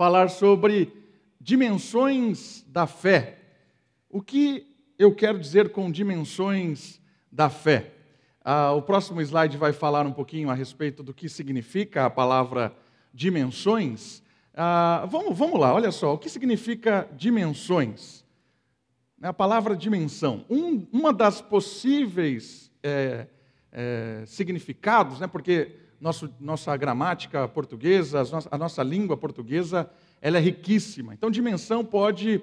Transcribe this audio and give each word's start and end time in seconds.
falar 0.00 0.30
sobre 0.30 0.90
dimensões 1.38 2.64
da 2.68 2.86
fé. 2.86 3.36
O 4.08 4.22
que 4.22 4.66
eu 4.98 5.14
quero 5.14 5.38
dizer 5.38 5.72
com 5.72 5.90
dimensões 5.90 6.98
da 7.30 7.50
fé? 7.50 7.92
Ah, 8.42 8.72
o 8.72 8.80
próximo 8.80 9.20
slide 9.20 9.58
vai 9.58 9.74
falar 9.74 10.06
um 10.06 10.12
pouquinho 10.14 10.48
a 10.48 10.54
respeito 10.54 11.02
do 11.02 11.12
que 11.12 11.28
significa 11.28 12.06
a 12.06 12.08
palavra 12.08 12.74
dimensões. 13.12 14.22
Ah, 14.54 15.06
vamos, 15.06 15.36
vamos 15.36 15.60
lá, 15.60 15.74
olha 15.74 15.92
só, 15.92 16.14
o 16.14 16.18
que 16.18 16.30
significa 16.30 17.06
dimensões? 17.14 18.24
A 19.20 19.34
palavra 19.34 19.76
dimensão. 19.76 20.46
Um, 20.48 20.86
uma 20.90 21.12
das 21.12 21.42
possíveis 21.42 22.72
é, 22.82 23.26
é, 23.70 24.22
significados, 24.24 25.20
né, 25.20 25.26
porque 25.26 25.72
nosso, 26.00 26.32
nossa 26.40 26.74
gramática 26.76 27.46
portuguesa, 27.46 28.22
a 28.50 28.56
nossa 28.56 28.82
língua 28.82 29.16
portuguesa, 29.16 29.88
ela 30.20 30.38
é 30.38 30.40
riquíssima. 30.40 31.12
Então, 31.12 31.30
dimensão 31.30 31.84
pode 31.84 32.40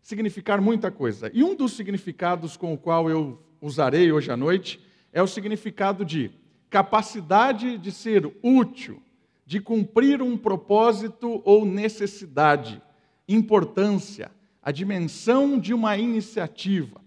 significar 0.00 0.60
muita 0.60 0.90
coisa. 0.90 1.30
E 1.34 1.44
um 1.44 1.54
dos 1.54 1.72
significados 1.72 2.56
com 2.56 2.72
o 2.72 2.78
qual 2.78 3.10
eu 3.10 3.42
usarei 3.60 4.10
hoje 4.10 4.30
à 4.30 4.36
noite 4.36 4.80
é 5.12 5.22
o 5.22 5.26
significado 5.26 6.04
de 6.04 6.30
capacidade 6.70 7.78
de 7.78 7.92
ser 7.92 8.30
útil, 8.42 9.02
de 9.46 9.60
cumprir 9.60 10.22
um 10.22 10.36
propósito 10.36 11.42
ou 11.44 11.64
necessidade, 11.64 12.82
importância, 13.28 14.30
a 14.62 14.72
dimensão 14.72 15.58
de 15.58 15.74
uma 15.74 15.96
iniciativa. 15.96 17.00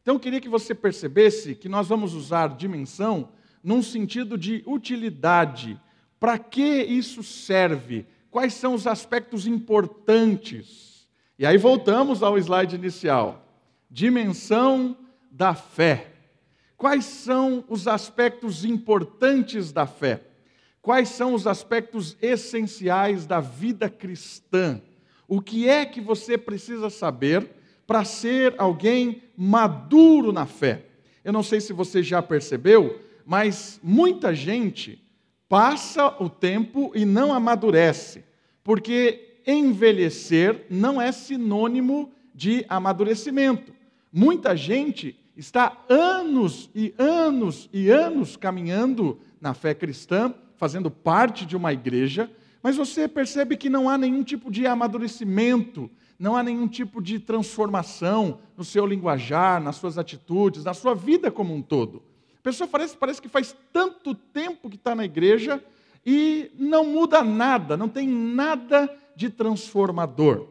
Então, 0.00 0.14
eu 0.14 0.20
queria 0.20 0.40
que 0.40 0.48
você 0.48 0.74
percebesse 0.74 1.54
que 1.54 1.68
nós 1.68 1.88
vamos 1.88 2.14
usar 2.14 2.56
dimensão 2.56 3.28
num 3.62 3.82
sentido 3.82 4.36
de 4.36 4.62
utilidade. 4.66 5.80
Para 6.18 6.38
que 6.38 6.82
isso 6.82 7.22
serve? 7.22 8.06
Quais 8.30 8.54
são 8.54 8.74
os 8.74 8.86
aspectos 8.86 9.46
importantes? 9.46 11.08
E 11.38 11.46
aí 11.46 11.56
voltamos 11.56 12.22
ao 12.22 12.38
slide 12.38 12.76
inicial. 12.76 13.46
Dimensão 13.90 14.96
da 15.30 15.54
fé. 15.54 16.12
Quais 16.76 17.04
são 17.04 17.64
os 17.68 17.86
aspectos 17.86 18.64
importantes 18.64 19.72
da 19.72 19.86
fé? 19.86 20.22
Quais 20.82 21.10
são 21.10 21.34
os 21.34 21.46
aspectos 21.46 22.16
essenciais 22.22 23.26
da 23.26 23.40
vida 23.40 23.88
cristã? 23.88 24.80
O 25.28 25.40
que 25.40 25.68
é 25.68 25.84
que 25.84 26.00
você 26.00 26.38
precisa 26.38 26.88
saber 26.88 27.48
para 27.86 28.04
ser 28.04 28.54
alguém 28.56 29.22
maduro 29.36 30.32
na 30.32 30.46
fé? 30.46 30.86
Eu 31.22 31.32
não 31.32 31.42
sei 31.42 31.60
se 31.60 31.72
você 31.72 32.02
já 32.02 32.22
percebeu, 32.22 32.98
mas 33.30 33.78
muita 33.80 34.34
gente 34.34 35.00
passa 35.48 36.16
o 36.20 36.28
tempo 36.28 36.90
e 36.96 37.04
não 37.04 37.32
amadurece, 37.32 38.24
porque 38.64 39.38
envelhecer 39.46 40.66
não 40.68 41.00
é 41.00 41.12
sinônimo 41.12 42.10
de 42.34 42.66
amadurecimento. 42.68 43.72
Muita 44.12 44.56
gente 44.56 45.16
está 45.36 45.80
anos 45.88 46.70
e 46.74 46.92
anos 46.98 47.70
e 47.72 47.88
anos 47.88 48.36
caminhando 48.36 49.20
na 49.40 49.54
fé 49.54 49.74
cristã, 49.74 50.34
fazendo 50.56 50.90
parte 50.90 51.46
de 51.46 51.56
uma 51.56 51.72
igreja, 51.72 52.28
mas 52.60 52.76
você 52.76 53.06
percebe 53.06 53.56
que 53.56 53.70
não 53.70 53.88
há 53.88 53.96
nenhum 53.96 54.24
tipo 54.24 54.50
de 54.50 54.66
amadurecimento, 54.66 55.88
não 56.18 56.36
há 56.36 56.42
nenhum 56.42 56.66
tipo 56.66 57.00
de 57.00 57.20
transformação 57.20 58.40
no 58.56 58.64
seu 58.64 58.84
linguajar, 58.84 59.62
nas 59.62 59.76
suas 59.76 59.98
atitudes, 59.98 60.64
na 60.64 60.74
sua 60.74 60.96
vida 60.96 61.30
como 61.30 61.54
um 61.54 61.62
todo. 61.62 62.09
A 62.40 62.42
pessoa 62.42 62.66
parece, 62.66 62.96
parece 62.96 63.20
que 63.20 63.28
faz 63.28 63.54
tanto 63.70 64.14
tempo 64.14 64.70
que 64.70 64.76
está 64.76 64.94
na 64.94 65.04
igreja 65.04 65.62
e 66.06 66.50
não 66.58 66.86
muda 66.86 67.22
nada, 67.22 67.76
não 67.76 67.86
tem 67.86 68.08
nada 68.08 68.90
de 69.14 69.28
transformador. 69.28 70.48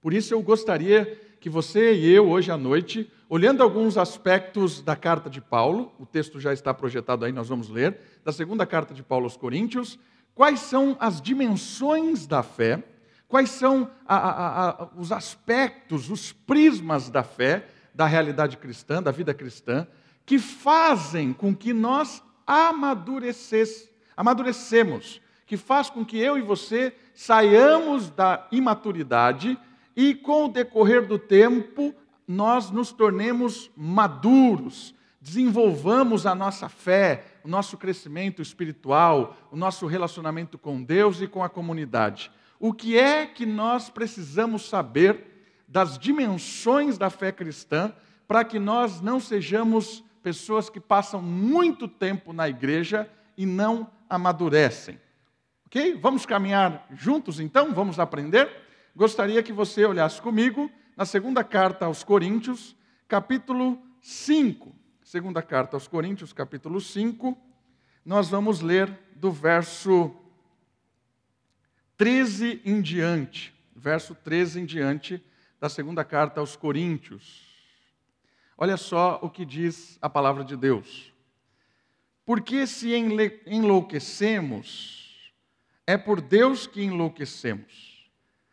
Por 0.00 0.12
isso 0.12 0.34
eu 0.34 0.42
gostaria 0.42 1.16
que 1.38 1.48
você 1.48 1.94
e 1.94 2.12
eu, 2.12 2.28
hoje 2.28 2.50
à 2.50 2.56
noite, 2.56 3.08
olhando 3.28 3.62
alguns 3.62 3.96
aspectos 3.96 4.82
da 4.82 4.96
carta 4.96 5.30
de 5.30 5.40
Paulo, 5.40 5.92
o 5.96 6.04
texto 6.04 6.40
já 6.40 6.52
está 6.52 6.74
projetado 6.74 7.24
aí, 7.24 7.30
nós 7.30 7.48
vamos 7.48 7.68
ler, 7.68 8.00
da 8.24 8.32
segunda 8.32 8.66
carta 8.66 8.92
de 8.92 9.02
Paulo 9.04 9.26
aos 9.26 9.36
Coríntios, 9.36 10.00
quais 10.34 10.58
são 10.58 10.96
as 10.98 11.22
dimensões 11.22 12.26
da 12.26 12.42
fé, 12.42 12.82
quais 13.28 13.50
são 13.50 13.88
a, 14.04 14.16
a, 14.16 14.70
a, 14.70 14.88
os 14.96 15.12
aspectos, 15.12 16.10
os 16.10 16.32
prismas 16.32 17.08
da 17.10 17.22
fé, 17.22 17.68
da 17.94 18.06
realidade 18.06 18.56
cristã, 18.56 19.00
da 19.00 19.12
vida 19.12 19.32
cristã, 19.32 19.86
que 20.24 20.38
fazem 20.38 21.32
com 21.32 21.54
que 21.54 21.72
nós 21.72 22.22
amadurecemos, 22.46 25.20
que 25.46 25.56
faz 25.56 25.90
com 25.90 26.04
que 26.04 26.18
eu 26.18 26.38
e 26.38 26.42
você 26.42 26.94
saiamos 27.14 28.10
da 28.10 28.46
imaturidade 28.50 29.58
e, 29.94 30.14
com 30.14 30.46
o 30.46 30.48
decorrer 30.48 31.06
do 31.06 31.18
tempo, 31.18 31.94
nós 32.26 32.70
nos 32.70 32.92
tornemos 32.92 33.70
maduros, 33.76 34.94
desenvolvamos 35.20 36.26
a 36.26 36.34
nossa 36.34 36.68
fé, 36.68 37.24
o 37.44 37.48
nosso 37.48 37.76
crescimento 37.76 38.40
espiritual, 38.40 39.36
o 39.50 39.56
nosso 39.56 39.86
relacionamento 39.86 40.56
com 40.56 40.82
Deus 40.82 41.20
e 41.20 41.26
com 41.26 41.44
a 41.44 41.48
comunidade. 41.48 42.30
O 42.58 42.72
que 42.72 42.96
é 42.96 43.26
que 43.26 43.44
nós 43.44 43.90
precisamos 43.90 44.68
saber 44.68 45.28
das 45.68 45.98
dimensões 45.98 46.96
da 46.96 47.10
fé 47.10 47.32
cristã 47.32 47.92
para 48.26 48.44
que 48.44 48.58
nós 48.58 49.00
não 49.00 49.18
sejamos 49.18 50.04
pessoas 50.22 50.70
que 50.70 50.80
passam 50.80 51.20
muito 51.20 51.88
tempo 51.88 52.32
na 52.32 52.48
igreja 52.48 53.10
e 53.36 53.44
não 53.44 53.90
amadurecem. 54.08 55.00
Ok? 55.66 55.98
Vamos 56.00 56.24
caminhar 56.24 56.86
juntos 56.94 57.40
então? 57.40 57.74
Vamos 57.74 57.98
aprender? 57.98 58.50
Gostaria 58.94 59.42
que 59.42 59.52
você 59.52 59.84
olhasse 59.84 60.20
comigo 60.20 60.70
na 60.96 61.04
segunda 61.04 61.42
carta 61.42 61.86
aos 61.86 62.04
Coríntios, 62.04 62.76
capítulo 63.08 63.82
5. 64.00 64.74
Segunda 65.02 65.42
carta 65.42 65.76
aos 65.76 65.88
Coríntios, 65.88 66.32
capítulo 66.32 66.80
5. 66.80 67.36
Nós 68.04 68.28
vamos 68.28 68.60
ler 68.60 68.92
do 69.16 69.30
verso 69.30 70.14
13 71.96 72.60
em 72.64 72.80
diante. 72.80 73.54
Verso 73.74 74.14
13 74.14 74.60
em 74.60 74.64
diante 74.66 75.24
da 75.58 75.68
segunda 75.68 76.04
carta 76.04 76.40
aos 76.40 76.54
Coríntios. 76.56 77.51
Olha 78.56 78.76
só 78.76 79.18
o 79.22 79.30
que 79.30 79.44
diz 79.44 79.98
a 80.00 80.08
palavra 80.08 80.44
de 80.44 80.56
Deus. 80.56 81.12
Porque 82.24 82.66
se 82.66 82.92
enlouquecemos, 83.46 85.32
é 85.86 85.96
por 85.96 86.20
Deus 86.20 86.66
que 86.66 86.82
enlouquecemos. 86.82 88.10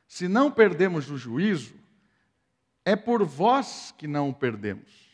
Se 0.08 0.28
não 0.28 0.50
perdemos 0.52 1.12
o 1.12 1.18
juízo, 1.18 1.76
é 2.84 2.96
por 2.96 3.24
vós 3.24 3.94
que 3.98 4.08
não 4.08 4.30
o 4.30 4.34
perdemos. 4.34 5.08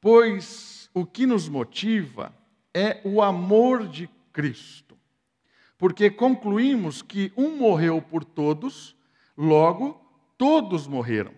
Pois 0.00 0.88
o 0.94 1.04
que 1.04 1.26
nos 1.26 1.48
motiva 1.48 2.32
é 2.72 3.00
o 3.04 3.20
amor 3.20 3.88
de 3.88 4.08
Cristo. 4.32 4.96
Porque 5.76 6.08
concluímos 6.08 7.02
que 7.02 7.32
um 7.36 7.56
morreu 7.56 8.00
por 8.00 8.24
todos, 8.24 8.96
logo 9.36 10.00
todos 10.38 10.86
morreram. 10.86 11.34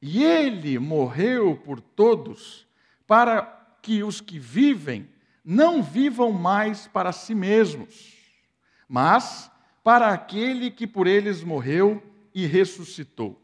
E 0.00 0.22
ele 0.22 0.78
morreu 0.78 1.56
por 1.56 1.80
todos, 1.80 2.66
para 3.06 3.42
que 3.80 4.02
os 4.02 4.20
que 4.20 4.38
vivem 4.38 5.08
não 5.44 5.82
vivam 5.82 6.32
mais 6.32 6.88
para 6.88 7.12
si 7.12 7.34
mesmos, 7.34 8.14
mas 8.88 9.50
para 9.84 10.08
aquele 10.08 10.70
que 10.70 10.86
por 10.86 11.06
eles 11.06 11.44
morreu 11.44 12.02
e 12.34 12.46
ressuscitou. 12.46 13.40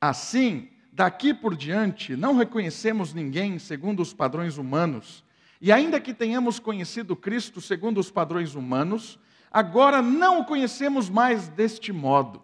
Assim, 0.00 0.68
daqui 0.92 1.32
por 1.32 1.56
diante, 1.56 2.16
não 2.16 2.36
reconhecemos 2.36 3.14
ninguém 3.14 3.58
segundo 3.60 4.02
os 4.02 4.12
padrões 4.12 4.58
humanos, 4.58 5.24
e 5.60 5.70
ainda 5.70 6.00
que 6.00 6.12
tenhamos 6.12 6.58
conhecido 6.58 7.14
Cristo 7.14 7.60
segundo 7.60 7.98
os 7.98 8.10
padrões 8.10 8.56
humanos, 8.56 9.18
agora 9.50 10.02
não 10.02 10.40
o 10.40 10.44
conhecemos 10.44 11.08
mais 11.08 11.48
deste 11.48 11.92
modo. 11.92 12.42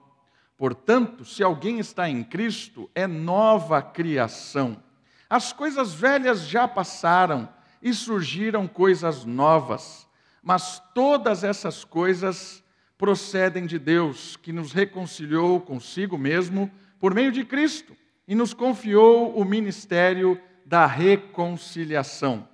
Portanto, 0.64 1.26
se 1.26 1.42
alguém 1.42 1.78
está 1.78 2.08
em 2.08 2.24
Cristo, 2.24 2.90
é 2.94 3.06
nova 3.06 3.82
criação. 3.82 4.82
As 5.28 5.52
coisas 5.52 5.92
velhas 5.92 6.48
já 6.48 6.66
passaram 6.66 7.46
e 7.82 7.92
surgiram 7.92 8.66
coisas 8.66 9.26
novas, 9.26 10.08
mas 10.42 10.80
todas 10.94 11.44
essas 11.44 11.84
coisas 11.84 12.64
procedem 12.96 13.66
de 13.66 13.78
Deus, 13.78 14.38
que 14.38 14.54
nos 14.54 14.72
reconciliou 14.72 15.60
consigo 15.60 16.16
mesmo 16.16 16.70
por 16.98 17.12
meio 17.14 17.30
de 17.30 17.44
Cristo 17.44 17.94
e 18.26 18.34
nos 18.34 18.54
confiou 18.54 19.38
o 19.38 19.44
ministério 19.44 20.40
da 20.64 20.86
reconciliação. 20.86 22.48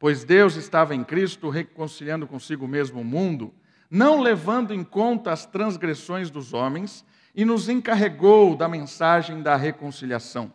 Pois 0.00 0.24
Deus 0.24 0.56
estava 0.56 0.96
em 0.96 1.04
Cristo 1.04 1.48
reconciliando 1.48 2.26
consigo 2.26 2.66
mesmo 2.66 3.02
o 3.02 3.04
mundo, 3.04 3.54
não 3.88 4.20
levando 4.20 4.74
em 4.74 4.82
conta 4.82 5.30
as 5.30 5.46
transgressões 5.46 6.28
dos 6.28 6.52
homens, 6.52 7.04
e 7.34 7.44
nos 7.44 7.68
encarregou 7.68 8.56
da 8.56 8.68
mensagem 8.68 9.42
da 9.42 9.56
reconciliação. 9.56 10.52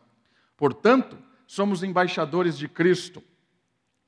Portanto, 0.56 1.18
somos 1.46 1.84
embaixadores 1.84 2.58
de 2.58 2.68
Cristo, 2.68 3.24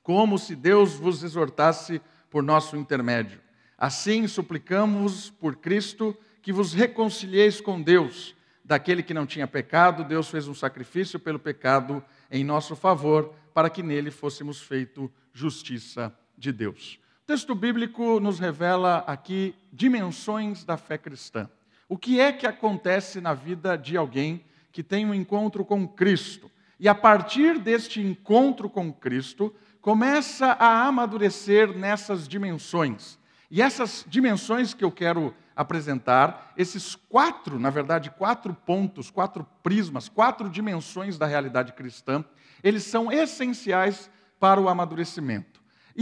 como 0.02 0.38
se 0.38 0.54
Deus 0.54 0.94
vos 0.94 1.22
exortasse 1.22 2.00
por 2.30 2.42
nosso 2.42 2.76
intermédio. 2.76 3.40
Assim, 3.76 4.26
suplicamos 4.26 5.30
por 5.30 5.56
Cristo 5.56 6.16
que 6.42 6.52
vos 6.52 6.72
reconcilieis 6.72 7.60
com 7.60 7.80
Deus. 7.80 8.34
Daquele 8.64 9.02
que 9.02 9.14
não 9.14 9.26
tinha 9.26 9.46
pecado, 9.46 10.04
Deus 10.04 10.28
fez 10.28 10.46
um 10.46 10.54
sacrifício 10.54 11.18
pelo 11.18 11.38
pecado 11.38 12.04
em 12.30 12.44
nosso 12.44 12.76
favor, 12.76 13.34
para 13.52 13.68
que 13.68 13.82
nele 13.82 14.10
fôssemos 14.10 14.60
feito 14.60 15.10
justiça 15.32 16.16
de 16.36 16.52
Deus. 16.52 17.00
O 17.24 17.26
texto 17.26 17.54
bíblico 17.54 18.20
nos 18.20 18.38
revela 18.38 18.98
aqui 19.06 19.54
dimensões 19.72 20.64
da 20.64 20.76
fé 20.76 20.96
cristã. 20.98 21.48
O 21.90 21.98
que 21.98 22.20
é 22.20 22.32
que 22.32 22.46
acontece 22.46 23.20
na 23.20 23.34
vida 23.34 23.76
de 23.76 23.96
alguém 23.96 24.44
que 24.70 24.80
tem 24.80 25.04
um 25.04 25.12
encontro 25.12 25.64
com 25.64 25.88
Cristo? 25.88 26.48
E 26.78 26.88
a 26.88 26.94
partir 26.94 27.58
deste 27.58 28.00
encontro 28.00 28.70
com 28.70 28.92
Cristo, 28.92 29.52
começa 29.80 30.52
a 30.52 30.86
amadurecer 30.86 31.76
nessas 31.76 32.28
dimensões. 32.28 33.18
E 33.50 33.60
essas 33.60 34.04
dimensões 34.06 34.72
que 34.72 34.84
eu 34.84 34.92
quero 34.92 35.34
apresentar, 35.56 36.52
esses 36.56 36.94
quatro, 36.94 37.58
na 37.58 37.70
verdade, 37.70 38.08
quatro 38.12 38.54
pontos, 38.54 39.10
quatro 39.10 39.44
prismas, 39.60 40.08
quatro 40.08 40.48
dimensões 40.48 41.18
da 41.18 41.26
realidade 41.26 41.72
cristã, 41.72 42.24
eles 42.62 42.84
são 42.84 43.10
essenciais 43.10 44.08
para 44.38 44.60
o 44.60 44.68
amadurecimento. 44.68 45.49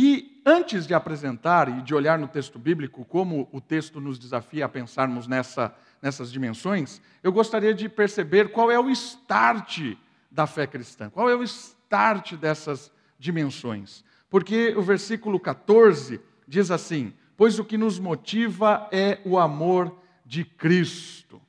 E 0.00 0.40
antes 0.46 0.86
de 0.86 0.94
apresentar 0.94 1.68
e 1.68 1.82
de 1.82 1.92
olhar 1.92 2.16
no 2.20 2.28
texto 2.28 2.56
bíblico 2.56 3.04
como 3.04 3.48
o 3.50 3.60
texto 3.60 4.00
nos 4.00 4.16
desafia 4.16 4.64
a 4.64 4.68
pensarmos 4.68 5.26
nessa, 5.26 5.74
nessas 6.00 6.30
dimensões, 6.30 7.02
eu 7.20 7.32
gostaria 7.32 7.74
de 7.74 7.88
perceber 7.88 8.52
qual 8.52 8.70
é 8.70 8.78
o 8.78 8.88
start 8.90 9.96
da 10.30 10.46
fé 10.46 10.68
cristã, 10.68 11.10
qual 11.10 11.28
é 11.28 11.34
o 11.34 11.42
start 11.42 12.34
dessas 12.34 12.92
dimensões. 13.18 14.04
Porque 14.30 14.72
o 14.76 14.82
versículo 14.82 15.40
14 15.40 16.20
diz 16.46 16.70
assim: 16.70 17.12
Pois 17.36 17.58
o 17.58 17.64
que 17.64 17.76
nos 17.76 17.98
motiva 17.98 18.88
é 18.92 19.18
o 19.24 19.36
amor 19.36 19.98
de 20.24 20.44
Cristo. 20.44 21.42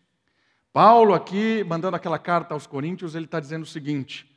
Paulo, 0.73 1.13
aqui, 1.13 1.63
mandando 1.65 1.95
aquela 1.95 2.17
carta 2.17 2.55
aos 2.55 2.65
Coríntios, 2.65 3.13
ele 3.13 3.25
está 3.25 3.39
dizendo 3.39 3.61
o 3.61 3.67
seguinte: 3.67 4.27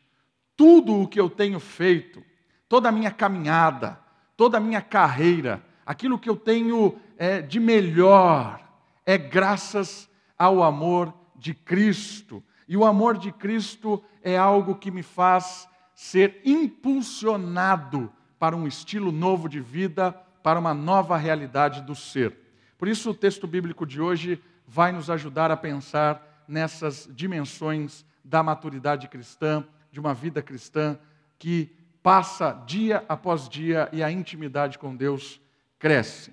tudo 0.54 1.00
o 1.00 1.08
que 1.08 1.18
eu 1.18 1.30
tenho 1.30 1.58
feito, 1.58 2.22
toda 2.68 2.90
a 2.90 2.92
minha 2.92 3.10
caminhada, 3.10 4.01
toda 4.42 4.56
a 4.56 4.60
minha 4.60 4.82
carreira, 4.82 5.64
aquilo 5.86 6.18
que 6.18 6.28
eu 6.28 6.34
tenho 6.34 6.98
é, 7.16 7.40
de 7.40 7.60
melhor, 7.60 8.60
é 9.06 9.16
graças 9.16 10.10
ao 10.36 10.64
amor 10.64 11.14
de 11.36 11.54
Cristo. 11.54 12.42
E 12.66 12.76
o 12.76 12.84
amor 12.84 13.16
de 13.16 13.30
Cristo 13.30 14.02
é 14.20 14.36
algo 14.36 14.74
que 14.74 14.90
me 14.90 15.04
faz 15.04 15.68
ser 15.94 16.40
impulsionado 16.44 18.12
para 18.36 18.56
um 18.56 18.66
estilo 18.66 19.12
novo 19.12 19.48
de 19.48 19.60
vida, 19.60 20.10
para 20.42 20.58
uma 20.58 20.74
nova 20.74 21.16
realidade 21.16 21.80
do 21.80 21.94
ser. 21.94 22.36
Por 22.76 22.88
isso, 22.88 23.10
o 23.10 23.14
texto 23.14 23.46
bíblico 23.46 23.86
de 23.86 24.00
hoje 24.00 24.42
vai 24.66 24.90
nos 24.90 25.08
ajudar 25.08 25.52
a 25.52 25.56
pensar 25.56 26.44
nessas 26.48 27.08
dimensões 27.14 28.04
da 28.24 28.42
maturidade 28.42 29.06
cristã, 29.06 29.64
de 29.92 30.00
uma 30.00 30.12
vida 30.12 30.42
cristã 30.42 30.98
que 31.38 31.70
passa 32.02 32.52
dia 32.66 33.04
após 33.08 33.48
dia 33.48 33.88
e 33.92 34.02
a 34.02 34.10
intimidade 34.10 34.78
com 34.78 34.96
Deus 34.96 35.40
cresce. 35.78 36.32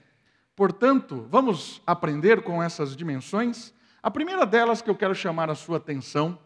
Portanto, 0.55 1.25
vamos 1.29 1.81
aprender 1.85 2.41
com 2.41 2.61
essas 2.61 2.95
dimensões. 2.95 3.73
A 4.01 4.11
primeira 4.11 4.45
delas 4.45 4.81
que 4.81 4.89
eu 4.89 4.95
quero 4.95 5.15
chamar 5.15 5.49
a 5.49 5.55
sua 5.55 5.77
atenção, 5.77 6.37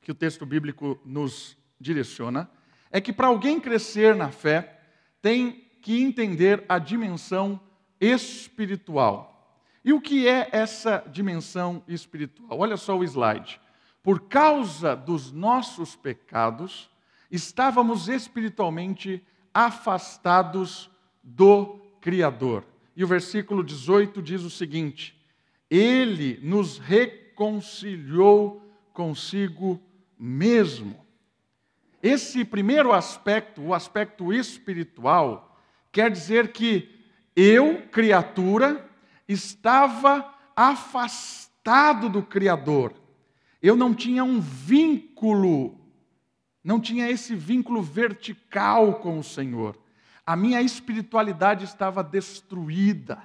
que 0.00 0.10
o 0.10 0.14
texto 0.14 0.46
bíblico 0.46 0.98
nos 1.04 1.56
direciona, 1.80 2.48
é 2.90 3.00
que 3.00 3.12
para 3.12 3.26
alguém 3.26 3.60
crescer 3.60 4.14
na 4.14 4.30
fé, 4.30 4.80
tem 5.20 5.68
que 5.82 6.02
entender 6.02 6.64
a 6.68 6.78
dimensão 6.78 7.60
espiritual. 8.00 9.58
E 9.84 9.92
o 9.92 10.00
que 10.00 10.26
é 10.26 10.48
essa 10.52 11.04
dimensão 11.10 11.82
espiritual? 11.86 12.58
Olha 12.58 12.76
só 12.76 12.96
o 12.96 13.04
slide. 13.04 13.60
Por 14.02 14.28
causa 14.28 14.94
dos 14.94 15.32
nossos 15.32 15.96
pecados, 15.96 16.90
estávamos 17.30 18.08
espiritualmente 18.08 19.22
afastados 19.52 20.90
do 21.22 21.80
Criador. 22.00 22.64
E 22.96 23.02
o 23.02 23.06
versículo 23.06 23.62
18 23.62 24.22
diz 24.22 24.42
o 24.42 24.50
seguinte: 24.50 25.16
Ele 25.70 26.38
nos 26.42 26.78
reconciliou 26.78 28.62
consigo 28.92 29.80
mesmo. 30.18 31.04
Esse 32.02 32.44
primeiro 32.44 32.92
aspecto, 32.92 33.62
o 33.62 33.74
aspecto 33.74 34.32
espiritual, 34.32 35.58
quer 35.90 36.10
dizer 36.10 36.52
que 36.52 36.88
eu, 37.34 37.82
criatura, 37.90 38.88
estava 39.26 40.32
afastado 40.54 42.08
do 42.08 42.22
Criador. 42.22 42.94
Eu 43.62 43.74
não 43.74 43.94
tinha 43.94 44.22
um 44.22 44.40
vínculo, 44.40 45.80
não 46.64 46.80
tinha 46.80 47.10
esse 47.10 47.36
vínculo 47.36 47.82
vertical 47.82 48.94
com 48.94 49.18
o 49.18 49.24
Senhor. 49.24 49.78
A 50.26 50.34
minha 50.34 50.62
espiritualidade 50.62 51.64
estava 51.64 52.02
destruída. 52.02 53.22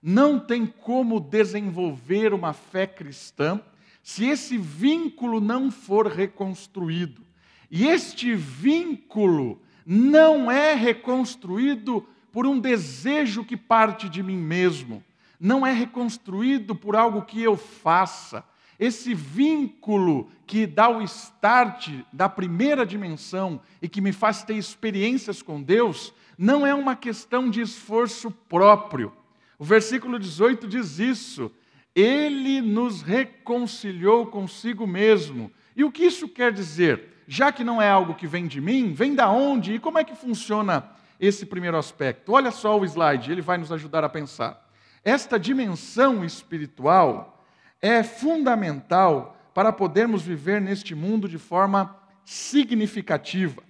Não 0.00 0.38
tem 0.38 0.64
como 0.64 1.18
desenvolver 1.18 2.32
uma 2.32 2.52
fé 2.52 2.86
cristã 2.86 3.60
se 4.00 4.24
esse 4.26 4.56
vínculo 4.56 5.40
não 5.40 5.70
for 5.70 6.06
reconstruído. 6.06 7.20
E 7.68 7.86
este 7.86 8.34
vínculo 8.34 9.60
não 9.84 10.50
é 10.50 10.74
reconstruído 10.74 12.06
por 12.32 12.46
um 12.46 12.58
desejo 12.58 13.44
que 13.44 13.56
parte 13.56 14.08
de 14.08 14.22
mim 14.22 14.36
mesmo, 14.36 15.02
não 15.40 15.66
é 15.66 15.72
reconstruído 15.72 16.74
por 16.74 16.94
algo 16.94 17.22
que 17.22 17.42
eu 17.42 17.56
faça. 17.56 18.44
Esse 18.78 19.12
vínculo 19.14 20.30
que 20.46 20.66
dá 20.66 20.88
o 20.88 21.02
start 21.02 21.90
da 22.12 22.28
primeira 22.28 22.86
dimensão 22.86 23.60
e 23.82 23.88
que 23.88 24.00
me 24.00 24.12
faz 24.12 24.42
ter 24.42 24.54
experiências 24.54 25.42
com 25.42 25.62
Deus, 25.62 26.14
não 26.36 26.66
é 26.66 26.74
uma 26.74 26.94
questão 26.94 27.50
de 27.50 27.60
esforço 27.60 28.30
próprio. 28.30 29.12
O 29.58 29.64
versículo 29.64 30.18
18 30.18 30.68
diz 30.68 30.98
isso. 30.98 31.50
Ele 31.94 32.60
nos 32.60 33.02
reconciliou 33.02 34.26
consigo 34.26 34.86
mesmo. 34.86 35.50
E 35.74 35.82
o 35.82 35.90
que 35.90 36.04
isso 36.04 36.28
quer 36.28 36.52
dizer? 36.52 37.18
já 37.30 37.52
que 37.52 37.62
não 37.62 37.80
é 37.80 37.90
algo 37.90 38.14
que 38.14 38.26
vem 38.26 38.46
de 38.46 38.58
mim, 38.58 38.94
vem 38.94 39.14
da 39.14 39.30
onde 39.30 39.74
e 39.74 39.78
como 39.78 39.98
é 39.98 40.04
que 40.04 40.16
funciona 40.16 40.90
esse 41.20 41.44
primeiro 41.44 41.76
aspecto? 41.76 42.32
Olha 42.32 42.50
só 42.50 42.76
o 42.80 42.84
slide, 42.86 43.30
ele 43.30 43.42
vai 43.42 43.58
nos 43.58 43.70
ajudar 43.70 44.02
a 44.02 44.08
pensar. 44.08 44.66
Esta 45.04 45.38
dimensão 45.38 46.24
espiritual 46.24 47.37
é 47.80 48.02
fundamental 48.02 49.36
para 49.54 49.72
podermos 49.72 50.22
viver 50.22 50.60
neste 50.60 50.94
mundo 50.94 51.28
de 51.28 51.38
forma 51.38 51.96
significativa. 52.24 53.62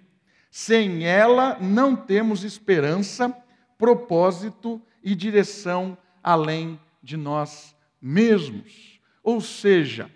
Sem 0.50 1.04
ela, 1.06 1.58
não 1.60 1.94
temos 1.94 2.44
esperança, 2.44 3.34
propósito 3.76 4.82
e 5.02 5.14
direção 5.14 5.96
além 6.22 6.80
de 7.02 7.16
nós 7.16 7.76
mesmos. 8.00 9.00
Ou 9.22 9.40
seja, 9.40 10.10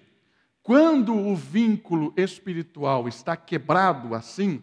quando 0.62 1.14
o 1.14 1.36
vínculo 1.36 2.12
espiritual 2.16 3.08
está 3.08 3.36
quebrado 3.36 4.14
assim, 4.14 4.62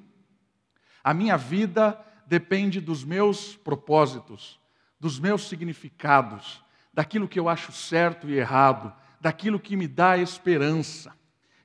a 1.03 1.13
minha 1.13 1.37
vida 1.37 1.99
depende 2.25 2.79
dos 2.79 3.03
meus 3.03 3.55
propósitos, 3.55 4.59
dos 4.99 5.19
meus 5.19 5.47
significados, 5.47 6.63
daquilo 6.93 7.27
que 7.27 7.39
eu 7.39 7.47
acho 7.49 7.71
certo 7.71 8.29
e 8.29 8.37
errado, 8.37 8.93
daquilo 9.19 9.59
que 9.59 9.75
me 9.75 9.87
dá 9.87 10.17
esperança. 10.17 11.13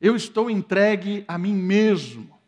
Eu 0.00 0.16
estou 0.16 0.50
entregue 0.50 1.24
a 1.26 1.38
mim 1.38 1.54
mesmo. 1.54 2.38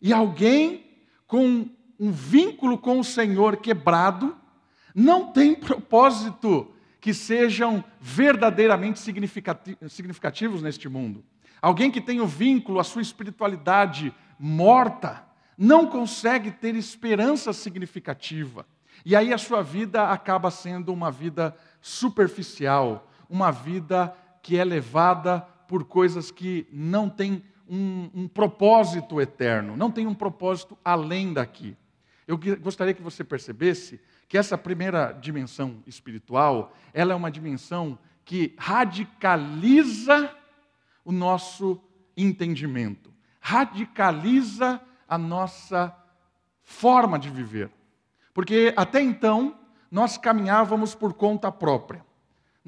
E 0.00 0.12
alguém 0.12 0.86
com 1.26 1.68
um 1.98 2.12
vínculo 2.12 2.78
com 2.78 3.00
o 3.00 3.04
Senhor 3.04 3.56
quebrado 3.56 4.36
não 4.94 5.32
tem 5.32 5.54
propósito 5.54 6.72
que 7.00 7.14
sejam 7.14 7.84
verdadeiramente 8.00 8.98
significativos 8.98 10.62
neste 10.62 10.88
mundo. 10.88 11.24
Alguém 11.60 11.90
que 11.90 12.00
tem 12.00 12.20
o 12.20 12.26
vínculo, 12.26 12.78
a 12.78 12.84
sua 12.84 13.02
espiritualidade 13.02 14.14
morta, 14.38 15.24
não 15.56 15.86
consegue 15.86 16.50
ter 16.50 16.76
esperança 16.76 17.52
significativa. 17.52 18.64
E 19.04 19.16
aí 19.16 19.32
a 19.32 19.38
sua 19.38 19.62
vida 19.62 20.08
acaba 20.08 20.50
sendo 20.50 20.92
uma 20.92 21.10
vida 21.10 21.56
superficial, 21.80 23.10
uma 23.28 23.50
vida 23.50 24.14
que 24.42 24.56
é 24.56 24.64
levada 24.64 25.40
por 25.66 25.84
coisas 25.84 26.30
que 26.30 26.66
não 26.72 27.08
têm 27.08 27.44
um, 27.68 28.10
um 28.14 28.28
propósito 28.28 29.20
eterno, 29.20 29.76
não 29.76 29.90
tem 29.90 30.06
um 30.06 30.14
propósito 30.14 30.76
além 30.84 31.32
daqui. 31.32 31.76
Eu 32.26 32.38
gostaria 32.60 32.94
que 32.94 33.02
você 33.02 33.22
percebesse 33.22 34.00
que 34.28 34.36
essa 34.36 34.56
primeira 34.58 35.12
dimensão 35.12 35.82
espiritual, 35.86 36.74
ela 36.92 37.12
é 37.12 37.16
uma 37.16 37.30
dimensão 37.30 37.98
que 38.24 38.54
radicaliza 38.58 40.34
o 41.04 41.12
nosso 41.12 41.80
entendimento, 42.16 43.12
radicaliza 43.40 44.80
a 45.08 45.16
nossa 45.16 45.94
forma 46.62 47.18
de 47.18 47.30
viver. 47.30 47.70
Porque 48.34 48.74
até 48.76 49.00
então 49.00 49.58
nós 49.90 50.18
caminhávamos 50.18 50.94
por 50.94 51.14
conta 51.14 51.50
própria. 51.50 52.04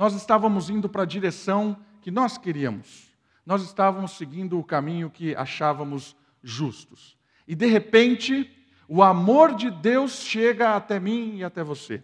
Nós 0.00 0.14
estávamos 0.14 0.70
indo 0.70 0.88
para 0.88 1.02
a 1.02 1.06
direção 1.06 1.76
que 2.00 2.10
nós 2.10 2.38
queríamos. 2.38 3.12
Nós 3.44 3.62
estávamos 3.62 4.12
seguindo 4.12 4.58
o 4.58 4.64
caminho 4.64 5.10
que 5.10 5.36
achávamos 5.36 6.16
justos. 6.42 7.18
E 7.46 7.54
de 7.54 7.66
repente, 7.66 8.50
o 8.88 9.02
amor 9.02 9.54
de 9.54 9.70
Deus 9.70 10.22
chega 10.22 10.74
até 10.74 10.98
mim 10.98 11.36
e 11.36 11.44
até 11.44 11.62
você. 11.62 12.02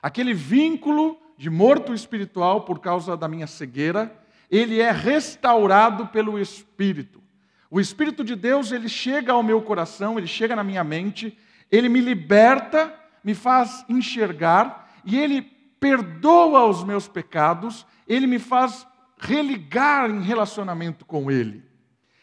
Aquele 0.00 0.32
vínculo 0.32 1.20
de 1.36 1.50
morto 1.50 1.92
espiritual 1.92 2.62
por 2.62 2.78
causa 2.78 3.14
da 3.14 3.28
minha 3.28 3.46
cegueira, 3.46 4.10
ele 4.50 4.80
é 4.80 4.90
restaurado 4.90 6.06
pelo 6.06 6.38
Espírito. 6.38 7.22
O 7.70 7.78
Espírito 7.78 8.24
de 8.24 8.34
Deus, 8.34 8.72
ele 8.72 8.88
chega 8.88 9.34
ao 9.34 9.42
meu 9.42 9.60
coração, 9.60 10.16
ele 10.16 10.26
chega 10.26 10.56
na 10.56 10.64
minha 10.64 10.82
mente, 10.82 11.36
ele 11.70 11.90
me 11.90 12.00
liberta, 12.00 12.98
me 13.22 13.34
faz 13.34 13.84
enxergar 13.86 14.90
e 15.04 15.18
ele 15.18 15.53
perdoa 15.84 16.64
os 16.64 16.82
meus 16.82 17.06
pecados, 17.06 17.86
ele 18.08 18.26
me 18.26 18.38
faz 18.38 18.86
religar 19.18 20.08
em 20.08 20.22
relacionamento 20.22 21.04
com 21.04 21.30
ele. 21.30 21.62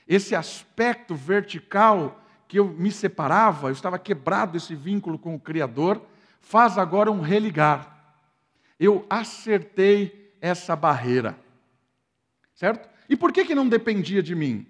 Esse 0.07 0.33
aspecto 0.33 1.13
vertical 1.13 2.19
que 2.47 2.57
eu 2.57 2.69
me 2.69 2.91
separava, 2.91 3.67
eu 3.67 3.71
estava 3.71 3.99
quebrado 3.99 4.57
esse 4.57 4.73
vínculo 4.73 5.19
com 5.19 5.35
o 5.35 5.39
Criador, 5.39 6.01
faz 6.39 6.79
agora 6.79 7.11
um 7.11 7.21
religar. 7.21 8.17
Eu 8.79 9.05
acertei 9.07 10.35
essa 10.41 10.75
barreira. 10.75 11.37
Certo? 12.55 12.89
E 13.07 13.15
por 13.15 13.31
que, 13.31 13.45
que 13.45 13.53
não 13.53 13.69
dependia 13.69 14.23
de 14.23 14.33
mim? 14.33 14.65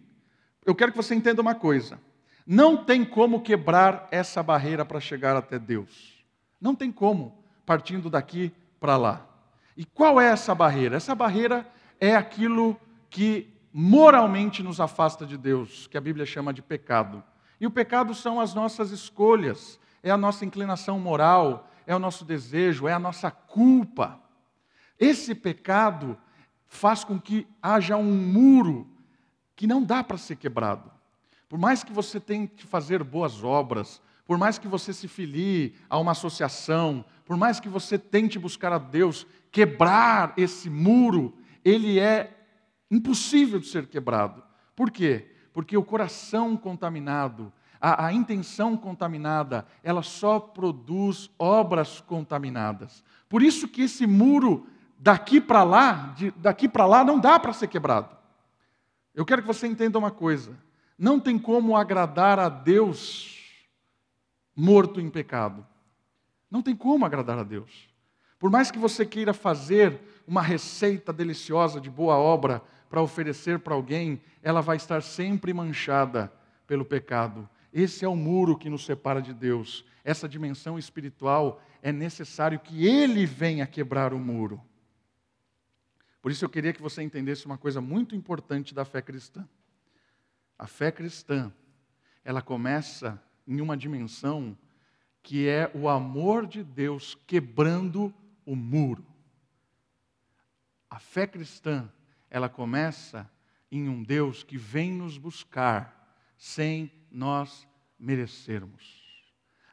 Eu 0.65 0.75
quero 0.75 0.91
que 0.91 0.97
você 0.97 1.15
entenda 1.15 1.41
uma 1.41 1.55
coisa. 1.55 1.97
Não 2.45 2.75
tem 2.75 3.05
como 3.05 3.41
quebrar 3.41 4.09
essa 4.11 4.43
barreira 4.43 4.83
para 4.83 4.99
chegar 4.99 5.37
até 5.37 5.57
Deus. 5.57 6.21
Não 6.59 6.75
tem 6.75 6.91
como, 6.91 7.41
partindo 7.65 8.09
daqui 8.09 8.51
para 8.81 8.97
lá. 8.97 9.27
E 9.77 9.85
qual 9.85 10.19
é 10.19 10.25
essa 10.25 10.55
barreira? 10.55 10.97
Essa 10.97 11.13
barreira 11.13 11.71
é 11.99 12.15
aquilo 12.15 12.75
que 13.11 13.47
moralmente 13.71 14.63
nos 14.63 14.81
afasta 14.81 15.23
de 15.23 15.37
Deus, 15.37 15.85
que 15.85 15.97
a 15.97 16.01
Bíblia 16.01 16.25
chama 16.25 16.51
de 16.51 16.63
pecado. 16.63 17.23
E 17.59 17.67
o 17.67 17.71
pecado 17.71 18.15
são 18.15 18.41
as 18.41 18.55
nossas 18.55 18.89
escolhas, 18.89 19.79
é 20.01 20.09
a 20.09 20.17
nossa 20.17 20.43
inclinação 20.43 20.99
moral, 20.99 21.69
é 21.85 21.95
o 21.95 21.99
nosso 21.99 22.25
desejo, 22.25 22.87
é 22.87 22.93
a 22.93 22.99
nossa 22.99 23.29
culpa. 23.29 24.19
Esse 24.99 25.35
pecado 25.35 26.17
faz 26.67 27.03
com 27.03 27.19
que 27.19 27.47
haja 27.61 27.95
um 27.95 28.11
muro 28.11 28.89
que 29.55 29.67
não 29.67 29.83
dá 29.83 30.03
para 30.03 30.17
ser 30.17 30.37
quebrado. 30.37 30.91
Por 31.47 31.59
mais 31.59 31.83
que 31.83 31.93
você 31.93 32.19
tente 32.19 32.65
fazer 32.65 33.03
boas 33.03 33.43
obras, 33.43 34.01
por 34.31 34.37
mais 34.37 34.57
que 34.57 34.65
você 34.65 34.93
se 34.93 35.09
filie 35.09 35.75
a 35.89 35.99
uma 35.99 36.13
associação, 36.13 37.03
por 37.25 37.35
mais 37.35 37.59
que 37.59 37.67
você 37.67 37.99
tente 37.99 38.39
buscar 38.39 38.71
a 38.71 38.77
Deus, 38.77 39.27
quebrar 39.51 40.31
esse 40.37 40.69
muro, 40.69 41.33
ele 41.65 41.99
é 41.99 42.33
impossível 42.89 43.59
de 43.59 43.67
ser 43.67 43.87
quebrado. 43.87 44.41
Por 44.73 44.89
quê? 44.89 45.29
Porque 45.51 45.75
o 45.75 45.83
coração 45.83 46.55
contaminado, 46.55 47.51
a, 47.77 48.05
a 48.05 48.13
intenção 48.13 48.77
contaminada, 48.77 49.67
ela 49.83 50.01
só 50.01 50.39
produz 50.39 51.29
obras 51.37 51.99
contaminadas. 51.99 53.03
Por 53.27 53.43
isso 53.43 53.67
que 53.67 53.81
esse 53.81 54.07
muro 54.07 54.65
daqui 54.97 55.41
para 55.41 55.61
lá, 55.65 56.13
de, 56.15 56.31
daqui 56.37 56.69
para 56.69 56.85
lá 56.85 57.03
não 57.03 57.19
dá 57.19 57.37
para 57.37 57.51
ser 57.51 57.67
quebrado. 57.67 58.15
Eu 59.13 59.25
quero 59.25 59.41
que 59.41 59.47
você 59.49 59.67
entenda 59.67 59.99
uma 59.99 60.09
coisa: 60.09 60.57
não 60.97 61.19
tem 61.19 61.37
como 61.37 61.75
agradar 61.75 62.39
a 62.39 62.47
Deus 62.47 63.40
morto 64.55 64.99
em 64.99 65.09
pecado. 65.09 65.65
Não 66.49 66.61
tem 66.61 66.75
como 66.75 67.05
agradar 67.05 67.39
a 67.39 67.43
Deus. 67.43 67.89
Por 68.37 68.49
mais 68.49 68.71
que 68.71 68.79
você 68.79 69.05
queira 69.05 69.33
fazer 69.33 69.99
uma 70.27 70.41
receita 70.41 71.13
deliciosa 71.13 71.79
de 71.79 71.89
boa 71.89 72.15
obra 72.17 72.61
para 72.89 73.01
oferecer 73.01 73.59
para 73.59 73.75
alguém, 73.75 74.21
ela 74.41 74.61
vai 74.61 74.77
estar 74.77 75.01
sempre 75.01 75.53
manchada 75.53 76.31
pelo 76.67 76.83
pecado. 76.83 77.47
Esse 77.71 78.03
é 78.03 78.07
o 78.07 78.15
muro 78.15 78.57
que 78.57 78.69
nos 78.69 78.85
separa 78.85 79.21
de 79.21 79.33
Deus. 79.33 79.85
Essa 80.03 80.27
dimensão 80.27 80.77
espiritual 80.77 81.61
é 81.81 81.91
necessário 81.91 82.59
que 82.59 82.85
Ele 82.85 83.25
venha 83.25 83.65
quebrar 83.65 84.13
o 84.13 84.19
muro. 84.19 84.61
Por 86.21 86.31
isso 86.31 86.45
eu 86.45 86.49
queria 86.49 86.73
que 86.73 86.81
você 86.81 87.01
entendesse 87.01 87.45
uma 87.45 87.57
coisa 87.57 87.81
muito 87.81 88.15
importante 88.15 88.75
da 88.75 88.85
fé 88.85 89.01
cristã. 89.01 89.47
A 90.57 90.67
fé 90.67 90.91
cristã, 90.91 91.51
ela 92.23 92.41
começa 92.41 93.21
em 93.47 93.61
uma 93.61 93.77
dimensão 93.77 94.57
que 95.23 95.47
é 95.47 95.71
o 95.73 95.87
amor 95.87 96.47
de 96.47 96.63
Deus 96.63 97.15
quebrando 97.27 98.13
o 98.45 98.55
muro. 98.55 99.05
A 100.89 100.99
fé 100.99 101.27
cristã, 101.27 101.89
ela 102.29 102.49
começa 102.49 103.29
em 103.71 103.87
um 103.87 104.03
Deus 104.03 104.43
que 104.43 104.57
vem 104.57 104.91
nos 104.91 105.17
buscar 105.17 106.17
sem 106.37 106.91
nós 107.11 107.67
merecermos. 107.99 109.01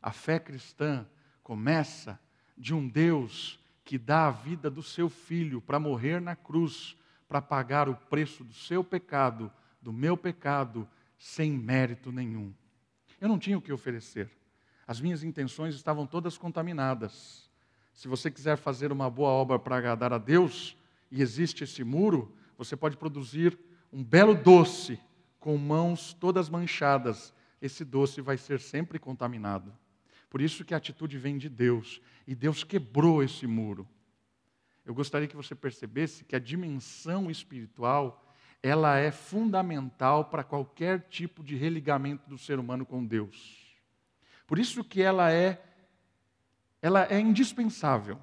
A 0.00 0.12
fé 0.12 0.38
cristã 0.38 1.06
começa 1.42 2.20
de 2.56 2.74
um 2.74 2.86
Deus 2.86 3.58
que 3.84 3.96
dá 3.96 4.26
a 4.26 4.30
vida 4.30 4.70
do 4.70 4.82
seu 4.82 5.08
filho 5.08 5.60
para 5.60 5.80
morrer 5.80 6.20
na 6.20 6.36
cruz, 6.36 6.96
para 7.26 7.40
pagar 7.40 7.88
o 7.88 7.96
preço 7.96 8.44
do 8.44 8.52
seu 8.52 8.84
pecado, 8.84 9.50
do 9.80 9.92
meu 9.92 10.16
pecado, 10.16 10.86
sem 11.18 11.50
mérito 11.52 12.12
nenhum. 12.12 12.52
Eu 13.20 13.28
não 13.28 13.38
tinha 13.38 13.58
o 13.58 13.62
que 13.62 13.72
oferecer. 13.72 14.30
As 14.86 15.00
minhas 15.00 15.22
intenções 15.22 15.74
estavam 15.74 16.06
todas 16.06 16.38
contaminadas. 16.38 17.50
Se 17.92 18.08
você 18.08 18.30
quiser 18.30 18.56
fazer 18.56 18.92
uma 18.92 19.10
boa 19.10 19.30
obra 19.30 19.58
para 19.58 19.76
agradar 19.76 20.12
a 20.12 20.18
Deus, 20.18 20.76
e 21.10 21.20
existe 21.20 21.64
esse 21.64 21.82
muro, 21.82 22.34
você 22.56 22.76
pode 22.76 22.96
produzir 22.96 23.58
um 23.92 24.04
belo 24.04 24.34
doce 24.34 25.00
com 25.40 25.56
mãos 25.56 26.12
todas 26.12 26.48
manchadas. 26.48 27.34
Esse 27.60 27.84
doce 27.84 28.20
vai 28.20 28.36
ser 28.36 28.60
sempre 28.60 28.98
contaminado. 28.98 29.76
Por 30.30 30.40
isso 30.40 30.64
que 30.64 30.74
a 30.74 30.76
atitude 30.76 31.18
vem 31.18 31.38
de 31.38 31.48
Deus. 31.48 32.00
E 32.26 32.34
Deus 32.34 32.62
quebrou 32.62 33.22
esse 33.22 33.46
muro. 33.46 33.88
Eu 34.84 34.94
gostaria 34.94 35.28
que 35.28 35.36
você 35.36 35.54
percebesse 35.54 36.24
que 36.24 36.36
a 36.36 36.38
dimensão 36.38 37.30
espiritual, 37.30 38.27
ela 38.62 38.96
é 38.98 39.10
fundamental 39.10 40.24
para 40.24 40.42
qualquer 40.42 41.08
tipo 41.08 41.42
de 41.42 41.56
religamento 41.56 42.28
do 42.28 42.36
ser 42.36 42.58
humano 42.58 42.84
com 42.84 43.04
Deus. 43.04 43.76
Por 44.46 44.58
isso 44.58 44.82
que 44.82 45.02
ela 45.02 45.32
é 45.32 45.62
ela 46.80 47.06
é 47.10 47.18
indispensável. 47.18 48.20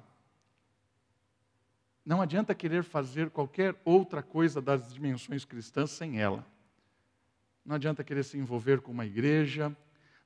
Não 2.04 2.22
adianta 2.22 2.54
querer 2.54 2.82
fazer 2.82 3.30
qualquer 3.30 3.74
outra 3.84 4.22
coisa 4.22 4.62
das 4.62 4.94
dimensões 4.94 5.44
cristãs 5.44 5.90
sem 5.90 6.20
ela. 6.20 6.46
Não 7.64 7.76
adianta 7.76 8.04
querer 8.04 8.24
se 8.24 8.38
envolver 8.38 8.80
com 8.80 8.92
uma 8.92 9.04
igreja, 9.04 9.76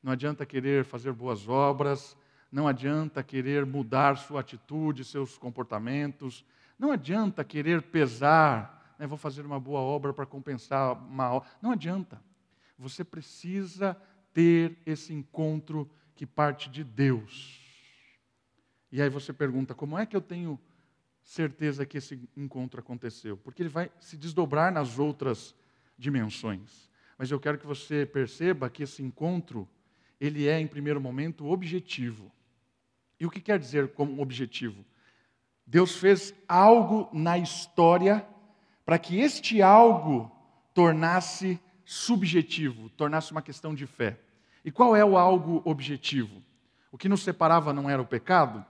não 0.03 0.13
adianta 0.13 0.45
querer 0.45 0.85
fazer 0.85 1.13
boas 1.13 1.49
obras, 1.49 2.17
não 2.53 2.69
adianta 2.69 3.23
querer 3.23 3.65
mudar 3.65 4.17
sua 4.17 4.41
atitude, 4.41 5.05
seus 5.05 5.39
comportamentos, 5.39 6.45
não 6.79 6.93
adianta 6.93 7.43
querer 7.43 7.83
pesar, 7.83 8.80
né, 9.01 9.07
vou 9.07 9.17
fazer 9.17 9.47
uma 9.47 9.59
boa 9.59 9.81
obra 9.81 10.13
para 10.13 10.27
compensar 10.27 10.95
mal. 10.95 11.47
Não 11.63 11.71
adianta. 11.71 12.23
Você 12.79 13.03
precisa 13.03 13.97
ter 14.35 14.77
esse 14.85 15.15
encontro 15.15 15.91
que 16.15 16.27
parte 16.27 16.69
de 16.69 16.85
Deus. 16.85 17.59
E 18.93 19.01
aí 19.01 19.09
você 19.09 19.33
pergunta: 19.33 19.75
como 19.75 19.99
é 19.99 20.05
que 20.05 20.15
eu 20.15 20.21
tenho 20.21 20.61
certeza 21.23 21.87
que 21.87 21.97
esse 21.97 22.29
encontro 22.37 22.79
aconteceu? 22.79 23.39
Porque 23.39 23.63
ele 23.63 23.71
vai 23.71 23.91
se 23.99 24.19
desdobrar 24.19 24.71
nas 24.71 24.99
outras 24.99 25.55
dimensões. 25.97 26.91
Mas 27.17 27.31
eu 27.31 27.41
quero 27.41 27.57
que 27.57 27.67
você 27.67 28.05
perceba 28.05 28.69
que 28.69 28.83
esse 28.83 29.03
encontro 29.03 29.67
ele 30.21 30.47
é, 30.47 30.61
em 30.61 30.67
primeiro 30.67 31.01
momento, 31.01 31.47
objetivo. 31.47 32.31
E 33.19 33.25
o 33.25 33.31
que 33.31 33.41
quer 33.41 33.59
dizer 33.59 33.95
como 33.95 34.21
objetivo? 34.21 34.85
Deus 35.67 35.97
fez 35.97 36.35
algo 36.47 37.09
na 37.15 37.39
história 37.39 38.27
para 38.91 38.99
que 38.99 39.21
este 39.21 39.63
algo 39.63 40.29
tornasse 40.75 41.61
subjetivo, 41.85 42.89
tornasse 42.89 43.31
uma 43.31 43.41
questão 43.41 43.73
de 43.73 43.87
fé. 43.87 44.19
E 44.65 44.73
qual 44.73 44.97
é 44.97 45.05
o 45.05 45.17
algo 45.17 45.63
objetivo? 45.65 46.43
O 46.91 46.99
que 46.99 47.09
nos 47.09 47.23
separava 47.23 47.73
não 47.73 47.89
era 47.89 48.03
o 48.03 48.05
pecado? 48.05 48.67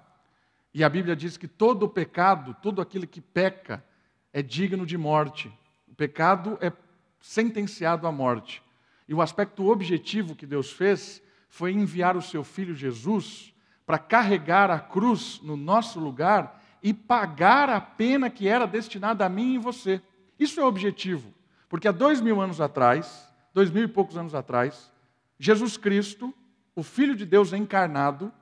E 0.75 0.85
a 0.85 0.91
Bíblia 0.91 1.17
diz 1.17 1.39
que 1.39 1.49
todo 1.49 1.89
pecado, 1.89 2.55
todo 2.61 2.83
aquele 2.83 3.07
que 3.07 3.23
peca, 3.23 3.83
é 4.31 4.43
digno 4.43 4.85
de 4.85 4.99
morte. 4.99 5.51
O 5.89 5.95
pecado 5.95 6.59
é 6.61 6.71
sentenciado 7.19 8.07
à 8.07 8.13
morte. 8.13 8.63
E 9.09 9.15
o 9.15 9.23
aspecto 9.23 9.71
objetivo 9.71 10.37
que 10.37 10.45
Deus 10.45 10.71
fez 10.71 11.23
foi 11.49 11.73
enviar 11.73 12.15
o 12.15 12.21
seu 12.21 12.45
filho 12.45 12.75
Jesus 12.75 13.55
para 13.87 13.99
carregar 13.99 14.71
a 14.71 14.81
cruz 14.81 15.41
no 15.43 15.57
nosso 15.57 15.99
lugar 15.99 16.63
e 16.83 16.93
pagar 16.93 17.71
a 17.71 17.81
pena 17.81 18.29
que 18.29 18.47
era 18.47 18.67
destinada 18.67 19.25
a 19.25 19.31
mim 19.31 19.55
e 19.55 19.59
você. 19.59 20.03
Isso 20.41 20.59
é 20.59 20.65
objetivo. 20.65 21.33
Porque 21.69 21.87
há 21.87 21.93
dois 21.93 22.21
mil 22.21 22.41
anos 22.41 22.61
atrás, 22.61 23.31
dois 23.55 23.71
mil 23.71 23.85
e 23.85 23.89
poucos 23.89 24.17
anos 24.17 24.35
atrás, 24.35 24.91
Jesus 25.39 25.77
Cristo, 25.77 26.35
o 26.75 26.83
Filho 26.83 27.15
de 27.15 27.27
Deus 27.27 27.53
encarnado, 27.53 28.33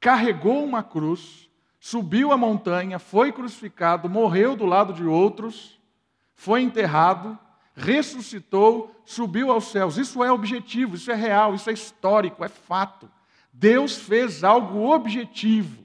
carregou 0.00 0.64
uma 0.64 0.82
cruz, 0.82 1.48
subiu 1.78 2.32
a 2.32 2.36
montanha, 2.36 2.98
foi 2.98 3.30
crucificado, 3.30 4.08
morreu 4.08 4.56
do 4.56 4.64
lado 4.64 4.92
de 4.92 5.04
outros, 5.04 5.78
foi 6.34 6.62
enterrado, 6.62 7.38
ressuscitou, 7.74 8.94
subiu 9.04 9.52
aos 9.52 9.66
céus. 9.66 9.96
Isso 9.96 10.24
é 10.24 10.32
objetivo, 10.32 10.96
isso 10.96 11.10
é 11.12 11.14
real, 11.14 11.54
isso 11.54 11.70
é 11.70 11.72
histórico, 11.72 12.44
é 12.44 12.48
fato. 12.48 13.08
Deus 13.52 13.96
fez 13.96 14.42
algo 14.42 14.90
objetivo. 14.90 15.84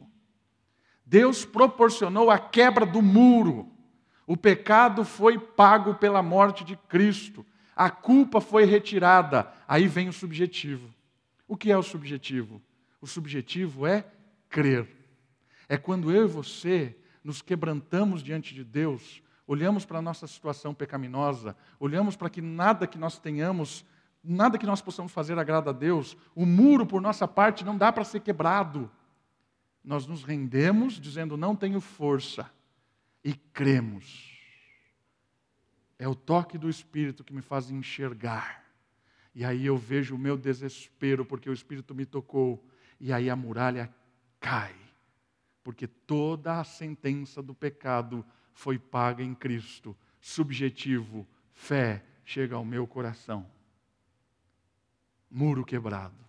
Deus 1.06 1.46
proporcionou 1.46 2.32
a 2.32 2.40
quebra 2.40 2.86
do 2.86 3.02
muro. 3.02 3.72
O 4.28 4.36
pecado 4.36 5.06
foi 5.06 5.40
pago 5.40 5.96
pela 5.96 6.22
morte 6.22 6.66
de 6.66 6.76
Cristo. 6.76 7.46
A 7.74 7.90
culpa 7.90 8.42
foi 8.42 8.66
retirada. 8.66 9.50
Aí 9.66 9.88
vem 9.88 10.10
o 10.10 10.14
subjetivo. 10.14 10.94
O 11.48 11.56
que 11.56 11.72
é 11.72 11.78
o 11.78 11.82
subjetivo? 11.82 12.62
O 13.00 13.08
subjetivo 13.08 13.88
é 13.88 14.06
crer. 14.50 14.86
É 15.70 15.78
quando 15.78 16.12
eu 16.12 16.26
e 16.26 16.28
você 16.28 16.94
nos 17.24 17.42
quebrantamos 17.42 18.22
diante 18.22 18.54
de 18.54 18.66
Deus, 18.66 19.22
olhamos 19.48 19.86
para 19.86 20.00
a 20.00 20.02
nossa 20.02 20.28
situação 20.28 20.74
pecaminosa, 20.74 21.56
olhamos 21.80 22.18
para 22.18 22.30
que 22.30 22.42
nada 22.42 22.86
que 22.86 22.98
nós 22.98 23.18
tenhamos, 23.18 23.86
nada 24.22 24.58
que 24.58 24.66
nós 24.66 24.82
possamos 24.82 25.14
fazer 25.14 25.40
agrada 25.40 25.70
a 25.70 25.74
Deus, 25.74 26.18
o 26.36 26.46
muro 26.46 26.86
por 26.86 27.02
nossa 27.02 27.28
parte 27.28 27.64
não 27.64 27.78
dá 27.78 27.94
para 27.94 28.04
ser 28.04 28.20
quebrado. 28.20 28.92
Nós 29.84 30.06
nos 30.06 30.24
rendemos 30.24 31.00
dizendo 31.00 31.38
não 31.38 31.56
tenho 31.56 31.80
força 31.80 32.50
e 33.24 33.34
cremos. 33.34 34.38
É 36.00 36.08
o 36.08 36.16
toque 36.16 36.58
do 36.58 36.70
Espírito 36.70 37.24
que 37.24 37.34
me 37.34 37.42
faz 37.42 37.70
enxergar. 37.70 38.64
E 39.34 39.44
aí 39.44 39.66
eu 39.66 39.78
vejo 39.78 40.16
o 40.16 40.20
meu 40.20 40.38
desespero 40.38 41.26
porque 41.26 41.50
o 41.50 41.54
Espírito 41.54 41.94
me 41.94 42.06
tocou. 42.06 42.66
E 43.00 43.12
aí 43.12 43.30
a 43.30 43.36
muralha 43.36 43.94
cai. 44.40 44.76
Porque 45.64 45.88
toda 45.88 46.60
a 46.60 46.64
sentença 46.64 47.42
do 47.42 47.54
pecado 47.54 48.26
foi 48.54 48.80
paga 48.80 49.24
em 49.24 49.36
Cristo. 49.36 49.96
Subjetivo, 50.20 51.28
fé 51.54 52.04
chega 52.24 52.56
ao 52.56 52.66
meu 52.66 52.88
coração. 52.88 53.50
Muro 55.30 55.66
quebrado. 55.66 56.26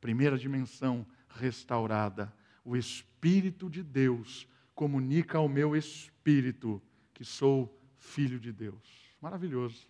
Primeira 0.00 0.36
dimensão 0.36 1.06
restaurada. 1.28 2.32
O 2.64 2.76
Espírito 2.76 3.70
de 3.70 3.82
Deus 3.82 4.48
comunica 4.76 5.38
ao 5.38 5.48
meu 5.48 5.74
espírito 5.74 6.80
que 7.12 7.24
sou 7.24 7.76
filho 7.98 8.38
de 8.38 8.52
Deus. 8.52 9.12
Maravilhoso. 9.20 9.88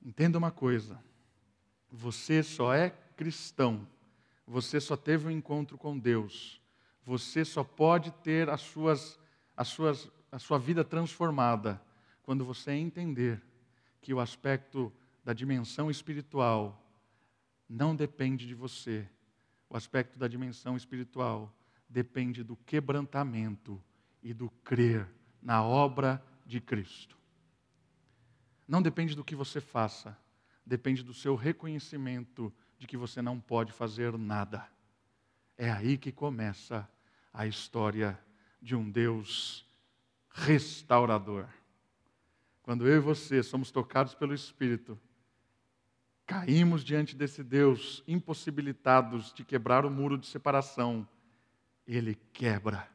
Entenda 0.00 0.38
uma 0.38 0.52
coisa: 0.52 1.02
você 1.90 2.40
só 2.40 2.72
é 2.72 2.90
cristão, 3.16 3.88
você 4.46 4.80
só 4.80 4.96
teve 4.96 5.26
um 5.26 5.30
encontro 5.32 5.76
com 5.76 5.98
Deus 5.98 6.62
você 7.04 7.44
só 7.44 7.62
pode 7.62 8.10
ter 8.10 8.48
as 8.48 8.62
suas, 8.62 9.18
as 9.56 9.68
suas, 9.68 10.10
a 10.32 10.38
sua 10.38 10.58
vida 10.58 10.82
transformada 10.82 11.80
quando 12.22 12.44
você 12.44 12.72
entender 12.72 13.42
que 14.00 14.14
o 14.14 14.20
aspecto 14.20 14.92
da 15.22 15.32
dimensão 15.32 15.90
espiritual 15.90 16.80
não 17.68 17.94
depende 17.94 18.46
de 18.46 18.54
você. 18.54 19.06
O 19.68 19.76
aspecto 19.76 20.18
da 20.18 20.26
dimensão 20.26 20.76
espiritual 20.76 21.54
depende 21.94 22.42
do 22.42 22.56
quebrantamento 22.56 23.80
e 24.20 24.34
do 24.34 24.50
crer 24.64 25.08
na 25.40 25.62
obra 25.62 26.20
de 26.44 26.60
Cristo. 26.60 27.16
Não 28.66 28.82
depende 28.82 29.14
do 29.14 29.22
que 29.22 29.36
você 29.36 29.60
faça, 29.60 30.18
depende 30.66 31.04
do 31.04 31.14
seu 31.14 31.36
reconhecimento 31.36 32.52
de 32.80 32.88
que 32.88 32.96
você 32.96 33.22
não 33.22 33.38
pode 33.38 33.70
fazer 33.70 34.18
nada. 34.18 34.68
É 35.56 35.70
aí 35.70 35.96
que 35.96 36.10
começa 36.10 36.90
a 37.32 37.46
história 37.46 38.18
de 38.60 38.74
um 38.74 38.90
Deus 38.90 39.64
restaurador. 40.30 41.46
Quando 42.60 42.88
eu 42.88 42.96
e 42.96 43.00
você 43.00 43.40
somos 43.40 43.70
tocados 43.70 44.16
pelo 44.16 44.34
Espírito, 44.34 44.98
caímos 46.26 46.82
diante 46.82 47.14
desse 47.14 47.44
Deus, 47.44 48.02
impossibilitados 48.08 49.32
de 49.32 49.44
quebrar 49.44 49.86
o 49.86 49.90
muro 49.90 50.18
de 50.18 50.26
separação, 50.26 51.06
ele 51.86 52.18
quebra. 52.32 52.88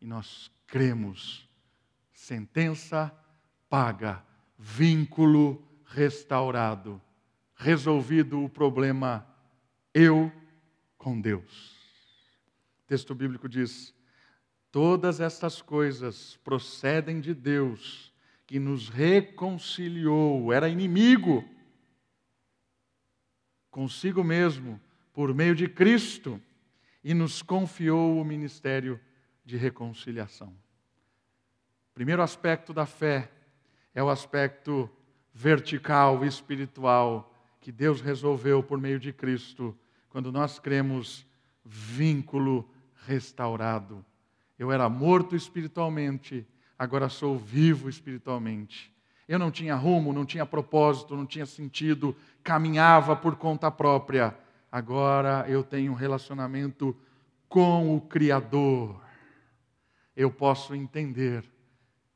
E 0.00 0.06
nós 0.06 0.50
cremos. 0.66 1.48
Sentença 2.12 3.14
paga, 3.68 4.24
vínculo 4.58 5.62
restaurado, 5.84 7.00
resolvido 7.54 8.42
o 8.42 8.48
problema 8.48 9.26
eu 9.92 10.32
com 10.96 11.20
Deus. 11.20 11.76
O 12.84 12.86
texto 12.86 13.14
bíblico 13.14 13.48
diz: 13.48 13.94
Todas 14.70 15.20
estas 15.20 15.60
coisas 15.60 16.36
procedem 16.44 17.20
de 17.20 17.34
Deus, 17.34 18.12
que 18.46 18.58
nos 18.58 18.88
reconciliou, 18.88 20.52
era 20.52 20.68
inimigo 20.68 21.44
consigo 23.74 24.22
mesmo, 24.22 24.80
por 25.12 25.34
meio 25.34 25.52
de 25.52 25.66
Cristo, 25.66 26.40
e 27.04 27.12
nos 27.12 27.42
confiou 27.42 28.18
o 28.18 28.24
ministério 28.24 28.98
de 29.44 29.58
reconciliação. 29.58 30.54
Primeiro 31.92 32.22
aspecto 32.22 32.72
da 32.72 32.86
fé 32.86 33.30
é 33.94 34.02
o 34.02 34.08
aspecto 34.08 34.90
vertical, 35.32 36.24
espiritual, 36.24 37.32
que 37.60 37.70
Deus 37.70 38.00
resolveu 38.00 38.62
por 38.62 38.80
meio 38.80 38.98
de 38.98 39.12
Cristo, 39.12 39.76
quando 40.08 40.32
nós 40.32 40.58
cremos 40.58 41.26
vínculo 41.64 42.68
restaurado. 43.06 44.04
Eu 44.58 44.72
era 44.72 44.88
morto 44.88 45.36
espiritualmente, 45.36 46.46
agora 46.78 47.08
sou 47.08 47.38
vivo 47.38 47.88
espiritualmente. 47.88 48.92
Eu 49.26 49.38
não 49.38 49.50
tinha 49.50 49.74
rumo, 49.74 50.12
não 50.12 50.24
tinha 50.24 50.44
propósito, 50.44 51.16
não 51.16 51.26
tinha 51.26 51.46
sentido, 51.46 52.14
caminhava 52.42 53.16
por 53.16 53.36
conta 53.36 53.70
própria. 53.70 54.36
Agora 54.74 55.48
eu 55.48 55.62
tenho 55.62 55.92
um 55.92 55.94
relacionamento 55.94 56.96
com 57.48 57.94
o 57.94 58.00
Criador. 58.00 59.00
Eu 60.16 60.32
posso 60.32 60.74
entender 60.74 61.44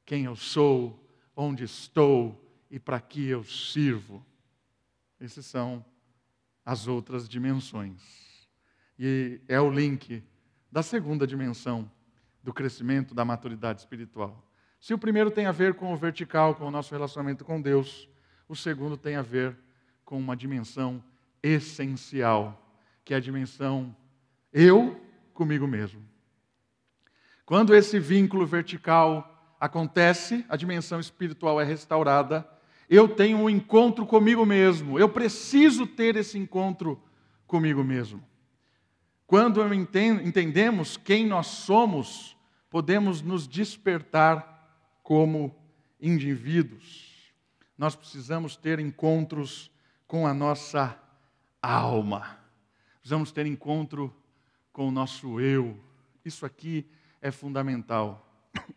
quem 0.04 0.24
eu 0.24 0.34
sou, 0.34 1.08
onde 1.36 1.62
estou 1.62 2.36
e 2.68 2.76
para 2.80 3.00
que 3.00 3.28
eu 3.28 3.44
sirvo. 3.44 4.26
Essas 5.20 5.46
são 5.46 5.84
as 6.66 6.88
outras 6.88 7.28
dimensões. 7.28 8.02
E 8.98 9.40
é 9.46 9.60
o 9.60 9.70
link 9.70 10.20
da 10.68 10.82
segunda 10.82 11.28
dimensão 11.28 11.88
do 12.42 12.52
crescimento 12.52 13.14
da 13.14 13.24
maturidade 13.24 13.78
espiritual. 13.82 14.44
Se 14.80 14.92
o 14.92 14.98
primeiro 14.98 15.30
tem 15.30 15.46
a 15.46 15.52
ver 15.52 15.74
com 15.74 15.92
o 15.92 15.96
vertical, 15.96 16.56
com 16.56 16.64
o 16.64 16.72
nosso 16.72 16.92
relacionamento 16.92 17.44
com 17.44 17.62
Deus, 17.62 18.08
o 18.48 18.56
segundo 18.56 18.96
tem 18.96 19.14
a 19.14 19.22
ver 19.22 19.56
com 20.04 20.18
uma 20.18 20.36
dimensão 20.36 21.00
essencial, 21.42 22.72
que 23.04 23.14
é 23.14 23.16
a 23.16 23.20
dimensão 23.20 23.94
eu 24.52 25.00
comigo 25.32 25.66
mesmo. 25.66 26.02
Quando 27.44 27.74
esse 27.74 27.98
vínculo 27.98 28.46
vertical 28.46 29.56
acontece, 29.58 30.44
a 30.48 30.56
dimensão 30.56 31.00
espiritual 31.00 31.60
é 31.60 31.64
restaurada, 31.64 32.48
eu 32.88 33.08
tenho 33.08 33.38
um 33.38 33.50
encontro 33.50 34.06
comigo 34.06 34.44
mesmo, 34.46 34.98
eu 34.98 35.08
preciso 35.08 35.86
ter 35.86 36.16
esse 36.16 36.38
encontro 36.38 37.02
comigo 37.46 37.82
mesmo. 37.84 38.22
Quando 39.26 39.62
entendemos 39.74 40.96
quem 40.96 41.26
nós 41.26 41.48
somos, 41.48 42.36
podemos 42.70 43.20
nos 43.20 43.46
despertar 43.46 44.56
como 45.02 45.54
indivíduos. 46.00 47.32
Nós 47.76 47.94
precisamos 47.94 48.56
ter 48.56 48.78
encontros 48.78 49.70
com 50.06 50.26
a 50.26 50.32
nossa 50.32 50.98
alma. 51.62 52.38
Precisamos 53.00 53.32
ter 53.32 53.46
encontro 53.46 54.14
com 54.72 54.88
o 54.88 54.90
nosso 54.90 55.40
eu. 55.40 55.78
Isso 56.24 56.44
aqui 56.44 56.86
é 57.20 57.30
fundamental. 57.30 58.24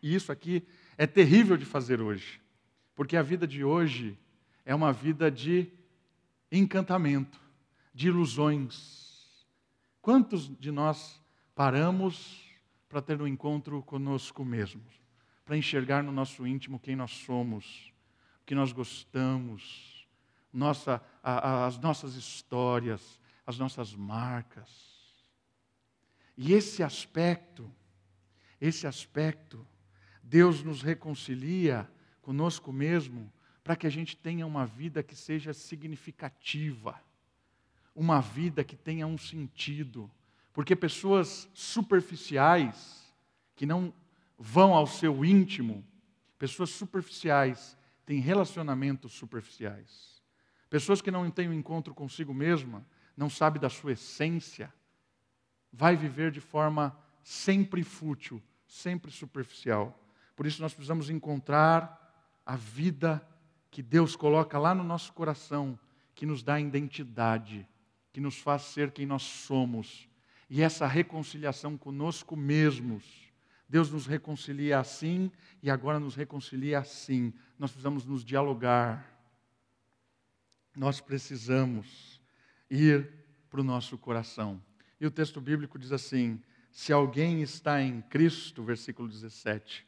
E 0.01 0.13
isso 0.15 0.31
aqui 0.31 0.65
é 0.97 1.05
terrível 1.05 1.57
de 1.57 1.65
fazer 1.65 2.01
hoje. 2.01 2.41
Porque 2.95 3.17
a 3.17 3.21
vida 3.21 3.47
de 3.47 3.63
hoje 3.63 4.17
é 4.65 4.73
uma 4.73 4.93
vida 4.93 5.29
de 5.31 5.67
encantamento, 6.51 7.39
de 7.93 8.07
ilusões, 8.07 9.01
Quantos 10.01 10.49
de 10.59 10.71
nós 10.71 11.21
paramos 11.53 12.41
para 12.89 13.03
ter 13.03 13.21
um 13.21 13.27
encontro 13.27 13.83
conosco 13.83 14.43
mesmos, 14.43 14.95
para 15.45 15.55
enxergar 15.55 16.01
no 16.01 16.11
nosso 16.11 16.47
íntimo 16.47 16.79
quem 16.79 16.95
nós 16.95 17.11
somos, 17.11 17.93
o 18.41 18.45
que 18.45 18.55
nós 18.55 18.71
gostamos, 18.71 19.90
nossa, 20.51 21.01
a, 21.23 21.33
a, 21.33 21.65
as 21.65 21.77
nossas 21.77 22.15
histórias, 22.15 23.19
as 23.45 23.57
nossas 23.57 23.93
marcas. 23.95 24.69
E 26.37 26.53
esse 26.53 26.83
aspecto, 26.83 27.71
esse 28.59 28.87
aspecto, 28.87 29.65
Deus 30.23 30.63
nos 30.63 30.81
reconcilia 30.81 31.89
conosco 32.21 32.71
mesmo 32.71 33.31
para 33.63 33.75
que 33.75 33.87
a 33.87 33.89
gente 33.89 34.15
tenha 34.17 34.45
uma 34.45 34.65
vida 34.65 35.03
que 35.03 35.15
seja 35.15 35.53
significativa 35.53 36.99
uma 37.95 38.19
vida 38.19 38.63
que 38.63 38.75
tenha 38.75 39.05
um 39.05 39.17
sentido, 39.17 40.09
Porque 40.53 40.75
pessoas 40.75 41.49
superficiais, 41.53 43.01
que 43.55 43.65
não 43.65 43.93
vão 44.37 44.73
ao 44.73 44.85
seu 44.85 45.23
íntimo, 45.23 45.81
pessoas 46.37 46.71
superficiais 46.71 47.77
têm 48.05 48.19
relacionamentos 48.19 49.13
superficiais. 49.13 50.11
Pessoas 50.71 51.01
que 51.01 51.12
não 51.12 51.29
têm 51.29 51.49
um 51.49 51.53
encontro 51.53 51.93
consigo 51.93 52.34
mesma, 52.34 52.88
não 53.17 53.29
sabe 53.29 53.60
da 53.60 53.69
sua 53.69 53.91
essência, 53.91 54.73
vai 55.71 55.97
viver 55.97 56.31
de 56.31 56.39
forma 56.39 56.97
sempre 57.21 57.84
fútil, 57.84 58.41
sempre 58.65 59.12
superficial. 59.12 60.01
Por 60.34 60.47
isso 60.47 60.62
nós 60.62 60.73
precisamos 60.73 61.10
encontrar 61.10 61.99
a 62.45 62.55
vida 62.55 63.21
que 63.69 63.84
Deus 63.84 64.15
coloca 64.15 64.57
lá 64.57 64.73
no 64.73 64.81
nosso 64.81 65.12
coração, 65.12 65.77
que 66.15 66.25
nos 66.25 66.41
dá 66.41 66.57
identidade, 66.57 67.67
que 68.13 68.21
nos 68.21 68.38
faz 68.38 68.62
ser 68.62 68.91
quem 68.91 69.05
nós 69.05 69.23
somos. 69.23 70.07
E 70.49 70.62
essa 70.62 70.88
reconciliação 70.88 71.77
conosco 71.77 72.34
mesmos. 72.38 73.03
Deus 73.67 73.91
nos 73.91 74.05
reconcilia 74.07 74.79
assim 74.79 75.29
e 75.62 75.69
agora 75.69 75.99
nos 75.99 76.15
reconcilia 76.15 76.79
assim. 76.79 77.34
Nós 77.60 77.71
precisamos 77.71 78.05
nos 78.05 78.23
dialogar. 78.23 79.11
Nós 80.75 81.01
precisamos 81.01 82.21
ir 82.69 83.10
para 83.49 83.62
o 83.62 83.63
nosso 83.63 83.97
coração. 83.97 84.62
E 84.99 85.05
o 85.05 85.12
texto 85.12 85.41
bíblico 85.41 85.77
diz 85.77 85.91
assim: 85.91 86.41
se 86.71 86.93
alguém 86.93 87.41
está 87.41 87.81
em 87.81 88.01
Cristo, 88.01 88.63
versículo 88.63 89.10
17, 89.10 89.86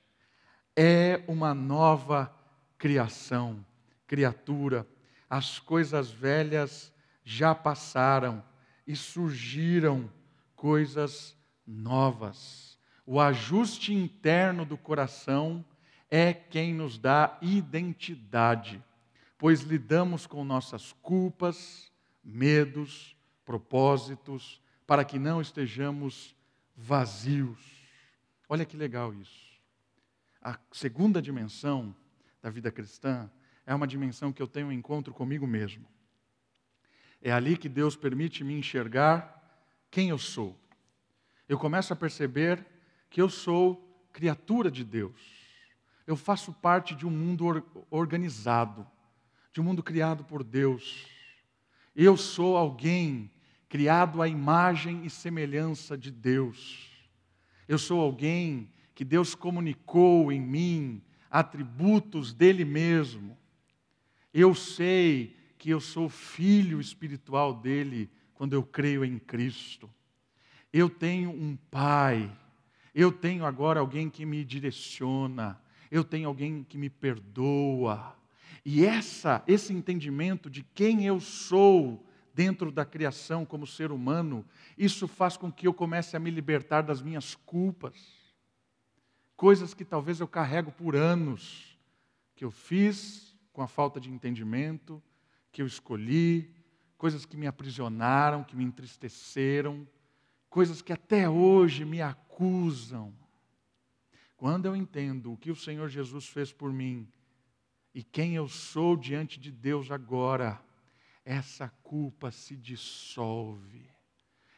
é 0.76 1.24
uma 1.28 1.54
nova 1.54 2.34
criação, 2.78 3.66
criatura. 4.06 4.88
As 5.30 5.60
coisas 5.60 6.12
velhas 6.12 6.94
já 7.24 7.56
passaram 7.56 8.44
e 8.86 8.96
surgiram 8.96 10.12
coisas 10.56 11.36
novas. 11.66 12.78
O 13.06 13.20
ajuste 13.20 13.94
interno 13.94 14.66
do 14.66 14.78
coração 14.78 15.64
é 16.12 16.34
quem 16.34 16.74
nos 16.74 16.98
dá 16.98 17.38
identidade, 17.42 18.84
pois 19.38 19.62
lidamos 19.62 20.26
com 20.26 20.44
nossas 20.44 20.94
culpas, 21.02 21.92
medos, 22.24 23.16
propósitos, 23.46 24.62
para 24.86 25.04
que 25.04 25.20
não 25.20 25.42
estejamos 25.42 26.36
vazios. 26.76 27.60
Olha 28.48 28.66
que 28.66 28.78
legal 28.78 29.14
isso. 29.14 29.54
A 30.42 30.60
segunda 30.72 31.22
dimensão 31.22 31.96
da 32.42 32.50
vida 32.50 32.72
cristã 32.72 33.30
é 33.66 33.74
uma 33.74 33.88
dimensão 33.88 34.34
que 34.34 34.42
eu 34.42 34.48
tenho 34.48 34.68
um 34.68 34.72
encontro 34.72 35.14
comigo 35.14 35.48
mesmo. 35.48 35.86
É 37.22 37.32
ali 37.32 37.58
que 37.58 37.70
Deus 37.70 37.96
permite 37.96 38.44
me 38.44 38.54
enxergar 38.54 39.42
quem 39.90 40.10
eu 40.10 40.18
sou. 40.18 40.60
Eu 41.48 41.58
começo 41.58 41.94
a 41.94 41.96
perceber 41.96 42.66
que 43.10 43.22
eu 43.22 43.30
sou 43.30 44.08
criatura 44.12 44.70
de 44.70 44.84
Deus. 44.84 45.20
Eu 46.06 46.18
faço 46.18 46.52
parte 46.52 46.94
de 46.94 47.06
um 47.06 47.10
mundo 47.10 47.64
organizado, 47.90 48.86
de 49.54 49.62
um 49.62 49.64
mundo 49.64 49.84
criado 49.84 50.24
por 50.24 50.44
Deus. 50.44 51.06
Eu 51.96 52.18
sou 52.18 52.58
alguém 52.58 53.30
criado 53.70 54.20
à 54.20 54.28
imagem 54.28 55.06
e 55.06 55.10
semelhança 55.12 55.96
de 55.96 56.10
Deus. 56.10 56.90
Eu 57.68 57.78
sou 57.78 58.02
alguém 58.02 58.68
que 58.96 59.06
Deus 59.06 59.36
comunicou 59.36 60.32
em 60.32 60.42
mim 60.42 61.04
atributos 61.30 62.34
dele 62.34 62.66
mesmo. 62.66 63.38
Eu 64.34 64.56
sei 64.56 65.38
que 65.60 65.70
eu 65.70 65.80
sou 65.80 66.10
filho 66.10 66.82
espiritual 66.82 67.54
dele 67.54 68.10
quando 68.34 68.54
eu 68.54 68.64
creio 68.64 69.06
em 69.06 69.20
Cristo. 69.20 69.88
Eu 70.72 70.90
tenho 70.90 71.30
um 71.30 71.56
pai. 71.70 72.36
Eu 72.94 73.12
tenho 73.12 73.46
agora 73.46 73.80
alguém 73.80 74.10
que 74.10 74.26
me 74.26 74.44
direciona. 74.44 75.62
Eu 75.92 76.04
tenho 76.04 76.28
alguém 76.28 76.64
que 76.64 76.76
me 76.78 76.90
perdoa. 76.90 78.16
E 78.66 78.86
essa, 78.86 79.44
esse 79.46 79.74
entendimento 79.74 80.50
de 80.50 80.64
quem 80.64 81.06
eu 81.06 81.20
sou 81.20 82.06
dentro 82.34 82.72
da 82.72 82.86
criação 82.86 83.46
como 83.46 83.68
ser 83.68 83.92
humano, 83.92 84.46
isso 84.78 85.08
faz 85.08 85.38
com 85.38 85.52
que 85.52 85.68
eu 85.68 85.74
comece 85.74 86.16
a 86.16 86.20
me 86.20 86.32
libertar 86.32 86.82
das 86.82 87.02
minhas 87.02 87.36
culpas. 87.36 87.96
Coisas 89.36 89.74
que 89.74 89.84
talvez 89.84 90.20
eu 90.20 90.28
carrego 90.28 90.72
por 90.72 90.96
anos, 90.96 91.78
que 92.36 92.46
eu 92.46 92.52
fiz 92.52 93.36
com 93.52 93.62
a 93.62 93.68
falta 93.68 94.00
de 94.00 94.10
entendimento, 94.10 95.02
que 95.52 95.62
eu 95.62 95.68
escolhi, 95.68 96.50
coisas 96.98 97.26
que 97.26 97.38
me 97.38 97.46
aprisionaram, 97.46 98.44
que 98.44 98.56
me 98.56 98.64
entristeceram, 98.64 99.88
coisas 100.50 100.82
que 100.82 100.94
até 100.94 101.30
hoje 101.30 101.84
me 101.84 102.02
acusam. 102.02 103.14
Quando 104.38 104.66
eu 104.66 104.76
entendo 104.76 105.34
o 105.34 105.38
que 105.38 105.52
o 105.52 105.56
Senhor 105.56 105.90
Jesus 105.90 106.28
fez 106.28 106.52
por 106.52 106.72
mim 106.72 107.08
e 107.94 108.04
quem 108.04 108.36
eu 108.36 108.48
sou 108.48 108.98
diante 108.98 109.40
de 109.40 109.52
Deus 109.52 109.92
agora, 109.92 110.60
essa 111.24 111.70
culpa 111.84 112.32
se 112.32 112.56
dissolve. 112.56 113.90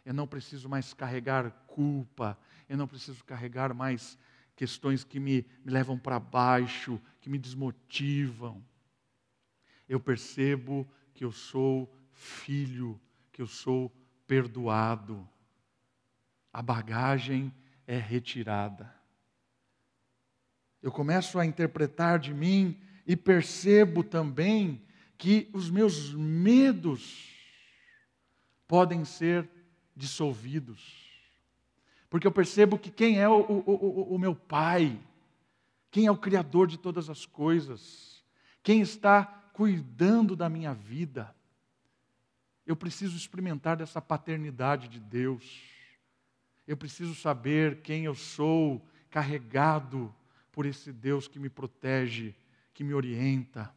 Eu 0.05 0.13
não 0.13 0.25
preciso 0.25 0.69
mais 0.69 0.93
carregar 0.93 1.51
culpa, 1.67 2.37
eu 2.69 2.77
não 2.77 2.87
preciso 2.87 3.23
carregar 3.25 3.73
mais 3.73 4.17
questões 4.55 5.03
que 5.03 5.19
me, 5.19 5.45
me 5.65 5.71
levam 5.71 5.97
para 5.97 6.19
baixo, 6.19 7.01
que 7.19 7.29
me 7.29 7.37
desmotivam. 7.37 8.63
Eu 9.87 9.99
percebo 9.99 10.87
que 11.13 11.25
eu 11.25 11.31
sou 11.31 11.93
filho, 12.13 12.99
que 13.31 13.41
eu 13.41 13.47
sou 13.47 13.91
perdoado. 14.25 15.27
A 16.53 16.61
bagagem 16.61 17.53
é 17.85 17.97
retirada. 17.97 18.93
Eu 20.81 20.91
começo 20.91 21.37
a 21.37 21.45
interpretar 21.45 22.17
de 22.19 22.33
mim 22.33 22.79
e 23.05 23.15
percebo 23.15 24.03
também 24.03 24.81
que 25.17 25.49
os 25.53 25.69
meus 25.69 26.13
medos 26.13 27.33
podem 28.67 29.05
ser 29.05 29.49
dissolvidos. 29.95 31.05
Porque 32.09 32.27
eu 32.27 32.31
percebo 32.31 32.77
que 32.77 32.91
quem 32.91 33.19
é 33.19 33.27
o, 33.29 33.39
o, 33.39 33.63
o, 33.65 34.15
o, 34.15 34.19
meu 34.19 34.35
Pai, 34.35 34.99
quem 35.91 36.05
é 36.05 36.11
o 36.11 36.17
Criador 36.17 36.67
de 36.67 36.77
todas 36.77 37.09
as 37.09 37.25
coisas, 37.25 38.23
quem 38.63 38.81
está 38.81 39.25
cuidando 39.53 40.35
da 40.35 40.49
minha 40.49 40.73
vida, 40.73 41.33
eu 42.65 42.75
preciso 42.75 43.15
experimentar 43.15 43.77
dessa 43.77 44.01
paternidade 44.01 44.87
de 44.87 44.99
Deus. 44.99 45.61
Eu 46.67 46.75
preciso 46.75 47.13
saber 47.13 47.81
quem 47.81 48.05
eu 48.05 48.15
sou, 48.15 48.85
carregado 49.09 50.13
por 50.51 50.65
esse 50.65 50.91
Deus 50.91 51.27
que 51.27 51.37
me 51.37 51.49
protege, 51.49 52.35
que 52.75 52.83
me 52.83 52.93
orienta 52.93 53.73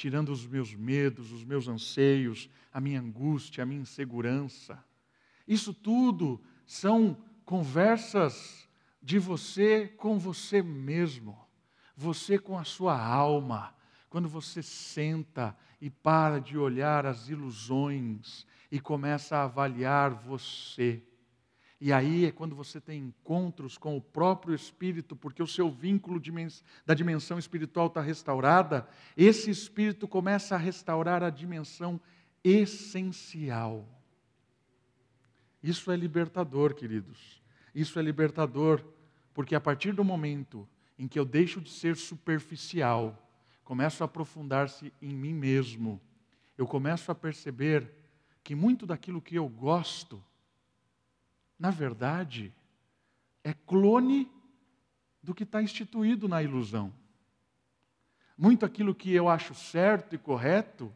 tirando 0.00 0.30
os 0.30 0.46
meus 0.46 0.74
medos, 0.74 1.30
os 1.30 1.44
meus 1.44 1.68
anseios, 1.68 2.48
a 2.72 2.80
minha 2.80 2.98
angústia, 2.98 3.62
a 3.62 3.66
minha 3.66 3.82
insegurança. 3.82 4.82
Isso 5.46 5.74
tudo 5.74 6.42
são 6.66 7.22
conversas 7.44 8.66
de 9.02 9.18
você 9.18 9.88
com 9.88 10.18
você 10.18 10.62
mesmo, 10.62 11.38
você 11.94 12.38
com 12.38 12.58
a 12.58 12.64
sua 12.64 12.98
alma. 12.98 13.74
Quando 14.08 14.26
você 14.26 14.62
senta 14.62 15.54
e 15.78 15.90
para 15.90 16.40
de 16.40 16.56
olhar 16.56 17.04
as 17.04 17.28
ilusões 17.28 18.46
e 18.72 18.80
começa 18.80 19.36
a 19.36 19.44
avaliar 19.44 20.14
você. 20.14 21.02
E 21.80 21.94
aí 21.94 22.26
é 22.26 22.30
quando 22.30 22.54
você 22.54 22.78
tem 22.78 23.00
encontros 23.04 23.78
com 23.78 23.96
o 23.96 24.02
próprio 24.02 24.54
Espírito, 24.54 25.16
porque 25.16 25.42
o 25.42 25.46
seu 25.46 25.70
vínculo 25.70 26.20
da 26.84 26.92
dimensão 26.92 27.38
espiritual 27.38 27.86
está 27.86 28.02
restaurada, 28.02 28.86
esse 29.16 29.50
Espírito 29.50 30.06
começa 30.06 30.54
a 30.54 30.58
restaurar 30.58 31.22
a 31.22 31.30
dimensão 31.30 31.98
essencial. 32.44 33.88
Isso 35.62 35.90
é 35.90 35.96
libertador, 35.96 36.74
queridos. 36.74 37.42
Isso 37.74 37.98
é 37.98 38.02
libertador, 38.02 38.84
porque 39.32 39.54
a 39.54 39.60
partir 39.60 39.92
do 39.92 40.04
momento 40.04 40.68
em 40.98 41.08
que 41.08 41.18
eu 41.18 41.24
deixo 41.24 41.62
de 41.62 41.70
ser 41.70 41.96
superficial, 41.96 43.26
começo 43.64 44.02
a 44.02 44.06
aprofundar-se 44.06 44.92
em 45.00 45.14
mim 45.14 45.32
mesmo, 45.32 45.98
eu 46.58 46.66
começo 46.66 47.10
a 47.10 47.14
perceber 47.14 47.90
que 48.44 48.54
muito 48.54 48.84
daquilo 48.84 49.22
que 49.22 49.34
eu 49.34 49.48
gosto, 49.48 50.22
na 51.60 51.70
verdade, 51.70 52.54
é 53.44 53.52
clone 53.52 54.32
do 55.22 55.34
que 55.34 55.42
está 55.42 55.62
instituído 55.62 56.26
na 56.26 56.42
ilusão. 56.42 56.90
Muito 58.36 58.64
aquilo 58.64 58.94
que 58.94 59.12
eu 59.12 59.28
acho 59.28 59.54
certo 59.54 60.14
e 60.14 60.18
correto 60.18 60.90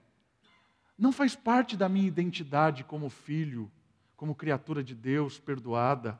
não 0.96 1.12
faz 1.12 1.37
parte 1.37 1.77
da 1.77 1.87
minha 1.87 2.09
identidade 2.09 2.83
como 2.83 3.11
filho, 3.11 3.70
como 4.16 4.35
criatura 4.35 4.83
de 4.83 4.94
Deus 4.94 5.38
perdoada. 5.38 6.18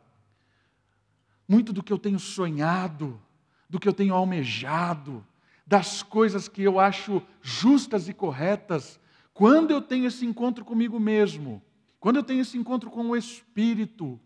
Muito 1.49 1.73
do 1.73 1.83
que 1.83 1.93
eu 1.93 1.99
tenho 1.99 2.19
sonhado, 2.19 3.19
do 3.67 3.81
que 3.81 3.89
eu 3.89 3.95
tenho 3.95 4.13
almejado, 4.13 5.27
das 5.67 6.03
coisas 6.03 6.49
que 6.49 6.63
eu 6.63 6.79
acho 6.79 7.23
justas 7.41 8.11
e 8.11 8.13
corretas, 8.13 9.01
quando 9.33 9.71
eu 9.71 9.81
tenho 9.81 10.05
esse 10.05 10.27
encontro 10.27 10.67
comigo 10.67 11.01
mesmo, 11.01 11.63
quando 11.99 12.17
eu 12.17 12.23
tenho 12.23 12.43
esse 12.43 12.59
encontro 12.59 12.91
com 12.91 13.09
o 13.09 13.17
Espírito, 13.17 14.21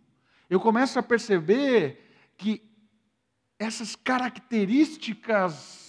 eu 0.48 0.58
começo 0.58 0.98
a 0.98 1.02
perceber 1.02 2.02
que 2.36 2.62
essas 3.58 3.94
características 3.96 5.86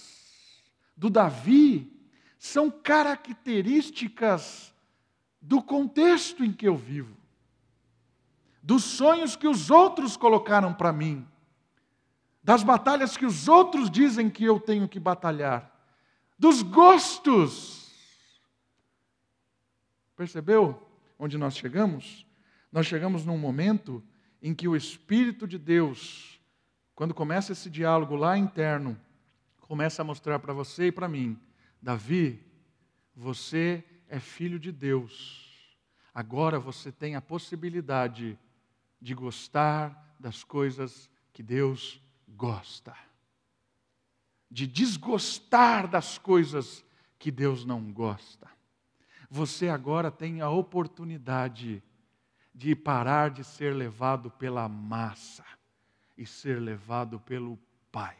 do 0.96 1.08
Davi 1.08 1.96
são 2.38 2.70
características 2.70 4.74
do 5.40 5.62
contexto 5.62 6.44
em 6.44 6.52
que 6.52 6.68
eu 6.68 6.76
vivo, 6.76 7.16
dos 8.62 8.84
sonhos 8.84 9.36
que 9.36 9.48
os 9.48 9.70
outros 9.70 10.14
colocaram 10.16 10.74
para 10.74 10.92
mim, 10.92 11.26
das 12.42 12.62
batalhas 12.62 13.16
que 13.16 13.24
os 13.24 13.48
outros 13.48 13.90
dizem 13.90 14.28
que 14.28 14.44
eu 14.44 14.60
tenho 14.60 14.86
que 14.88 15.00
batalhar, 15.00 15.74
dos 16.38 16.62
gostos. 16.62 17.90
Percebeu 20.16 20.86
onde 21.18 21.38
nós 21.38 21.56
chegamos? 21.56 22.26
Nós 22.72 22.86
chegamos 22.86 23.24
num 23.24 23.38
momento 23.38 24.02
em 24.42 24.54
que 24.54 24.68
o 24.68 24.76
Espírito 24.76 25.46
de 25.46 25.58
Deus, 25.58 26.40
quando 26.94 27.14
começa 27.14 27.52
esse 27.52 27.68
diálogo 27.68 28.16
lá 28.16 28.38
interno, 28.38 28.98
começa 29.60 30.02
a 30.02 30.04
mostrar 30.04 30.38
para 30.38 30.52
você 30.52 30.86
e 30.86 30.92
para 30.92 31.08
mim: 31.08 31.38
Davi, 31.80 32.42
você 33.14 33.84
é 34.08 34.18
filho 34.18 34.58
de 34.58 34.72
Deus. 34.72 35.48
Agora 36.14 36.58
você 36.58 36.90
tem 36.90 37.14
a 37.14 37.20
possibilidade 37.20 38.38
de 39.00 39.14
gostar 39.14 40.16
das 40.18 40.42
coisas 40.42 41.08
que 41.32 41.42
Deus 41.42 42.02
gosta, 42.28 42.94
de 44.50 44.66
desgostar 44.66 45.88
das 45.88 46.18
coisas 46.18 46.84
que 47.18 47.30
Deus 47.30 47.64
não 47.64 47.92
gosta. 47.92 48.48
Você 49.30 49.68
agora 49.68 50.10
tem 50.10 50.40
a 50.40 50.50
oportunidade 50.50 51.82
de 52.54 52.74
parar 52.74 53.30
de 53.30 53.44
ser 53.44 53.74
levado 53.74 54.30
pela 54.30 54.68
massa 54.68 55.44
e 56.16 56.26
ser 56.26 56.60
levado 56.60 57.20
pelo 57.20 57.58
Pai. 57.90 58.16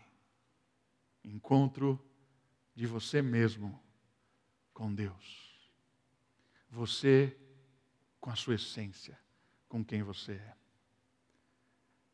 Encontro 1.23 2.03
de 2.75 2.87
você 2.87 3.21
mesmo 3.21 3.81
com 4.73 4.95
Deus. 4.95 5.71
Você 6.71 7.37
com 8.21 8.31
a 8.31 8.37
sua 8.37 8.55
essência, 8.55 9.19
com 9.69 9.85
quem 9.85 10.03
você 10.03 10.33
é. 10.33 10.55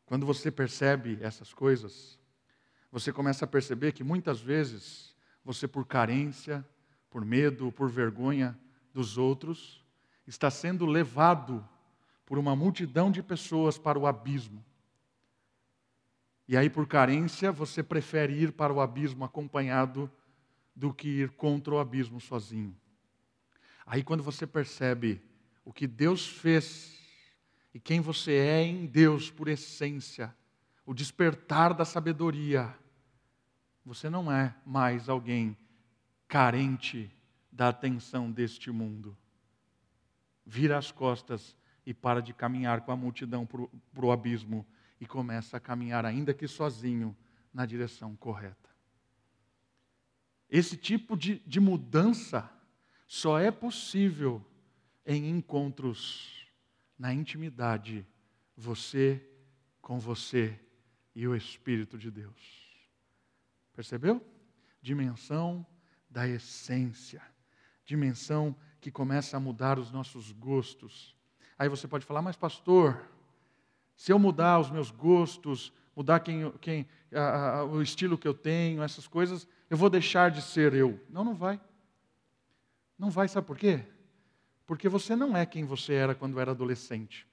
Quando 0.05 0.25
você 0.25 0.49
percebe 0.49 1.17
essas 1.21 1.53
coisas, 1.53 2.17
você 2.91 3.11
começa 3.11 3.45
a 3.45 3.47
perceber 3.47 3.91
que 3.91 4.03
muitas 4.03 4.39
vezes 4.39 5.15
você, 5.43 5.67
por 5.67 5.85
carência, 5.85 6.65
por 7.09 7.23
medo, 7.23 7.71
por 7.71 7.89
vergonha 7.89 8.57
dos 8.93 9.17
outros, 9.17 9.83
está 10.25 10.49
sendo 10.49 10.85
levado 10.85 11.67
por 12.27 12.37
uma 12.37 12.57
multidão 12.57 13.09
de 13.09 13.23
pessoas 13.23 13.77
para 13.77 13.97
o 13.97 14.05
abismo. 14.05 14.63
E 16.45 16.57
aí, 16.57 16.69
por 16.69 16.85
carência, 16.85 17.53
você 17.53 17.81
prefere 17.81 18.33
ir 18.33 18.51
para 18.51 18.71
o 18.71 18.81
abismo 18.81 19.23
acompanhado 19.23 20.11
do 20.75 20.93
que 20.93 21.07
ir 21.07 21.29
contra 21.31 21.73
o 21.73 21.79
abismo 21.79 22.19
sozinho. 22.19 22.75
Aí, 23.85 24.03
quando 24.03 24.23
você 24.23 24.45
percebe 24.45 25.21
o 25.63 25.71
que 25.71 25.87
Deus 25.87 26.27
fez 26.27 26.99
e 27.73 27.79
quem 27.79 28.01
você 28.01 28.33
é 28.33 28.61
em 28.61 28.85
Deus 28.85 29.31
por 29.31 29.47
essência, 29.47 30.35
o 30.85 30.93
despertar 30.93 31.73
da 31.73 31.85
sabedoria, 31.85 32.77
você 33.85 34.09
não 34.09 34.29
é 34.29 34.53
mais 34.65 35.07
alguém 35.07 35.57
carente 36.27 37.09
da 37.49 37.69
atenção 37.69 38.29
deste 38.29 38.69
mundo. 38.69 39.17
Vira 40.45 40.77
as 40.77 40.91
costas 40.91 41.55
e 41.87 41.93
para 41.93 42.21
de 42.21 42.33
caminhar 42.33 42.81
com 42.81 42.91
a 42.91 42.97
multidão 42.97 43.45
para 43.45 44.05
o 44.05 44.11
abismo 44.11 44.67
e 44.99 45.05
começa 45.05 45.55
a 45.55 45.59
caminhar, 45.59 46.05
ainda 46.05 46.33
que 46.33 46.45
sozinho, 46.45 47.15
na 47.53 47.65
direção 47.65 48.13
correta. 48.13 48.69
Esse 50.49 50.75
tipo 50.75 51.15
de, 51.15 51.39
de 51.47 51.61
mudança 51.61 52.51
só 53.07 53.39
é 53.39 53.49
possível 53.49 54.45
em 55.05 55.29
encontros 55.29 56.45
na 56.99 57.13
intimidade, 57.13 58.05
você 58.53 59.25
com 59.81 59.97
você 59.97 60.59
e 61.15 61.25
o 61.25 61.33
Espírito 61.33 61.97
de 61.97 62.11
Deus. 62.11 62.67
Percebeu? 63.71 64.21
Dimensão 64.81 65.65
da 66.09 66.27
essência, 66.27 67.21
dimensão 67.85 68.53
que 68.81 68.91
começa 68.91 69.37
a 69.37 69.39
mudar 69.39 69.79
os 69.79 69.89
nossos 69.89 70.33
gostos, 70.33 71.16
Aí 71.57 71.67
você 71.67 71.87
pode 71.87 72.05
falar, 72.05 72.21
mas 72.21 72.35
pastor, 72.35 73.01
se 73.95 74.11
eu 74.11 74.19
mudar 74.19 74.59
os 74.59 74.69
meus 74.69 74.91
gostos, 74.91 75.73
mudar 75.95 76.19
quem, 76.19 76.51
quem, 76.61 76.87
a, 77.11 77.59
a, 77.59 77.65
o 77.65 77.81
estilo 77.81 78.17
que 78.17 78.27
eu 78.27 78.33
tenho, 78.33 78.83
essas 78.83 79.07
coisas, 79.07 79.47
eu 79.69 79.75
vou 79.75 79.89
deixar 79.89 80.29
de 80.29 80.41
ser 80.41 80.73
eu. 80.73 80.99
Não, 81.09 81.23
não 81.23 81.33
vai. 81.33 81.59
Não 82.97 83.09
vai, 83.09 83.27
sabe 83.27 83.47
por 83.47 83.57
quê? 83.57 83.83
Porque 84.67 84.87
você 84.87 85.15
não 85.15 85.35
é 85.35 85.45
quem 85.45 85.65
você 85.65 85.93
era 85.93 86.13
quando 86.13 86.39
era 86.39 86.51
adolescente. 86.51 87.25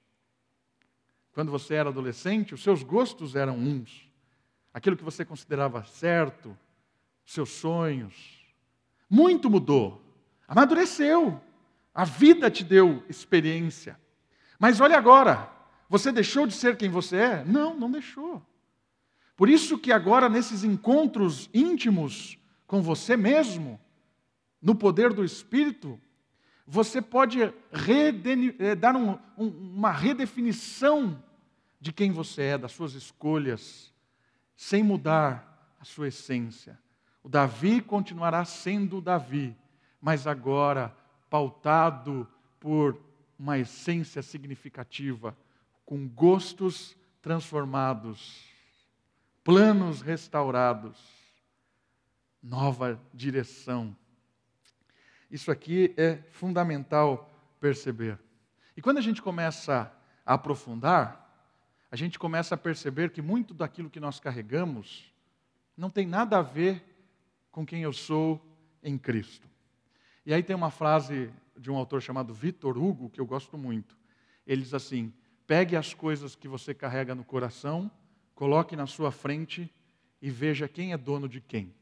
Quando 1.33 1.51
você 1.51 1.75
era 1.75 1.91
adolescente, 1.91 2.55
os 2.55 2.63
seus 2.63 2.83
gostos 2.83 3.35
eram 3.35 3.59
uns. 3.59 4.09
Aquilo 4.73 4.97
que 4.97 5.05
você 5.05 5.25
considerava 5.25 5.85
certo, 5.85 6.57
seus 7.25 7.51
sonhos. 7.51 8.45
Muito 9.11 9.51
mudou. 9.51 10.03
Amadureceu. 10.47 11.41
A 11.95 12.05
vida 12.05 12.51
te 12.51 12.65
deu 12.65 13.05
experiência. 13.09 13.99
Mas 14.65 14.81
olha 14.81 14.97
agora, 14.97 15.51
você 15.91 16.11
deixou 16.11 16.47
de 16.47 16.55
ser 16.55 16.79
quem 16.79 16.89
você 16.89 17.17
é? 17.19 17.45
Não, 17.45 17.79
não 17.79 17.91
deixou. 17.91 18.43
Por 19.37 19.47
isso 19.47 19.77
que 19.77 19.93
agora, 19.93 20.27
nesses 20.27 20.65
encontros 20.65 21.51
íntimos 21.53 22.39
com 22.67 22.81
você 22.81 23.15
mesmo, 23.15 23.79
no 24.63 24.75
poder 24.75 25.13
do 25.13 25.23
Espírito, 25.23 26.01
você 26.67 27.03
pode 27.03 27.43
eh, 27.43 28.75
dar 28.75 28.97
um, 28.97 29.19
um, 29.37 29.49
uma 29.49 29.93
redefinição 29.93 31.23
de 31.79 31.93
quem 31.93 32.11
você 32.11 32.45
é, 32.45 32.57
das 32.57 32.73
suas 32.73 32.95
escolhas, 32.95 33.93
sem 34.57 34.83
mudar 34.83 35.77
a 35.79 35.85
sua 35.85 36.09
essência. 36.09 36.79
O 37.23 37.29
Davi 37.29 37.83
continuará 37.83 38.47
sendo 38.47 39.03
Davi, 39.03 39.55
mas 40.01 40.27
agora 40.27 40.97
pautado 41.29 42.27
por 42.59 42.99
uma 43.39 43.59
essência 43.59 44.23
significativa, 44.23 45.37
com 45.85 46.09
gostos 46.09 46.97
transformados, 47.21 48.45
planos 49.43 50.01
restaurados, 50.01 50.99
nova 52.43 53.01
direção. 53.13 53.97
Isso 55.31 55.51
aqui 55.51 55.95
é 55.97 56.17
fundamental 56.31 57.31
perceber. 57.61 58.19
E 58.77 58.83
quando 58.83 58.99
a 58.99 59.03
gente 59.03 59.23
começa 59.23 59.93
a 60.25 60.35
aprofundar, 60.35 61.21
a 61.91 61.97
gente 61.97 62.19
começa 62.19 62.55
a 62.55 62.59
perceber 62.59 63.11
que 63.11 63.23
muito 63.23 63.55
daquilo 63.55 63.91
que 63.91 64.01
nós 64.01 64.19
carregamos 64.19 65.13
não 65.77 65.91
tem 65.91 66.07
nada 66.07 66.39
a 66.39 66.43
ver 66.43 66.83
com 67.51 67.65
quem 67.65 67.83
eu 67.83 67.93
sou 67.93 68.45
em 68.83 68.99
Cristo. 68.99 69.49
E 70.27 70.35
aí 70.35 70.43
tem 70.43 70.57
uma 70.57 70.71
frase 70.71 71.31
de 71.57 71.71
um 71.71 71.77
autor 71.77 72.03
chamado 72.03 72.35
Vitor 72.35 72.77
Hugo, 72.77 73.11
que 73.11 73.21
eu 73.21 73.27
gosto 73.27 73.57
muito. 73.57 73.97
Ele 74.47 74.63
diz 74.63 74.75
assim: 74.75 75.13
pegue 75.47 75.77
as 75.77 75.95
coisas 75.95 76.35
que 76.35 76.49
você 76.49 76.75
carrega 76.75 77.15
no 77.15 77.25
coração, 77.25 77.91
coloque 78.35 78.77
na 78.77 78.87
sua 78.87 79.11
frente 79.11 79.73
e 80.21 80.31
veja 80.31 80.69
quem 80.69 80.93
é 80.93 80.99
dono 80.99 81.29
de 81.29 81.41
quem. 81.41 81.75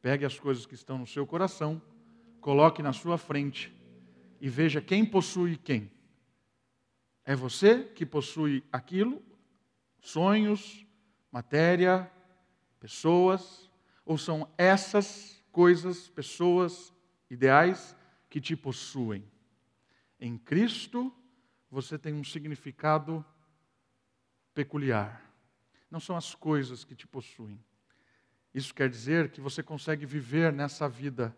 Pegue 0.00 0.24
as 0.24 0.38
coisas 0.38 0.66
que 0.66 0.74
estão 0.74 0.98
no 0.98 1.06
seu 1.06 1.26
coração, 1.26 1.80
coloque 2.40 2.82
na 2.82 2.92
sua 2.92 3.18
frente 3.18 3.74
e 4.40 4.48
veja 4.48 4.80
quem 4.80 5.04
possui 5.04 5.56
quem. 5.56 5.90
É 7.24 7.34
você 7.34 7.84
que 7.84 8.06
possui 8.06 8.64
aquilo, 8.72 9.22
sonhos, 10.00 10.86
matéria, 11.30 12.10
pessoas, 12.80 13.70
ou 14.04 14.16
são 14.16 14.48
essas 14.56 15.44
coisas, 15.52 16.08
pessoas, 16.08 16.92
ideais 17.28 17.97
que 18.28 18.40
te 18.40 18.56
possuem. 18.56 19.24
Em 20.20 20.36
Cristo, 20.36 21.14
você 21.70 21.98
tem 21.98 22.14
um 22.14 22.24
significado 22.24 23.24
peculiar. 24.54 25.24
Não 25.90 26.00
são 26.00 26.16
as 26.16 26.34
coisas 26.34 26.84
que 26.84 26.94
te 26.94 27.06
possuem. 27.06 27.62
Isso 28.52 28.74
quer 28.74 28.88
dizer 28.88 29.30
que 29.30 29.40
você 29.40 29.62
consegue 29.62 30.04
viver 30.04 30.52
nessa 30.52 30.88
vida 30.88 31.36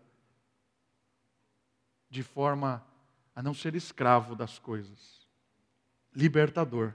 de 2.08 2.22
forma 2.22 2.84
a 3.34 3.42
não 3.42 3.54
ser 3.54 3.74
escravo 3.74 4.34
das 4.34 4.58
coisas. 4.58 5.28
Libertador. 6.14 6.94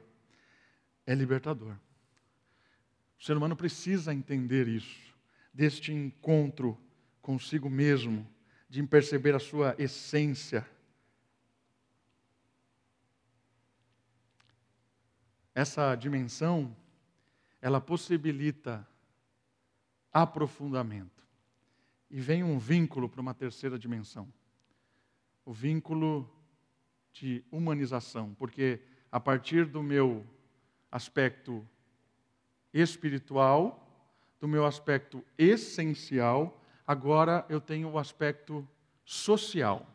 É 1.06 1.14
libertador. 1.14 1.78
O 3.20 3.24
ser 3.24 3.38
humano 3.38 3.56
precisa 3.56 4.14
entender 4.14 4.68
isso, 4.68 5.16
deste 5.54 5.94
encontro 5.94 6.78
consigo 7.22 7.70
mesmo 7.70 8.28
de 8.70 8.84
perceber 8.84 9.36
a 9.36 9.40
sua 9.40 9.76
essência. 9.78 10.68
Essa 15.54 15.96
dimensão, 15.96 16.76
ela 17.62 17.80
possibilita 17.80 18.88
aprofundamento. 20.12 21.24
E 22.10 22.20
vem 22.20 22.44
um 22.44 22.58
vínculo 22.58 23.10
para 23.10 23.22
uma 23.22 23.34
terceira 23.34 23.80
dimensão. 23.80 24.32
O 25.46 25.54
vínculo 25.54 26.30
de 27.14 27.44
humanização, 27.52 28.34
porque 28.34 28.82
a 29.12 29.20
partir 29.20 29.66
do 29.66 29.82
meu 29.82 30.26
aspecto 30.92 31.66
espiritual, 32.74 33.82
do 34.40 34.48
meu 34.48 34.66
aspecto 34.66 35.24
essencial, 35.38 36.62
agora 36.86 37.46
eu 37.50 37.60
tenho 37.60 37.90
o 37.90 37.98
aspecto 37.98 38.68
social. 39.04 39.86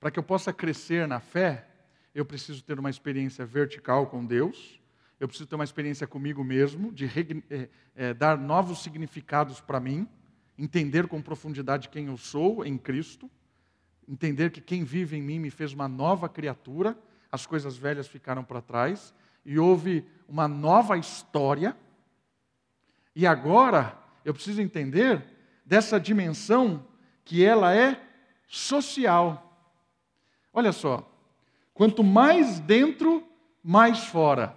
Para 0.00 0.10
que 0.10 0.18
eu 0.18 0.22
possa 0.22 0.52
crescer 0.52 1.06
na 1.06 1.20
fé, 1.20 1.66
eu 2.14 2.24
preciso 2.24 2.62
ter 2.62 2.78
uma 2.78 2.90
experiência 2.90 3.46
vertical 3.46 4.06
com 4.06 4.24
Deus, 4.24 4.80
eu 5.18 5.28
preciso 5.28 5.48
ter 5.48 5.54
uma 5.54 5.64
experiência 5.64 6.06
comigo 6.06 6.42
mesmo, 6.42 6.92
de 6.92 7.06
é, 7.48 7.68
é, 7.94 8.14
dar 8.14 8.36
novos 8.36 8.82
significados 8.82 9.60
para 9.60 9.78
mim, 9.78 10.08
entender 10.58 11.06
com 11.06 11.22
profundidade 11.22 11.88
quem 11.88 12.06
eu 12.06 12.16
sou 12.16 12.64
em 12.64 12.76
Cristo, 12.76 13.30
entender 14.08 14.50
que 14.50 14.60
quem 14.60 14.84
vive 14.84 15.16
em 15.16 15.22
mim 15.22 15.38
me 15.38 15.50
fez 15.50 15.72
uma 15.72 15.88
nova 15.88 16.28
criatura, 16.28 16.98
as 17.30 17.46
coisas 17.46 17.76
velhas 17.76 18.08
ficaram 18.08 18.44
para 18.44 18.60
trás, 18.60 19.14
e 19.44 19.58
houve 19.58 20.04
uma 20.28 20.46
nova 20.46 20.98
história, 20.98 21.76
e 23.14 23.26
agora 23.26 23.96
eu 24.24 24.34
preciso 24.34 24.60
entender 24.60 25.24
dessa 25.72 25.98
dimensão 25.98 26.86
que 27.24 27.42
ela 27.42 27.74
é 27.74 27.98
social. 28.46 29.58
Olha 30.52 30.70
só, 30.70 31.10
quanto 31.72 32.04
mais 32.04 32.60
dentro, 32.60 33.26
mais 33.64 34.00
fora. 34.00 34.54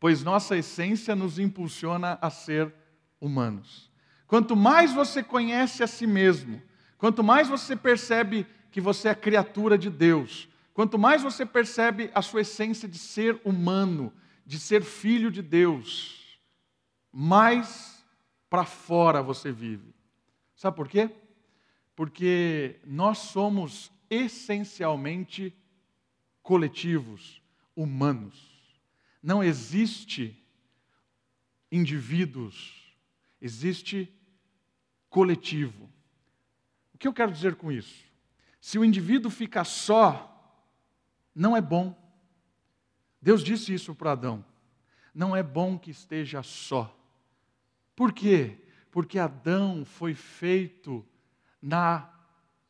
Pois 0.00 0.24
nossa 0.24 0.56
essência 0.56 1.14
nos 1.14 1.38
impulsiona 1.38 2.18
a 2.20 2.28
ser 2.28 2.74
humanos. 3.20 3.88
Quanto 4.26 4.56
mais 4.56 4.92
você 4.92 5.22
conhece 5.22 5.80
a 5.84 5.86
si 5.86 6.08
mesmo, 6.08 6.60
quanto 6.96 7.22
mais 7.22 7.46
você 7.46 7.76
percebe 7.76 8.48
que 8.72 8.80
você 8.80 9.10
é 9.10 9.14
criatura 9.14 9.78
de 9.78 9.90
Deus, 9.90 10.48
quanto 10.74 10.98
mais 10.98 11.22
você 11.22 11.46
percebe 11.46 12.10
a 12.12 12.20
sua 12.20 12.40
essência 12.40 12.88
de 12.88 12.98
ser 12.98 13.40
humano, 13.44 14.12
de 14.44 14.58
ser 14.58 14.82
filho 14.82 15.30
de 15.30 15.40
Deus, 15.40 16.36
mais 17.12 17.97
para 18.48 18.64
fora 18.64 19.22
você 19.22 19.52
vive. 19.52 19.94
Sabe 20.54 20.76
por 20.76 20.88
quê? 20.88 21.10
Porque 21.94 22.80
nós 22.84 23.18
somos 23.18 23.92
essencialmente 24.10 25.56
coletivos, 26.42 27.42
humanos. 27.76 28.58
Não 29.22 29.42
existe 29.42 30.36
indivíduos, 31.70 32.94
existe 33.40 34.12
coletivo. 35.10 35.90
O 36.94 36.98
que 36.98 37.06
eu 37.06 37.12
quero 37.12 37.30
dizer 37.30 37.56
com 37.56 37.70
isso? 37.70 38.04
Se 38.60 38.78
o 38.78 38.84
indivíduo 38.84 39.30
fica 39.30 39.62
só, 39.64 40.34
não 41.34 41.56
é 41.56 41.60
bom. 41.60 41.96
Deus 43.20 43.44
disse 43.44 43.72
isso 43.72 43.94
para 43.94 44.12
Adão. 44.12 44.44
Não 45.14 45.34
é 45.34 45.42
bom 45.42 45.78
que 45.78 45.90
esteja 45.90 46.42
só. 46.42 46.97
Por 47.98 48.12
quê? 48.12 48.56
Porque 48.92 49.18
Adão 49.18 49.84
foi 49.84 50.14
feito 50.14 51.04
na 51.60 52.08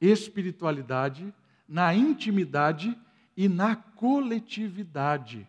espiritualidade, 0.01 1.35
na 1.69 1.95
intimidade 1.95 2.99
e 3.37 3.47
na 3.47 3.77
coletividade. 3.77 5.47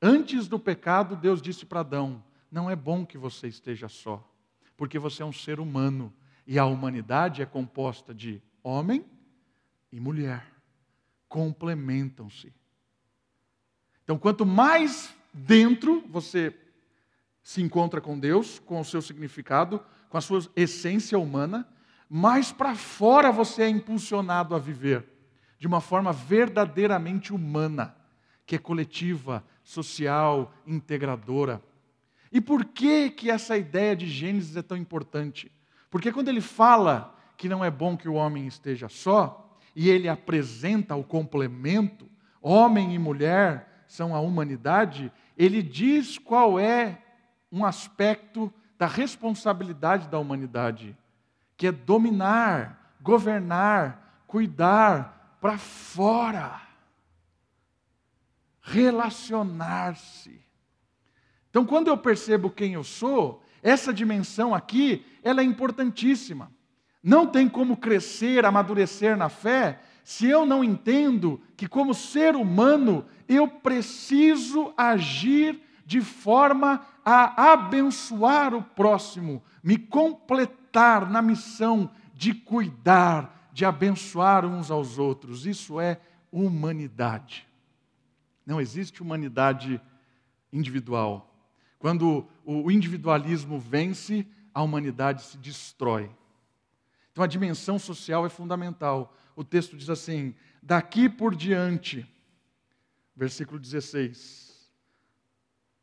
Antes 0.00 0.48
do 0.48 0.58
pecado, 0.58 1.14
Deus 1.16 1.42
disse 1.42 1.66
para 1.66 1.80
Adão: 1.80 2.24
Não 2.50 2.70
é 2.70 2.74
bom 2.74 3.04
que 3.04 3.18
você 3.18 3.46
esteja 3.46 3.90
só, 3.90 4.26
porque 4.74 4.98
você 4.98 5.22
é 5.22 5.26
um 5.26 5.34
ser 5.34 5.60
humano 5.60 6.10
e 6.46 6.58
a 6.58 6.64
humanidade 6.64 7.42
é 7.42 7.44
composta 7.44 8.14
de 8.14 8.42
homem 8.62 9.04
e 9.92 10.00
mulher. 10.00 10.50
Complementam-se. 11.28 12.54
Então, 14.02 14.18
quanto 14.18 14.46
mais 14.46 15.14
dentro 15.34 16.02
você 16.08 16.56
se 17.48 17.62
encontra 17.62 17.98
com 17.98 18.18
Deus, 18.18 18.58
com 18.58 18.78
o 18.78 18.84
seu 18.84 19.00
significado, 19.00 19.80
com 20.10 20.18
a 20.18 20.20
sua 20.20 20.46
essência 20.54 21.18
humana, 21.18 21.66
mais 22.06 22.52
para 22.52 22.74
fora 22.74 23.32
você 23.32 23.62
é 23.62 23.68
impulsionado 23.70 24.54
a 24.54 24.58
viver 24.58 25.06
de 25.58 25.66
uma 25.66 25.80
forma 25.80 26.12
verdadeiramente 26.12 27.32
humana, 27.32 27.96
que 28.44 28.56
é 28.56 28.58
coletiva, 28.58 29.42
social, 29.64 30.52
integradora. 30.66 31.62
E 32.30 32.38
por 32.38 32.66
que 32.66 33.08
que 33.08 33.30
essa 33.30 33.56
ideia 33.56 33.96
de 33.96 34.06
Gênesis 34.06 34.54
é 34.54 34.60
tão 34.60 34.76
importante? 34.76 35.50
Porque 35.88 36.12
quando 36.12 36.28
ele 36.28 36.42
fala 36.42 37.16
que 37.34 37.48
não 37.48 37.64
é 37.64 37.70
bom 37.70 37.96
que 37.96 38.10
o 38.10 38.14
homem 38.14 38.46
esteja 38.46 38.90
só, 38.90 39.58
e 39.74 39.88
ele 39.88 40.06
apresenta 40.06 40.94
o 40.94 41.02
complemento, 41.02 42.10
homem 42.42 42.94
e 42.94 42.98
mulher 42.98 43.84
são 43.88 44.14
a 44.14 44.20
humanidade, 44.20 45.10
ele 45.34 45.62
diz 45.62 46.18
qual 46.18 46.60
é 46.60 47.04
um 47.50 47.64
aspecto 47.64 48.52
da 48.78 48.86
responsabilidade 48.86 50.08
da 50.08 50.18
humanidade 50.18 50.96
que 51.56 51.66
é 51.66 51.72
dominar, 51.72 52.96
governar, 53.00 54.22
cuidar 54.26 55.36
para 55.40 55.58
fora, 55.58 56.60
relacionar-se. 58.60 60.40
Então, 61.50 61.64
quando 61.64 61.88
eu 61.88 61.98
percebo 61.98 62.50
quem 62.50 62.74
eu 62.74 62.84
sou, 62.84 63.42
essa 63.62 63.92
dimensão 63.92 64.54
aqui, 64.54 65.04
ela 65.22 65.40
é 65.40 65.44
importantíssima. 65.44 66.52
Não 67.02 67.26
tem 67.26 67.48
como 67.48 67.76
crescer, 67.76 68.44
amadurecer 68.44 69.16
na 69.16 69.28
fé, 69.28 69.80
se 70.04 70.26
eu 70.26 70.46
não 70.46 70.62
entendo 70.62 71.40
que, 71.56 71.68
como 71.68 71.92
ser 71.92 72.36
humano, 72.36 73.04
eu 73.28 73.48
preciso 73.48 74.72
agir 74.76 75.60
de 75.84 76.00
forma 76.00 76.86
a 77.10 77.52
abençoar 77.52 78.54
o 78.54 78.62
próximo, 78.62 79.42
me 79.62 79.78
completar 79.78 81.08
na 81.08 81.22
missão 81.22 81.90
de 82.12 82.34
cuidar, 82.34 83.48
de 83.50 83.64
abençoar 83.64 84.44
uns 84.44 84.70
aos 84.70 84.98
outros. 84.98 85.46
Isso 85.46 85.80
é 85.80 85.98
humanidade. 86.30 87.48
Não 88.44 88.60
existe 88.60 89.00
humanidade 89.00 89.80
individual. 90.52 91.34
Quando 91.78 92.28
o 92.44 92.70
individualismo 92.70 93.58
vence, 93.58 94.26
a 94.52 94.62
humanidade 94.62 95.22
se 95.22 95.38
destrói. 95.38 96.10
Então 97.10 97.24
a 97.24 97.26
dimensão 97.26 97.78
social 97.78 98.26
é 98.26 98.28
fundamental. 98.28 99.16
O 99.34 99.42
texto 99.42 99.78
diz 99.78 99.88
assim: 99.88 100.34
daqui 100.62 101.08
por 101.08 101.34
diante, 101.34 102.06
versículo 103.16 103.58
16, 103.58 104.57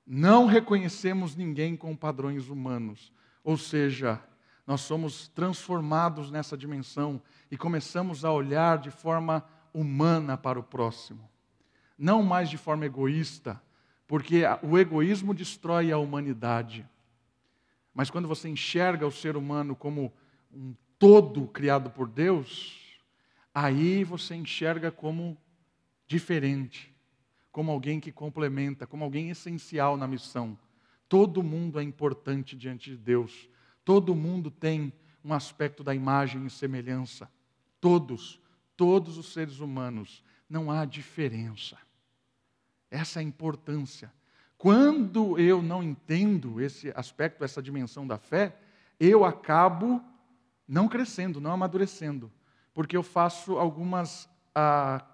não 0.06 0.46
reconhecemos 0.46 1.36
ninguém 1.36 1.76
com 1.76 1.96
padrões 1.96 2.50
humanos, 2.50 3.12
ou 3.44 3.58
seja, 3.58 4.22
nós 4.66 4.82
somos 4.82 5.28
transformados 5.30 6.32
nessa 6.32 6.58
dimensão 6.58 7.22
e 7.50 7.58
começamos 7.58 8.26
a 8.26 8.32
olhar 8.32 8.78
de 8.78 8.92
forma 8.92 9.46
humana 9.74 10.38
para 10.38 10.60
o 10.60 10.64
próximo, 10.64 11.30
não 11.98 12.24
mais 12.24 12.50
de 12.50 12.58
forma 12.58 12.86
egoísta, 12.86 13.62
porque 14.08 14.44
o 14.62 14.78
egoísmo 14.78 15.34
destrói 15.34 15.92
a 15.92 15.98
humanidade. 15.98 16.88
Mas 17.94 18.10
quando 18.10 18.28
você 18.28 18.48
enxerga 18.48 19.08
o 19.08 19.12
ser 19.12 19.36
humano 19.36 19.76
como 19.76 20.14
um 20.54 20.76
todo 21.00 21.48
criado 21.48 21.90
por 21.90 22.08
Deus, 22.08 23.00
aí 23.54 24.04
você 24.04 24.36
enxerga 24.36 24.92
como 24.92 25.38
diferente, 26.08 26.95
como 27.56 27.72
alguém 27.72 28.02
que 28.02 28.12
complementa, 28.12 28.86
como 28.86 29.06
alguém 29.06 29.30
essencial 29.30 29.96
na 29.96 30.06
missão. 30.06 30.60
Todo 31.08 31.42
mundo 31.42 31.80
é 31.80 31.84
importante 31.84 32.54
diante 32.54 32.90
de 32.90 32.98
Deus. 32.98 33.48
Todo 33.86 34.14
mundo 34.14 34.52
tem 34.52 34.92
um 35.24 35.34
aspecto 35.34 35.82
da 35.82 35.96
imagem 35.96 36.46
e 36.46 36.50
semelhança. 36.50 37.32
Todos, 37.80 38.42
todos 38.76 39.18
os 39.18 39.32
seres 39.32 39.62
humanos. 39.62 40.22
Não 40.50 40.70
há 40.70 40.84
diferença. 40.84 41.78
Essa 42.92 43.20
é 43.20 43.22
a 43.22 43.24
importância. 43.24 44.12
Quando 44.58 45.40
eu 45.40 45.62
não 45.62 45.82
entendo 45.82 46.60
esse 46.60 46.92
aspecto, 46.94 47.42
essa 47.42 47.64
dimensão 47.64 48.06
da 48.06 48.18
fé, 48.18 48.60
eu 49.00 49.24
acabo 49.24 50.04
não 50.68 50.90
crescendo, 50.90 51.40
não 51.40 51.54
amadurecendo, 51.54 52.30
porque 52.74 52.98
eu 52.98 53.04
faço 53.04 53.58
algumas, 53.58 54.28
ah, 54.54 55.06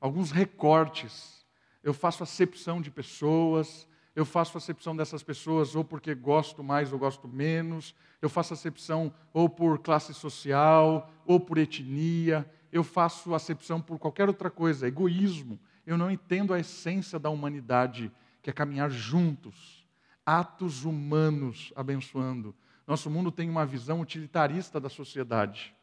alguns 0.00 0.30
recortes, 0.30 1.39
eu 1.82 1.94
faço 1.94 2.22
acepção 2.22 2.80
de 2.80 2.90
pessoas, 2.90 3.88
eu 4.14 4.24
faço 4.24 4.58
acepção 4.58 4.94
dessas 4.94 5.22
pessoas 5.22 5.74
ou 5.74 5.84
porque 5.84 6.14
gosto 6.14 6.62
mais 6.62 6.92
ou 6.92 6.98
gosto 6.98 7.28
menos, 7.28 7.94
eu 8.20 8.28
faço 8.28 8.52
acepção 8.52 9.12
ou 9.32 9.48
por 9.48 9.78
classe 9.78 10.12
social, 10.12 11.10
ou 11.24 11.40
por 11.40 11.58
etnia, 11.58 12.48
eu 12.72 12.84
faço 12.84 13.34
acepção 13.34 13.80
por 13.80 13.98
qualquer 13.98 14.28
outra 14.28 14.50
coisa, 14.50 14.86
egoísmo. 14.86 15.58
eu 15.86 15.96
não 15.96 16.10
entendo 16.10 16.52
a 16.52 16.60
essência 16.60 17.18
da 17.18 17.30
humanidade, 17.30 18.12
que 18.42 18.50
é 18.50 18.52
caminhar 18.52 18.90
juntos, 18.90 19.86
atos 20.24 20.84
humanos 20.84 21.72
abençoando. 21.74 22.54
Nosso 22.86 23.10
mundo 23.10 23.32
tem 23.32 23.48
uma 23.48 23.66
visão 23.66 24.00
utilitarista 24.00 24.78
da 24.78 24.88
sociedade. 24.88 25.74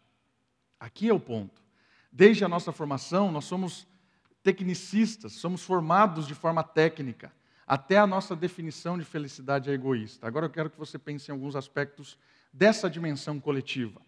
Aqui 0.79 1.09
é 1.09 1.13
o 1.13 1.19
ponto. 1.19 1.61
Desde 2.11 2.43
a 2.45 2.47
nossa 2.47 2.71
formação, 2.71 3.31
nós 3.31 3.45
somos 3.45 3.87
tecnicistas, 4.47 5.33
somos 5.33 5.61
formados 5.61 6.25
de 6.25 6.33
forma 6.33 6.63
técnica. 6.63 7.33
Até 7.67 7.97
a 7.97 8.07
nossa 8.07 8.33
definição 8.33 8.97
de 8.97 9.03
felicidade 9.03 9.69
é 9.69 9.73
egoísta. 9.73 10.25
Agora 10.25 10.45
eu 10.45 10.49
quero 10.49 10.69
que 10.69 10.79
você 10.79 10.97
pense 10.97 11.29
em 11.29 11.33
alguns 11.33 11.53
aspectos 11.53 12.17
dessa 12.53 12.89
dimensão 12.89 13.41
coletiva. 13.41 14.01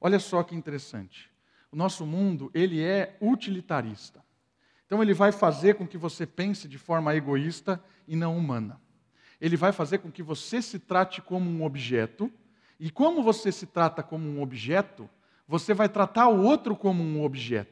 Olha 0.00 0.18
só 0.18 0.42
que 0.42 0.54
interessante. 0.54 1.30
O 1.70 1.76
nosso 1.76 2.06
mundo, 2.06 2.50
ele 2.54 2.82
é 2.82 3.18
utilitarista. 3.20 4.24
Então 4.86 5.02
ele 5.02 5.12
vai 5.12 5.30
fazer 5.30 5.74
com 5.74 5.86
que 5.86 5.98
você 5.98 6.24
pense 6.24 6.66
de 6.66 6.78
forma 6.78 7.14
egoísta 7.14 7.78
e 8.08 8.16
não 8.16 8.38
humana. 8.38 8.80
Ele 9.38 9.58
vai 9.58 9.72
fazer 9.72 9.98
com 9.98 10.10
que 10.10 10.22
você 10.22 10.62
se 10.62 10.78
trate 10.78 11.20
como 11.20 11.50
um 11.50 11.64
objeto, 11.64 12.32
e 12.80 12.90
como 12.90 13.22
você 13.22 13.52
se 13.52 13.66
trata 13.66 14.02
como 14.02 14.26
um 14.26 14.40
objeto, 14.40 15.06
você 15.46 15.74
vai 15.74 15.88
tratar 15.90 16.28
o 16.28 16.42
outro 16.42 16.74
como 16.74 17.02
um 17.02 17.22
objeto. 17.22 17.71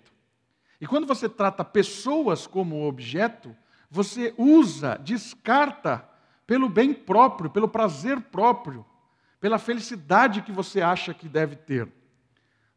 E 0.81 0.87
quando 0.87 1.07
você 1.07 1.29
trata 1.29 1.65
pessoas 1.65 2.47
como 2.47 2.87
objeto, 2.87 3.55
você 3.91 4.35
usa, 4.39 4.97
descarta 4.97 6.09
pelo 6.47 6.69
bem 6.69 6.95
próprio, 6.95 7.51
pelo 7.51 7.69
prazer 7.69 8.21
próprio, 8.21 8.85
pela 9.41 9.59
felicidade 9.59 10.43
que 10.43 10.53
você 10.53 10.81
acha 10.81 11.13
que 11.13 11.29
deve 11.29 11.57
ter. 11.57 11.89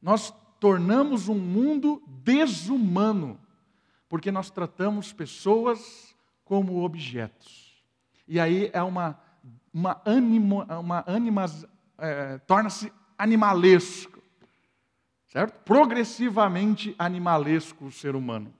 Nós 0.01 0.33
tornamos 0.59 1.29
um 1.29 1.37
mundo 1.37 2.01
desumano 2.07 3.39
porque 4.13 4.31
nós 4.31 4.51
tratamos 4.51 5.11
pessoas 5.11 6.15
como 6.45 6.83
objetos. 6.83 7.83
E 8.27 8.39
aí 8.39 8.69
é 8.71 8.83
uma, 8.83 9.19
uma 9.73 9.99
animo, 10.05 10.63
uma 10.63 11.03
animas, 11.07 11.65
é, 11.97 12.37
torna-se 12.39 12.93
animalesco, 13.17 14.12
certo? 15.33 15.63
Progressivamente 15.63 16.93
animalesco 16.99 17.85
o 17.85 17.91
ser 17.91 18.15
humano. 18.15 18.53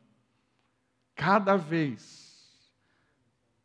Cada 1.14 1.56
vez 1.56 2.74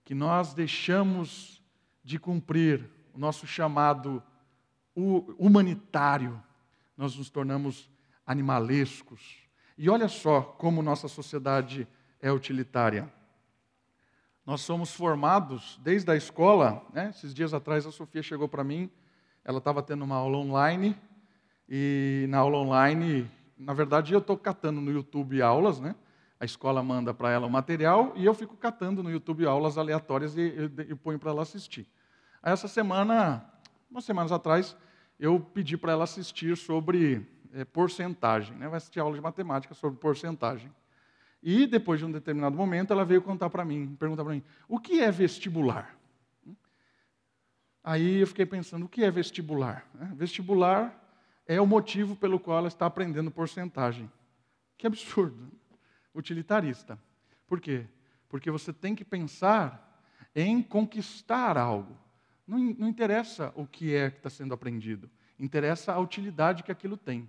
que 0.05 0.15
nós 0.15 0.53
deixamos 0.53 1.63
de 2.05 2.19
cumprir 2.19 2.87
o 3.15 3.19
nosso 3.19 3.47
chamado 3.47 4.23
humanitário, 5.39 6.43
nós 6.99 7.17
nos 7.17 7.31
tornamos 7.31 7.91
animalescos, 8.27 9.39
e 9.79 9.89
olha 9.89 10.09
só 10.09 10.43
como 10.43 10.83
nossa 10.83 11.09
sociedade 11.09 11.89
é 12.21 12.31
utilitária. 12.31 13.11
Nós 14.45 14.61
somos 14.61 14.93
formados 14.93 15.81
desde 15.83 16.11
a 16.11 16.17
escola. 16.17 16.85
Né? 16.93 17.09
Esses 17.11 17.33
dias 17.33 17.55
atrás 17.55 17.87
a 17.87 17.93
Sofia 17.93 18.23
chegou 18.23 18.49
para 18.49 18.65
mim, 18.65 18.91
ela 19.45 19.59
estava 19.59 19.83
tendo 19.83 20.05
uma 20.05 20.17
aula 20.17 20.37
online, 20.37 20.99
e 21.69 22.27
na 22.29 22.39
aula 22.39 22.59
online, 22.59 23.31
na 23.59 23.73
verdade 23.73 24.13
eu 24.13 24.21
estou 24.21 24.37
catando 24.37 24.81
no 24.81 24.91
YouTube 24.91 25.43
aulas, 25.43 25.79
né? 25.81 25.95
A 26.41 26.45
escola 26.45 26.83
manda 26.83 27.13
para 27.13 27.31
ela 27.31 27.47
o 27.47 27.51
material 27.51 28.13
e 28.15 28.25
eu 28.25 28.33
fico 28.33 28.57
catando 28.57 29.03
no 29.03 29.11
YouTube 29.11 29.45
aulas 29.45 29.77
aleatórias 29.77 30.37
e, 30.37 30.41
e, 30.41 30.93
e 30.93 30.95
ponho 30.95 31.19
para 31.19 31.31
ela 31.31 31.43
assistir. 31.43 31.87
Essa 32.43 32.69
semana, 32.69 33.45
umas 33.91 34.05
semanas 34.05 34.31
atrás, 34.31 34.77
eu 35.19 35.41
pedi 35.41 35.77
para 35.77 35.93
ela 35.93 36.05
assistir 36.05 36.57
sobre 36.57 37.27
é, 37.53 37.65
porcentagem. 37.65 38.57
Né? 38.57 38.69
Vai 38.69 38.77
assistir 38.77 39.01
aula 39.01 39.17
de 39.17 39.21
matemática 39.21 39.75
sobre 39.75 39.99
porcentagem. 39.99 40.73
E 41.43 41.67
depois 41.67 41.99
de 41.99 42.07
um 42.07 42.13
determinado 42.13 42.57
momento, 42.57 42.93
ela 42.93 43.05
veio 43.05 43.23
contar 43.23 43.51
para 43.51 43.65
mim, 43.65 43.97
perguntar 43.99 44.25
para 44.25 44.35
mim, 44.35 44.43
o 44.69 44.79
que 44.79 45.01
é 45.01 45.11
vestibular? 45.11 45.97
Aí 47.83 48.21
eu 48.21 48.27
fiquei 48.27 48.47
pensando, 48.47 48.87
o 48.87 48.89
que 48.89 49.03
é 49.03 49.11
vestibular? 49.11 49.89
Vestibular 50.15 51.08
é 51.49 51.59
o 51.59 51.67
motivo 51.67 52.15
pelo 52.15 52.39
qual 52.39 52.59
ela 52.59 52.69
está 52.69 52.85
aprendendo 52.85 53.31
porcentagem. 53.31 54.13
Que 54.77 54.87
absurdo. 54.87 55.51
Utilitarista. 56.15 56.99
Por 57.47 57.59
quê? 57.59 57.87
Porque 58.29 58.51
você 58.51 58.71
tem 58.71 58.95
que 58.95 59.05
pensar 59.05 60.05
em 60.35 60.63
conquistar 60.63 61.57
algo. 61.57 61.97
Não, 62.47 62.59
não 62.59 62.87
interessa 62.87 63.51
o 63.57 63.67
que 63.67 63.95
é 63.95 64.11
que 64.11 64.19
está 64.19 64.29
sendo 64.29 64.53
aprendido, 64.53 65.11
interessa 65.39 65.93
a 65.93 65.99
utilidade 65.99 66.63
que 66.63 66.73
aquilo 66.73 66.97
tem. 66.97 67.29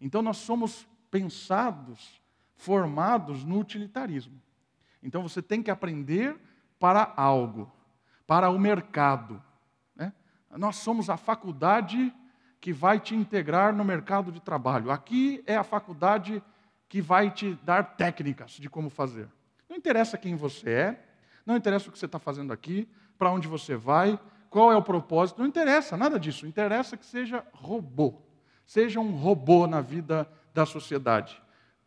Então 0.00 0.22
nós 0.22 0.38
somos 0.38 0.88
pensados, 1.10 2.20
formados 2.56 3.44
no 3.44 3.58
utilitarismo. 3.58 4.40
Então 5.02 5.22
você 5.22 5.42
tem 5.42 5.62
que 5.62 5.70
aprender 5.70 6.38
para 6.78 7.12
algo, 7.16 7.70
para 8.26 8.48
o 8.50 8.58
mercado. 8.58 9.42
Né? 9.94 10.12
Nós 10.56 10.76
somos 10.76 11.10
a 11.10 11.16
faculdade 11.16 12.12
que 12.60 12.72
vai 12.72 13.00
te 13.00 13.14
integrar 13.14 13.74
no 13.74 13.84
mercado 13.84 14.30
de 14.30 14.40
trabalho. 14.40 14.90
Aqui 14.90 15.42
é 15.46 15.56
a 15.56 15.64
faculdade 15.64 16.42
que 16.88 17.00
vai 17.00 17.30
te 17.30 17.58
dar 17.62 17.96
técnicas 17.96 18.52
de 18.52 18.68
como 18.68 18.90
fazer. 18.90 19.28
Não 19.68 19.76
interessa 19.76 20.18
quem 20.18 20.36
você 20.36 20.70
é, 20.70 21.04
não 21.46 21.56
interessa 21.56 21.88
o 21.88 21.92
que 21.92 21.98
você 21.98 22.06
está 22.06 22.18
fazendo 22.18 22.52
aqui, 22.52 22.88
para 23.18 23.30
onde 23.30 23.48
você 23.48 23.76
vai, 23.76 24.18
qual 24.48 24.72
é 24.72 24.76
o 24.76 24.82
propósito, 24.82 25.38
não 25.38 25.46
interessa 25.46 25.96
nada 25.96 26.18
disso. 26.18 26.46
Interessa 26.46 26.96
que 26.96 27.06
seja 27.06 27.44
robô. 27.52 28.14
Seja 28.66 29.00
um 29.00 29.12
robô 29.12 29.66
na 29.66 29.80
vida 29.80 30.28
da 30.52 30.66
sociedade. 30.66 31.40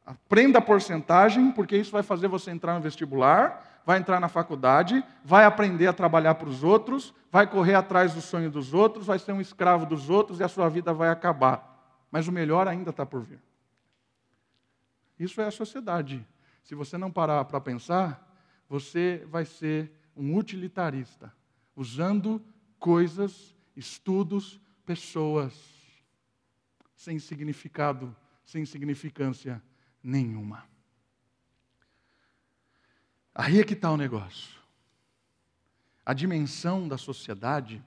Aprenda 0.05 0.59
a 0.59 0.61
porcentagem, 0.61 1.51
porque 1.51 1.77
isso 1.77 1.91
vai 1.91 2.03
fazer 2.03 2.27
você 2.27 2.51
entrar 2.51 2.73
no 2.75 2.81
vestibular, 2.81 3.72
vai 3.85 3.99
entrar 3.99 4.19
na 4.19 4.29
faculdade, 4.29 5.03
vai 5.23 5.45
aprender 5.45 5.87
a 5.87 5.93
trabalhar 5.93 6.35
para 6.35 6.47
os 6.47 6.63
outros, 6.63 7.13
vai 7.31 7.45
correr 7.47 7.75
atrás 7.75 8.13
do 8.13 8.21
sonho 8.21 8.49
dos 8.49 8.73
outros, 8.73 9.05
vai 9.05 9.19
ser 9.19 9.33
um 9.33 9.41
escravo 9.41 9.85
dos 9.85 10.09
outros 10.09 10.39
e 10.39 10.43
a 10.43 10.47
sua 10.47 10.69
vida 10.69 10.93
vai 10.93 11.09
acabar. 11.09 12.05
Mas 12.09 12.27
o 12.27 12.31
melhor 12.31 12.67
ainda 12.67 12.91
está 12.91 13.05
por 13.05 13.21
vir. 13.21 13.41
Isso 15.19 15.41
é 15.41 15.45
a 15.45 15.51
sociedade. 15.51 16.25
Se 16.63 16.75
você 16.75 16.97
não 16.97 17.11
parar 17.11 17.43
para 17.45 17.59
pensar, 17.59 18.31
você 18.69 19.25
vai 19.29 19.45
ser 19.45 19.91
um 20.15 20.37
utilitarista, 20.37 21.33
usando 21.75 22.41
coisas, 22.79 23.55
estudos, 23.75 24.59
pessoas 24.85 25.53
sem 26.95 27.19
significado, 27.19 28.15
sem 28.45 28.65
significância 28.65 29.61
nenhuma. 30.01 30.72
Aí 33.35 33.59
é 33.59 33.63
que 33.63 33.73
está 33.73 33.91
o 33.91 33.97
negócio. 33.97 34.61
A 36.05 36.13
dimensão 36.13 36.87
da 36.87 36.97
sociedade, 36.97 37.83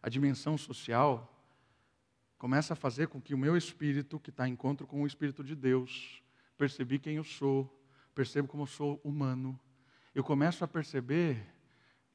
a 0.00 0.08
dimensão 0.08 0.56
social, 0.56 1.34
começa 2.38 2.74
a 2.74 2.76
fazer 2.76 3.08
com 3.08 3.20
que 3.20 3.34
o 3.34 3.38
meu 3.38 3.56
espírito, 3.56 4.20
que 4.20 4.30
está 4.30 4.46
em 4.46 4.52
encontro 4.52 4.86
com 4.86 5.02
o 5.02 5.06
Espírito 5.06 5.42
de 5.42 5.56
Deus, 5.56 6.22
percebi 6.56 6.98
quem 6.98 7.16
eu 7.16 7.24
sou, 7.24 7.82
percebo 8.14 8.46
como 8.46 8.62
eu 8.62 8.66
sou 8.68 9.00
humano, 9.02 9.58
eu 10.14 10.22
começo 10.22 10.62
a 10.62 10.68
perceber 10.68 11.44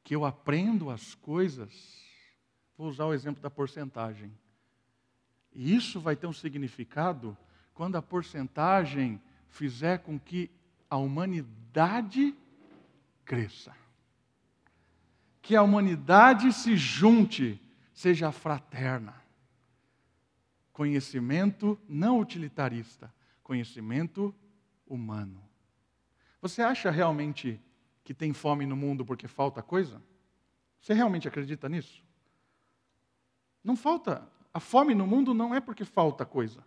que 0.04 0.16
eu 0.16 0.24
aprendo 0.24 0.90
as 0.90 1.16
coisas, 1.16 2.02
vou 2.78 2.88
usar 2.88 3.06
o 3.06 3.14
exemplo 3.14 3.42
da 3.42 3.50
porcentagem. 3.50 4.32
E 5.52 5.76
isso 5.76 6.00
vai 6.00 6.16
ter 6.16 6.28
um 6.28 6.34
significado 6.34 7.38
quando 7.74 7.98
a 7.98 8.02
porcentagem 8.02 9.22
fizer 9.50 9.98
com 10.00 10.18
que 10.18 10.50
a 10.90 10.96
humanidade 10.96 12.34
cresça. 13.30 13.76
Que 15.40 15.56
a 15.56 15.62
humanidade 15.62 16.52
se 16.52 16.76
junte, 16.76 17.62
seja 17.94 18.32
fraterna. 18.32 19.14
Conhecimento 20.74 21.80
não 21.88 22.20
utilitarista, 22.20 23.14
conhecimento 23.44 24.34
humano. 24.88 25.48
Você 26.42 26.64
acha 26.64 26.90
realmente 26.90 27.62
que 28.04 28.16
tem 28.16 28.34
fome 28.34 28.66
no 28.66 28.76
mundo 28.76 29.06
porque 29.06 29.28
falta 29.28 29.62
coisa? 29.62 30.02
Você 30.82 30.96
realmente 30.96 31.28
acredita 31.28 31.70
nisso? 31.70 32.04
Não 33.64 33.76
falta 33.76 34.28
a 34.52 34.60
fome 34.60 34.96
no 34.96 35.06
mundo 35.06 35.36
não 35.36 35.54
é 35.54 35.60
porque 35.60 35.86
falta 35.86 36.26
coisa. 36.26 36.66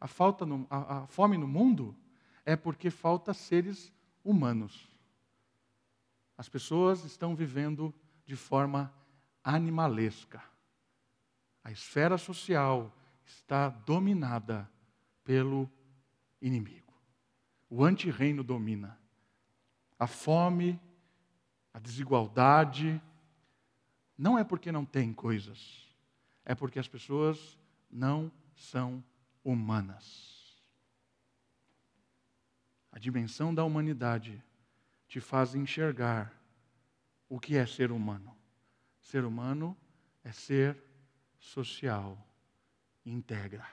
A, 0.00 0.06
falta 0.06 0.46
no, 0.46 0.68
a, 0.70 0.98
a 0.98 1.06
fome 1.08 1.36
no 1.36 1.48
mundo 1.48 1.96
é 2.44 2.54
porque 2.54 2.90
falta 2.90 3.34
seres 3.34 3.92
humanos. 4.24 4.95
As 6.36 6.48
pessoas 6.48 7.04
estão 7.04 7.34
vivendo 7.34 7.94
de 8.24 8.36
forma 8.36 8.92
animalesca. 9.42 10.42
A 11.62 11.70
esfera 11.70 12.18
social 12.18 12.94
está 13.24 13.68
dominada 13.68 14.70
pelo 15.24 15.70
inimigo. 16.40 16.94
O 17.68 17.84
antirreino 17.84 18.44
domina. 18.44 18.98
A 19.98 20.06
fome, 20.06 20.80
a 21.72 21.78
desigualdade, 21.78 23.00
não 24.16 24.38
é 24.38 24.44
porque 24.44 24.70
não 24.70 24.84
tem 24.84 25.12
coisas 25.12 25.86
é 26.46 26.54
porque 26.54 26.78
as 26.78 26.86
pessoas 26.86 27.58
não 27.90 28.30
são 28.54 29.04
humanas. 29.42 30.62
A 32.92 33.00
dimensão 33.00 33.52
da 33.52 33.64
humanidade 33.64 34.42
te 35.16 35.20
faz 35.20 35.54
enxergar 35.54 36.30
o 37.26 37.40
que 37.40 37.56
é 37.56 37.64
ser 37.64 37.90
humano. 37.90 38.36
Ser 39.00 39.24
humano 39.24 39.74
é 40.22 40.30
ser 40.30 40.76
social, 41.38 42.22
integra. 43.02 43.66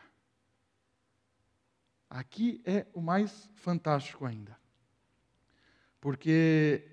Aqui 2.10 2.62
é 2.64 2.88
o 2.94 3.02
mais 3.02 3.50
fantástico 3.56 4.26
ainda. 4.26 4.58
Porque 6.00 6.88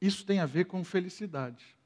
isso 0.00 0.26
tem 0.26 0.40
a 0.40 0.46
ver 0.46 0.64
com 0.64 0.82
felicidade. 0.82 1.78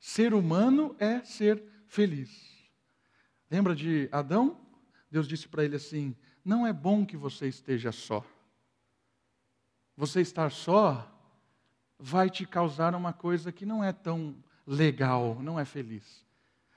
Ser 0.00 0.34
humano 0.34 0.96
é 0.98 1.22
ser 1.22 1.62
feliz. 1.86 2.68
Lembra 3.48 3.76
de 3.76 4.08
Adão? 4.10 4.60
Deus 5.08 5.28
disse 5.28 5.46
para 5.46 5.64
ele 5.64 5.76
assim: 5.76 6.16
Não 6.44 6.66
é 6.66 6.72
bom 6.72 7.06
que 7.06 7.16
você 7.16 7.46
esteja 7.46 7.92
só. 7.92 8.26
Você 9.96 10.20
estar 10.20 10.50
só 10.50 11.10
vai 11.98 12.28
te 12.28 12.46
causar 12.46 12.94
uma 12.94 13.12
coisa 13.12 13.52
que 13.52 13.64
não 13.64 13.82
é 13.82 13.92
tão 13.92 14.36
legal, 14.66 15.40
não 15.40 15.58
é 15.58 15.64
feliz. 15.64 16.24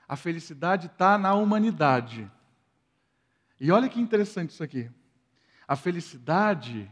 A 0.06 0.16
felicidade 0.16 0.86
está 0.86 1.18
na 1.18 1.34
humanidade. 1.34 2.30
E 3.60 3.70
olha 3.70 3.88
que 3.88 4.00
interessante 4.00 4.50
isso 4.50 4.62
aqui. 4.62 4.90
A 5.66 5.76
felicidade 5.76 6.90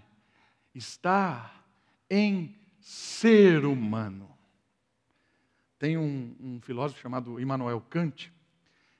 está 0.74 1.64
em 2.10 2.54
ser 2.78 3.64
humano. 3.64 4.30
Tem 5.78 5.96
um, 5.96 6.36
um, 6.38 6.60
filósofo 6.60 7.00
chamado 7.00 7.40
Immanuel 7.40 7.80
Kant, 7.80 8.32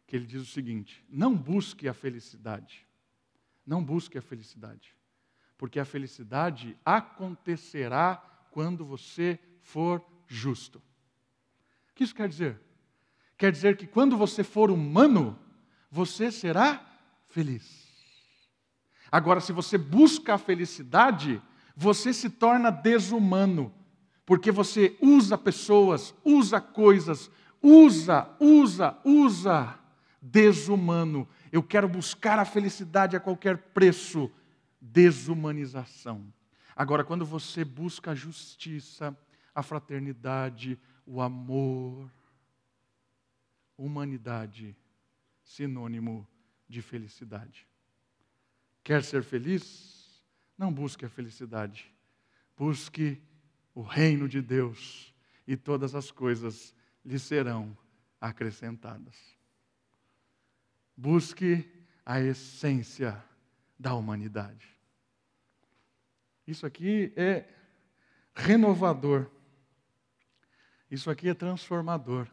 que 0.07 0.17
ele 0.17 0.27
diz 0.27 0.41
o 0.41 0.47
seguinte: 0.47 1.05
não 1.11 1.37
busque 1.37 1.89
a 1.89 1.93
felicidade. 1.93 2.87
Não 3.67 3.85
busque 3.85 4.17
a 4.17 4.23
felicidade. 4.23 4.96
Porque 5.57 5.81
a 5.81 5.85
felicidade 5.85 6.77
acontecerá 6.85 8.17
quando 8.51 8.85
você 8.85 9.39
for 9.63 10.05
justo. 10.27 10.79
O 11.91 11.95
que 11.95 12.05
isso 12.05 12.15
quer 12.15 12.29
dizer? 12.29 12.61
Quer 13.39 13.53
dizer 13.53 13.77
que 13.77 13.87
quando 13.87 14.17
você 14.17 14.43
for 14.43 14.71
humano, 14.71 15.39
você 15.91 16.31
será 16.31 16.85
feliz. 17.29 17.87
Agora, 19.11 19.41
se 19.41 19.53
você 19.53 19.79
busca 19.79 20.35
a 20.35 20.39
felicidade, 20.39 21.41
você 21.77 22.13
se 22.13 22.31
torna 22.31 22.71
desumano, 22.71 23.73
porque 24.25 24.51
você 24.51 24.97
usa 25.01 25.39
pessoas, 25.39 26.15
usa 26.25 26.61
coisas, 26.61 27.31
usa, 27.63 28.29
usa, 28.41 28.99
usa. 29.05 29.79
Desumano. 30.21 31.29
Eu 31.53 31.63
quero 31.63 31.89
buscar 31.89 32.39
a 32.39 32.45
felicidade 32.45 33.15
a 33.15 33.21
qualquer 33.21 33.57
preço. 33.59 34.31
Desumanização. 34.93 36.33
Agora, 36.75 37.05
quando 37.05 37.25
você 37.25 37.65
busca 37.65 38.13
a 38.13 38.15
justiça, 38.15 39.17
a 39.55 39.63
fraternidade, 39.63 40.79
o 41.07 41.21
amor, 41.21 42.11
humanidade, 43.77 44.77
sinônimo 45.43 46.27
de 46.69 46.83
felicidade. 46.83 47.67
Quer 48.85 49.03
ser 49.03 49.23
feliz? 49.23 50.23
Não 50.57 50.73
busque 50.73 51.05
a 51.05 51.09
felicidade. 51.09 51.93
Busque 52.57 53.21
o 53.75 53.83
reino 53.83 54.29
de 54.29 54.41
Deus 54.41 55.13
e 55.47 55.57
todas 55.57 55.95
as 55.95 56.11
coisas 56.11 56.75
lhe 57.05 57.19
serão 57.19 57.77
acrescentadas. 58.21 59.17
Busque 60.97 61.69
a 62.05 62.21
essência 62.21 63.23
da 63.79 63.95
humanidade. 63.95 64.76
Isso 66.47 66.65
aqui 66.65 67.13
é 67.17 67.49
renovador. 68.35 69.31
Isso 70.91 71.11
aqui 71.11 71.29
é 71.29 71.35
transformador. 71.35 72.29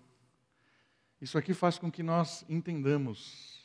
Isso 1.20 1.38
aqui 1.38 1.54
faz 1.54 1.78
com 1.78 1.92
que 1.92 2.04
nós 2.04 2.46
entendamos 2.50 3.64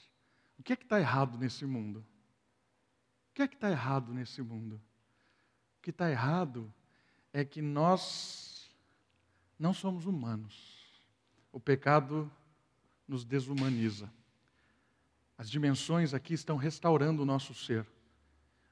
o 0.58 0.62
que 0.62 0.72
é 0.72 0.76
que 0.76 0.84
está 0.84 0.98
errado 0.98 1.36
nesse 1.38 1.66
mundo. 1.66 2.04
O 3.30 3.34
que 3.34 3.42
é 3.42 3.48
que 3.48 3.54
está 3.54 3.70
errado 3.70 4.12
nesse 4.12 4.42
mundo? 4.42 4.80
O 5.78 5.82
que 5.82 5.90
está 5.90 6.10
errado 6.10 6.72
é 7.32 7.44
que 7.44 7.62
nós 7.62 8.70
não 9.58 9.72
somos 9.72 10.06
humanos. 10.06 10.76
O 11.52 11.60
pecado 11.60 12.30
nos 13.06 13.24
desumaniza. 13.24 14.12
As 15.36 15.48
dimensões 15.48 16.14
aqui 16.14 16.34
estão 16.34 16.56
restaurando 16.56 17.22
o 17.22 17.26
nosso 17.26 17.54
ser. 17.54 17.86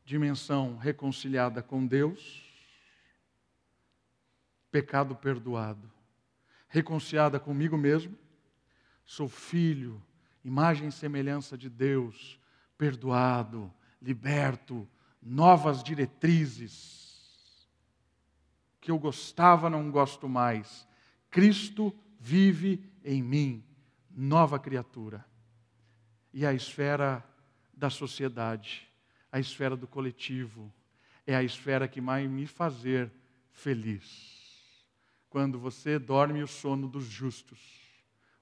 Dimensão 0.07 0.77
reconciliada 0.77 1.61
com 1.61 1.85
Deus, 1.85 2.49
pecado 4.71 5.17
perdoado. 5.17 5.91
Reconciliada 6.69 7.41
comigo 7.41 7.77
mesmo, 7.77 8.17
sou 9.05 9.29
filho, 9.29 10.01
imagem 10.45 10.87
e 10.87 10.93
semelhança 10.93 11.59
de 11.59 11.69
Deus, 11.69 12.39
perdoado, 12.79 13.75
liberto, 14.01 14.89
novas 15.21 15.83
diretrizes. 15.83 17.67
Que 18.81 18.93
eu 18.93 19.01
gostava, 19.01 19.69
não 19.69 19.91
gosto 19.91 20.29
mais. 20.29 20.87
Cristo 21.29 21.93
vive 22.21 22.81
em 23.05 23.21
mim, 23.21 23.65
nova 24.09 24.57
criatura. 24.57 25.27
E 26.33 26.47
a 26.47 26.55
esfera 26.55 27.25
da 27.75 27.91
sociedade, 27.91 28.89
a 29.37 29.41
esfera 29.41 29.77
do 29.77 29.87
coletivo, 29.87 30.73
é 31.27 31.35
a 31.35 31.43
esfera 31.43 31.89
que 31.89 32.01
vai 32.01 32.27
me 32.27 32.47
fazer 32.47 33.11
feliz. 33.51 34.85
Quando 35.29 35.59
você 35.59 35.99
dorme 35.99 36.43
o 36.43 36.47
sono 36.47 36.89
dos 36.89 37.05
justos 37.05 37.87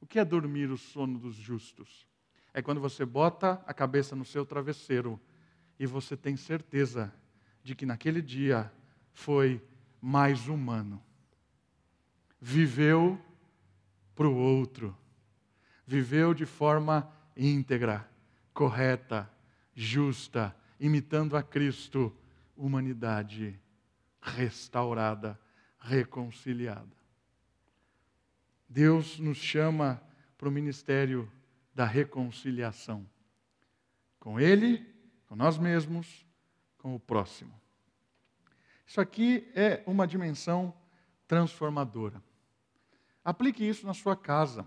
o 0.05 0.07
que 0.07 0.18
é 0.18 0.24
dormir 0.24 0.70
o 0.70 0.76
sono 0.76 1.18
dos 1.18 1.34
justos? 1.34 2.07
É 2.53 2.61
quando 2.61 2.78
você 2.78 3.07
bota 3.07 3.64
a 3.66 3.72
cabeça 3.72 4.14
no 4.14 4.22
seu 4.22 4.45
travesseiro 4.45 5.18
e 5.80 5.86
você 5.86 6.14
tem 6.14 6.36
certeza 6.36 7.11
de 7.62 7.74
que 7.74 7.86
naquele 7.86 8.20
dia 8.20 8.70
foi 9.14 9.62
mais 10.03 10.47
humano. 10.47 11.03
Viveu 12.38 13.18
para 14.14 14.28
o 14.28 14.36
outro. 14.36 14.95
Viveu 15.86 16.34
de 16.34 16.45
forma 16.45 17.11
íntegra, 17.34 18.07
correta, 18.53 19.30
justa, 19.74 20.55
imitando 20.78 21.36
a 21.36 21.42
Cristo, 21.42 22.14
humanidade 22.56 23.58
restaurada, 24.20 25.38
reconciliada. 25.78 26.96
Deus 28.68 29.18
nos 29.18 29.38
chama 29.38 30.02
para 30.36 30.48
o 30.48 30.52
ministério 30.52 31.30
da 31.74 31.84
reconciliação 31.84 33.06
com 34.18 34.40
Ele, 34.40 34.84
com 35.26 35.36
nós 35.36 35.58
mesmos, 35.58 36.24
com 36.78 36.94
o 36.94 37.00
próximo. 37.00 37.52
Isso 38.86 39.00
aqui 39.00 39.50
é 39.54 39.82
uma 39.86 40.06
dimensão 40.06 40.74
transformadora. 41.26 42.22
Aplique 43.22 43.66
isso 43.66 43.86
na 43.86 43.94
sua 43.94 44.16
casa, 44.16 44.66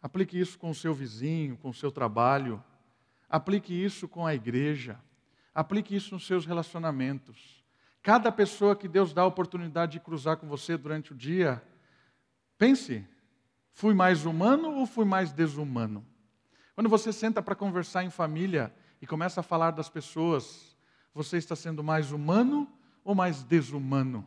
aplique 0.00 0.38
isso 0.38 0.58
com 0.58 0.70
o 0.70 0.74
seu 0.74 0.94
vizinho, 0.94 1.56
com 1.56 1.70
o 1.70 1.74
seu 1.74 1.90
trabalho, 1.90 2.62
aplique 3.28 3.72
isso 3.72 4.08
com 4.08 4.24
a 4.24 4.34
igreja, 4.34 5.00
aplique 5.56 5.96
isso 5.96 6.14
nos 6.14 6.26
seus 6.26 6.46
relacionamentos. 6.46 7.64
Cada 8.02 8.30
pessoa 8.30 8.76
que 8.76 8.86
Deus 8.86 9.12
dá 9.12 9.22
a 9.22 9.26
oportunidade 9.26 9.92
de 9.92 10.00
cruzar 10.00 10.36
com 10.36 10.46
você 10.46 10.76
durante 10.76 11.12
o 11.12 11.16
dia, 11.16 11.60
pense, 12.56 13.04
Fui 13.76 13.92
mais 13.92 14.24
humano 14.24 14.74
ou 14.74 14.86
fui 14.86 15.04
mais 15.04 15.32
desumano? 15.32 16.02
Quando 16.74 16.88
você 16.88 17.12
senta 17.12 17.42
para 17.42 17.54
conversar 17.54 18.04
em 18.04 18.08
família 18.08 18.74
e 19.02 19.06
começa 19.06 19.40
a 19.40 19.42
falar 19.42 19.70
das 19.70 19.86
pessoas, 19.86 20.74
você 21.12 21.36
está 21.36 21.54
sendo 21.54 21.84
mais 21.84 22.10
humano 22.10 22.66
ou 23.04 23.14
mais 23.14 23.42
desumano? 23.42 24.26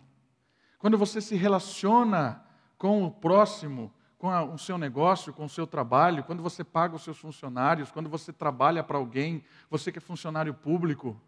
Quando 0.78 1.00
você 1.00 1.20
se 1.20 1.36
relaciona 1.36 2.46
com 2.78 3.04
o 3.04 3.10
próximo, 3.10 3.92
com 4.20 4.30
a, 4.30 4.44
o 4.44 4.58
seu 4.58 4.78
negócio, 4.78 5.34
com 5.34 5.46
o 5.46 5.50
seu 5.50 5.66
trabalho, 5.66 6.26
quando 6.26 6.44
você 6.44 6.62
paga 6.62 6.96
os 6.96 7.04
seus 7.04 7.18
funcionários, 7.18 7.90
quando 7.90 8.10
você 8.10 8.34
trabalha 8.34 8.84
para 8.84 8.98
alguém, 8.98 9.44
você 9.70 9.92
que 9.92 9.98
é 9.98 10.02
funcionário 10.02 10.54
público, 10.54 11.20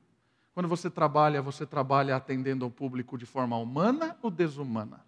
quando 0.54 0.68
você 0.68 0.90
trabalha, 0.90 1.42
você 1.42 1.66
trabalha 1.66 2.16
atendendo 2.16 2.66
ao 2.66 2.70
público 2.70 3.18
de 3.18 3.26
forma 3.26 3.58
humana 3.58 4.18
ou 4.22 4.30
desumana? 4.30 5.06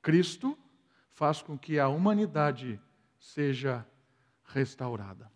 Cristo 0.00 0.56
faz 1.10 1.42
com 1.42 1.58
que 1.58 1.78
a 1.78 1.88
humanidade 1.88 2.80
seja 3.18 3.84
restaurada. 4.44 5.30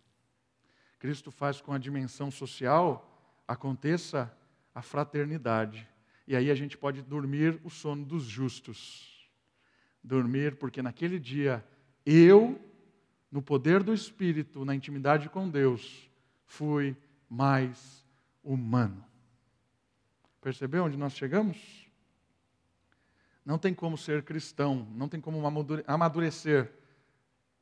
Cristo 0.97 1.31
faz 1.31 1.59
com 1.59 1.73
a 1.73 1.77
dimensão 1.77 2.31
social 2.31 3.05
aconteça 3.45 4.31
a 4.73 4.81
fraternidade. 4.81 5.85
E 6.25 6.35
aí 6.35 6.49
a 6.49 6.55
gente 6.55 6.77
pode 6.77 7.01
dormir 7.01 7.59
o 7.63 7.69
sono 7.69 8.05
dos 8.05 8.23
justos. 8.23 9.18
Dormir, 10.03 10.55
porque 10.55 10.81
naquele 10.81 11.19
dia 11.19 11.63
eu, 12.05 12.59
no 13.31 13.41
poder 13.41 13.83
do 13.83 13.93
Espírito, 13.93 14.65
na 14.65 14.73
intimidade 14.73 15.29
com 15.29 15.49
Deus, 15.49 16.09
fui 16.45 16.95
mais 17.29 18.03
humano. 18.43 19.05
Percebeu 20.41 20.85
onde 20.85 20.97
nós 20.97 21.13
chegamos? 21.13 21.87
Não 23.45 23.57
tem 23.57 23.73
como 23.73 23.97
ser 23.97 24.23
cristão, 24.23 24.87
não 24.91 25.07
tem 25.09 25.19
como 25.19 25.41
amadurecer 25.87 26.71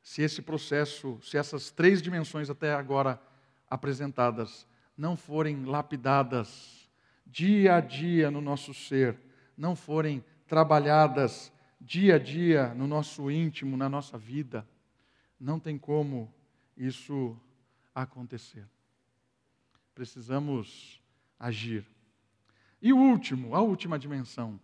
se 0.01 0.21
esse 0.21 0.41
processo, 0.41 1.19
se 1.21 1.37
essas 1.37 1.71
três 1.71 2.01
dimensões 2.01 2.49
até 2.49 2.73
agora 2.73 3.21
apresentadas 3.69 4.65
não 4.97 5.17
forem 5.17 5.65
lapidadas 5.65 6.89
dia 7.25 7.75
a 7.75 7.81
dia 7.81 8.31
no 8.31 8.39
nosso 8.39 8.73
ser, 8.73 9.17
não 9.57 9.75
forem 9.75 10.23
trabalhadas 10.47 11.51
dia 11.79 12.15
a 12.15 12.19
dia 12.19 12.73
no 12.73 12.87
nosso 12.87 13.29
íntimo, 13.29 13.77
na 13.77 13.87
nossa 13.87 14.17
vida, 14.17 14.67
não 15.39 15.59
tem 15.59 15.77
como 15.77 16.33
isso 16.75 17.39
acontecer. 17.93 18.67
Precisamos 19.93 21.01
agir. 21.39 21.85
E 22.81 22.93
o 22.93 22.97
último, 22.97 23.55
a 23.55 23.61
última 23.61 23.97
dimensão, 23.97 24.59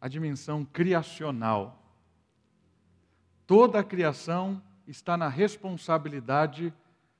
a 0.00 0.08
dimensão 0.08 0.64
criacional. 0.64 1.78
Toda 3.46 3.80
a 3.80 3.84
criação 3.84 4.62
está 4.86 5.16
na 5.16 5.28
responsabilidade 5.28 6.72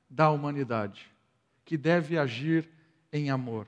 da 0.09 0.31
humanidade, 0.31 1.11
que 1.64 1.77
deve 1.77 2.18
agir 2.18 2.68
em 3.12 3.31
amor. 3.31 3.66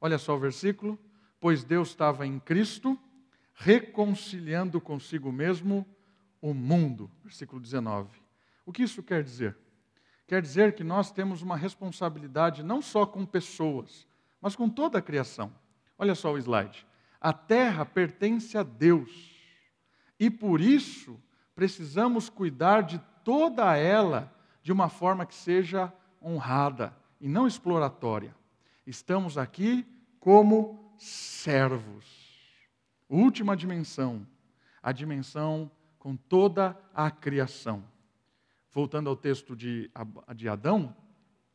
Olha 0.00 0.18
só 0.18 0.34
o 0.34 0.40
versículo: 0.40 0.98
Pois 1.40 1.62
Deus 1.62 1.88
estava 1.90 2.26
em 2.26 2.40
Cristo, 2.40 2.98
reconciliando 3.54 4.80
consigo 4.80 5.32
mesmo 5.32 5.86
o 6.40 6.52
mundo. 6.52 7.10
Versículo 7.22 7.60
19. 7.60 8.08
O 8.66 8.72
que 8.72 8.82
isso 8.82 9.02
quer 9.02 9.22
dizer? 9.22 9.56
Quer 10.26 10.42
dizer 10.42 10.74
que 10.74 10.82
nós 10.82 11.10
temos 11.10 11.42
uma 11.42 11.56
responsabilidade 11.56 12.62
não 12.62 12.80
só 12.80 13.06
com 13.06 13.24
pessoas, 13.24 14.06
mas 14.40 14.56
com 14.56 14.68
toda 14.68 14.98
a 14.98 15.02
criação. 15.02 15.52
Olha 15.98 16.14
só 16.14 16.32
o 16.32 16.38
slide. 16.38 16.86
A 17.20 17.32
terra 17.32 17.84
pertence 17.84 18.56
a 18.58 18.62
Deus 18.62 19.34
e 20.18 20.30
por 20.30 20.60
isso 20.60 21.20
precisamos 21.54 22.28
cuidar 22.28 22.82
de 22.82 22.98
toda 23.22 23.76
ela 23.76 24.34
de 24.62 24.72
uma 24.72 24.88
forma 24.88 25.24
que 25.24 25.34
seja 25.34 25.92
honrada 26.22 26.94
e 27.20 27.28
não 27.28 27.46
exploratória. 27.46 28.34
Estamos 28.86 29.38
aqui 29.38 29.86
como 30.18 30.94
servos. 30.98 32.23
Última 33.08 33.56
dimensão, 33.56 34.26
a 34.82 34.90
dimensão 34.90 35.70
com 35.98 36.16
toda 36.16 36.78
a 36.94 37.10
criação. 37.10 37.84
Voltando 38.72 39.08
ao 39.08 39.16
texto 39.16 39.54
de, 39.54 39.90
Adão, 40.50 40.94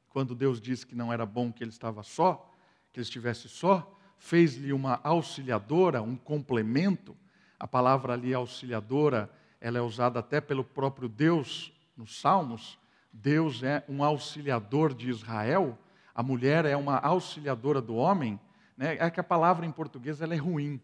quando 0.09 0.33
Deus 0.33 0.61
disse 0.61 0.85
que 0.85 0.95
não 0.95 1.11
era 1.11 1.25
bom 1.25 1.51
que 1.51 1.63
ele 1.63 1.71
estava 1.71 2.01
só, 2.01 2.51
que 2.91 2.99
ele 2.99 3.03
estivesse 3.03 3.49
só, 3.49 3.95
fez-lhe 4.17 4.73
uma 4.73 4.99
auxiliadora, 5.03 6.01
um 6.01 6.15
complemento. 6.15 7.15
A 7.59 7.67
palavra 7.67 8.13
ali 8.13 8.33
auxiliadora, 8.33 9.29
ela 9.59 9.77
é 9.77 9.81
usada 9.81 10.19
até 10.19 10.39
pelo 10.39 10.63
próprio 10.63 11.09
Deus 11.09 11.73
nos 11.95 12.19
Salmos. 12.19 12.79
Deus 13.11 13.63
é 13.63 13.83
um 13.89 14.03
auxiliador 14.03 14.93
de 14.93 15.09
Israel, 15.09 15.77
a 16.13 16.21
mulher 16.21 16.65
é 16.65 16.77
uma 16.77 16.97
auxiliadora 16.97 17.81
do 17.81 17.95
homem. 17.95 18.39
Né? 18.77 18.97
É 18.99 19.09
que 19.09 19.19
a 19.19 19.23
palavra 19.23 19.65
em 19.65 19.71
português 19.71 20.21
ela 20.21 20.33
é 20.33 20.37
ruim, 20.37 20.79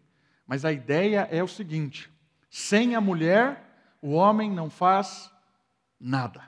mas 0.46 0.64
a 0.64 0.72
ideia 0.72 1.28
é 1.30 1.42
o 1.42 1.48
seguinte: 1.48 2.10
sem 2.48 2.94
a 2.94 3.00
mulher, 3.00 3.96
o 4.00 4.12
homem 4.12 4.50
não 4.50 4.70
faz 4.70 5.30
nada. 5.98 6.42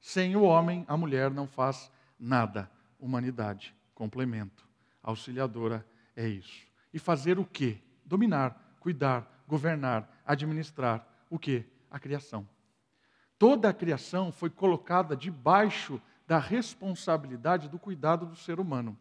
Sem 0.00 0.36
o 0.36 0.42
homem, 0.42 0.84
a 0.86 0.96
mulher 0.96 1.30
não 1.30 1.46
faz 1.46 1.90
nada. 2.18 2.70
Humanidade, 2.98 3.74
complemento 3.94 4.66
auxiliadora 5.06 5.86
é 6.16 6.26
isso. 6.26 6.66
E 6.92 6.98
fazer 6.98 7.38
o 7.38 7.44
quê? 7.44 7.78
Dominar, 8.04 8.76
cuidar, 8.80 9.44
governar, 9.46 10.10
administrar 10.26 11.06
o 11.30 11.38
quê? 11.38 11.64
A 11.88 11.98
criação. 11.98 12.46
Toda 13.38 13.68
a 13.68 13.74
criação 13.74 14.32
foi 14.32 14.50
colocada 14.50 15.16
debaixo 15.16 16.02
da 16.26 16.38
responsabilidade 16.38 17.68
do 17.68 17.78
cuidado 17.78 18.26
do 18.26 18.34
ser 18.34 18.58
humano, 18.58 18.98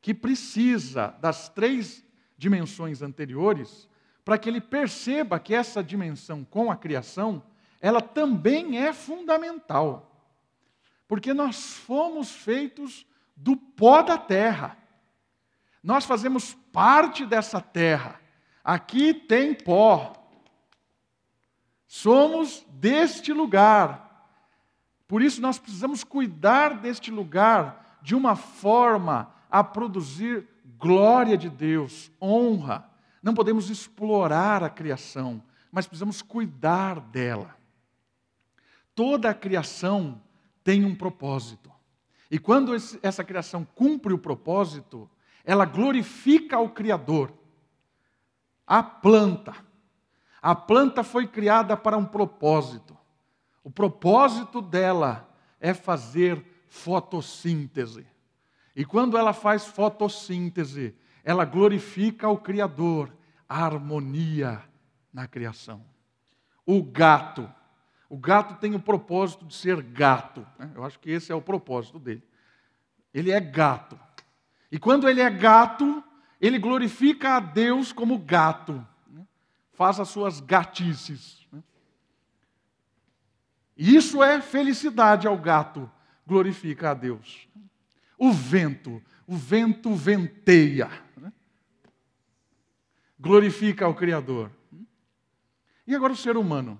que 0.00 0.14
precisa 0.14 1.08
das 1.20 1.50
três 1.50 2.02
dimensões 2.38 3.02
anteriores 3.02 3.88
para 4.24 4.38
que 4.38 4.48
ele 4.48 4.60
perceba 4.60 5.40
que 5.40 5.54
essa 5.54 5.82
dimensão 5.82 6.44
com 6.44 6.70
a 6.70 6.76
criação, 6.76 7.42
ela 7.80 8.00
também 8.00 8.78
é 8.78 8.92
fundamental. 8.92 10.26
Porque 11.08 11.34
nós 11.34 11.74
fomos 11.78 12.30
feitos 12.30 13.06
do 13.34 13.56
pó 13.56 14.02
da 14.02 14.18
terra. 14.18 14.76
Nós 15.82 16.04
fazemos 16.04 16.54
parte 16.72 17.24
dessa 17.24 17.60
terra. 17.60 18.20
Aqui 18.62 19.14
tem 19.14 19.54
pó. 19.54 20.12
Somos 21.86 22.66
deste 22.68 23.32
lugar. 23.32 24.28
Por 25.06 25.22
isso 25.22 25.40
nós 25.40 25.58
precisamos 25.58 26.04
cuidar 26.04 26.80
deste 26.80 27.10
lugar 27.10 27.98
de 28.02 28.14
uma 28.14 28.36
forma 28.36 29.34
a 29.50 29.64
produzir 29.64 30.46
glória 30.78 31.36
de 31.36 31.50
Deus, 31.50 32.10
honra. 32.20 32.88
Não 33.22 33.34
podemos 33.34 33.68
explorar 33.68 34.62
a 34.62 34.70
criação, 34.70 35.42
mas 35.70 35.86
precisamos 35.86 36.22
cuidar 36.22 37.00
dela. 37.00 37.56
Toda 38.94 39.30
a 39.30 39.34
criação 39.34 40.22
tem 40.62 40.84
um 40.84 40.94
propósito. 40.94 41.70
E 42.30 42.38
quando 42.38 42.74
essa 43.02 43.24
criação 43.24 43.66
cumpre 43.74 44.12
o 44.12 44.18
propósito, 44.18 45.08
ela 45.44 45.64
glorifica 45.64 46.58
o 46.58 46.70
Criador. 46.70 47.32
A 48.66 48.82
planta. 48.82 49.54
A 50.42 50.54
planta 50.54 51.02
foi 51.02 51.26
criada 51.26 51.76
para 51.76 51.96
um 51.96 52.04
propósito. 52.04 52.96
O 53.64 53.70
propósito 53.70 54.60
dela 54.60 55.28
é 55.58 55.72
fazer 55.72 56.44
fotossíntese. 56.68 58.06
E 58.78 58.84
quando 58.84 59.18
ela 59.18 59.32
faz 59.32 59.66
fotossíntese, 59.66 60.94
ela 61.24 61.44
glorifica 61.44 62.28
o 62.28 62.38
Criador, 62.38 63.12
a 63.48 63.64
harmonia 63.64 64.62
na 65.12 65.26
criação. 65.26 65.84
O 66.64 66.80
gato. 66.80 67.52
O 68.08 68.16
gato 68.16 68.54
tem 68.60 68.76
o 68.76 68.80
propósito 68.80 69.44
de 69.44 69.56
ser 69.56 69.82
gato. 69.82 70.46
Né? 70.56 70.70
Eu 70.76 70.84
acho 70.84 70.96
que 71.00 71.10
esse 71.10 71.32
é 71.32 71.34
o 71.34 71.42
propósito 71.42 71.98
dele. 71.98 72.22
Ele 73.12 73.32
é 73.32 73.40
gato. 73.40 73.98
E 74.70 74.78
quando 74.78 75.08
ele 75.08 75.22
é 75.22 75.28
gato, 75.28 76.04
ele 76.40 76.56
glorifica 76.56 77.30
a 77.30 77.40
Deus 77.40 77.90
como 77.90 78.16
gato, 78.16 78.86
né? 79.08 79.26
faz 79.72 79.98
as 79.98 80.08
suas 80.08 80.38
gatices. 80.38 81.44
Né? 81.50 81.64
E 83.76 83.96
isso 83.96 84.22
é 84.22 84.40
felicidade 84.40 85.26
ao 85.26 85.36
gato, 85.36 85.90
glorifica 86.24 86.92
a 86.92 86.94
Deus. 86.94 87.48
O 88.18 88.32
vento, 88.32 89.00
o 89.26 89.36
vento 89.36 89.94
venteia, 89.94 90.90
né? 91.16 91.32
glorifica 93.18 93.84
ao 93.84 93.94
Criador. 93.94 94.50
E 95.86 95.94
agora 95.94 96.12
o 96.12 96.16
ser 96.16 96.36
humano, 96.36 96.78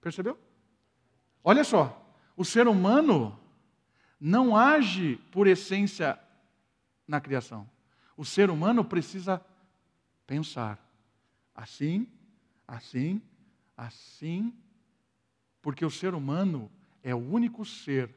percebeu? 0.00 0.38
Olha 1.42 1.64
só, 1.64 2.14
o 2.36 2.44
ser 2.44 2.68
humano 2.68 3.38
não 4.20 4.56
age 4.56 5.16
por 5.30 5.46
essência 5.46 6.18
na 7.06 7.20
criação. 7.20 7.68
O 8.16 8.24
ser 8.24 8.48
humano 8.48 8.84
precisa 8.84 9.44
pensar 10.26 10.82
assim, 11.54 12.06
assim, 12.66 13.20
assim, 13.76 14.54
porque 15.60 15.84
o 15.84 15.90
ser 15.90 16.14
humano 16.14 16.70
é 17.02 17.14
o 17.14 17.18
único 17.18 17.64
ser 17.64 18.14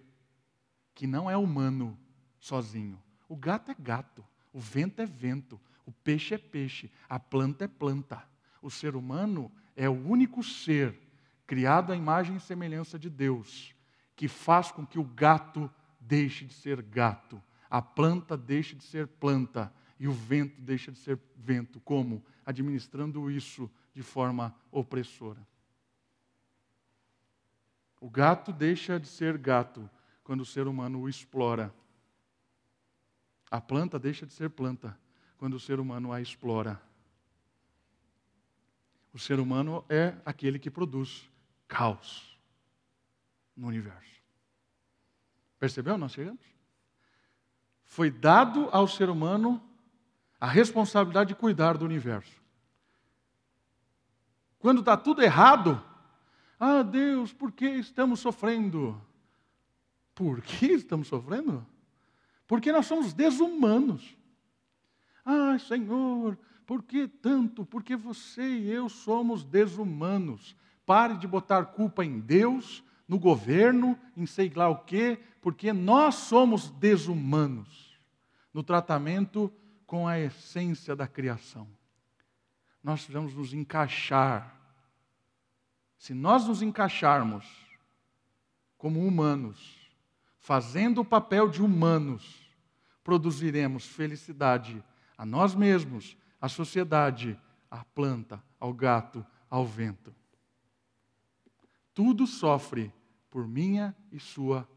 que 0.93 1.07
não 1.07 1.29
é 1.29 1.37
humano 1.37 1.97
sozinho. 2.39 3.01
O 3.27 3.35
gato 3.35 3.71
é 3.71 3.75
gato, 3.77 4.25
o 4.51 4.59
vento 4.59 5.01
é 5.01 5.05
vento, 5.05 5.59
o 5.85 5.91
peixe 5.91 6.33
é 6.33 6.37
peixe, 6.37 6.91
a 7.07 7.19
planta 7.19 7.65
é 7.65 7.67
planta. 7.67 8.27
O 8.61 8.69
ser 8.69 8.95
humano 8.95 9.51
é 9.75 9.89
o 9.89 10.07
único 10.07 10.43
ser 10.43 10.97
criado 11.45 11.91
à 11.91 11.95
imagem 11.95 12.35
e 12.35 12.39
semelhança 12.39 12.97
de 12.97 13.09
Deus 13.09 13.73
que 14.15 14.27
faz 14.27 14.71
com 14.71 14.85
que 14.85 14.99
o 14.99 15.03
gato 15.03 15.71
deixe 15.99 16.45
de 16.45 16.53
ser 16.53 16.81
gato 16.81 17.41
a 17.69 17.81
planta 17.81 18.35
deixa 18.35 18.75
de 18.75 18.83
ser 18.83 19.07
planta 19.07 19.71
e 19.99 20.07
o 20.07 20.11
vento 20.11 20.59
deixa 20.61 20.91
de 20.91 20.97
ser 20.97 21.19
vento. 21.35 21.79
Como? 21.81 22.23
Administrando 22.45 23.29
isso 23.29 23.69
de 23.93 24.01
forma 24.01 24.55
opressora. 24.71 25.45
O 28.01 28.09
gato 28.09 28.51
deixa 28.51 28.99
de 28.99 29.07
ser 29.07 29.37
gato 29.37 29.87
quando 30.23 30.41
o 30.41 30.45
ser 30.45 30.67
humano 30.67 31.01
o 31.01 31.09
explora. 31.09 31.73
A 33.49 33.59
planta 33.59 33.97
deixa 33.97 34.25
de 34.25 34.33
ser 34.33 34.49
planta 34.49 34.97
quando 35.37 35.55
o 35.55 35.59
ser 35.59 35.79
humano 35.79 36.11
a 36.11 36.21
explora. 36.21 36.81
O 39.13 39.19
ser 39.19 39.39
humano 39.39 39.83
é 39.89 40.15
aquele 40.25 40.59
que 40.59 40.69
produz 40.69 41.27
caos 41.67 42.37
no 43.55 43.67
universo. 43.67 44.21
Percebeu? 45.59 45.97
Nós 45.97 46.11
chegamos? 46.11 46.49
foi 47.89 48.11
dado 48.11 48.69
ao 48.71 48.87
ser 48.87 49.09
humano 49.09 49.59
a 50.39 50.47
responsabilidade 50.47 51.29
de 51.29 51.35
cuidar 51.35 51.75
do 51.75 51.85
universo. 51.85 52.39
Quando 54.59 54.81
está 54.81 54.95
tudo 54.95 55.23
errado, 55.23 55.83
ah, 56.59 56.83
Deus, 56.83 57.33
por 57.33 57.51
que 57.51 57.65
estamos 57.65 58.19
sofrendo? 58.19 59.01
Por 60.13 60.39
que 60.39 60.67
estamos 60.67 61.07
sofrendo? 61.07 61.65
Porque 62.49 62.71
nós 62.71 62.87
somos 62.87 63.13
desumanos. 63.13 64.17
Ah, 65.23 65.55
Senhor, 65.59 66.35
por 66.65 66.81
que 66.81 67.07
tanto? 67.07 67.63
Porque 67.63 67.95
você 67.95 68.41
e 68.41 68.71
eu 68.71 68.89
somos 68.89 69.43
desumanos. 69.43 70.55
Pare 70.83 71.15
de 71.17 71.27
botar 71.27 71.65
culpa 71.65 72.03
em 72.03 72.19
Deus, 72.19 72.83
no 73.07 73.19
governo, 73.19 73.95
em 74.17 74.25
sei 74.25 74.49
lá 74.49 74.67
o 74.67 74.77
quê, 74.77 75.19
porque 75.43 75.71
nós 75.71 76.15
somos 76.15 76.71
desumanos 76.71 77.95
no 78.51 78.63
tratamento 78.63 79.53
com 79.85 80.07
a 80.07 80.19
essência 80.19 80.95
da 80.95 81.07
criação. 81.07 81.67
Nós 82.83 83.01
precisamos 83.01 83.35
nos 83.35 83.53
encaixar. 83.53 84.59
Se 85.99 86.15
nós 86.15 86.47
nos 86.47 86.63
encaixarmos 86.63 87.45
como 88.75 89.05
humanos, 89.05 89.79
fazendo 90.39 91.01
o 91.01 91.05
papel 91.05 91.47
de 91.47 91.61
humanos, 91.61 92.38
produziremos 93.09 93.87
felicidade 93.87 94.83
a 95.17 95.25
nós 95.25 95.55
mesmos, 95.55 96.15
à 96.39 96.47
sociedade, 96.47 97.35
à 97.67 97.83
planta, 97.83 98.39
ao 98.59 98.71
gato, 98.71 99.25
ao 99.49 99.65
vento. 99.65 100.13
Tudo 101.91 102.27
sofre 102.27 102.93
por 103.31 103.47
minha 103.47 103.95
e 104.11 104.19
sua 104.19 104.69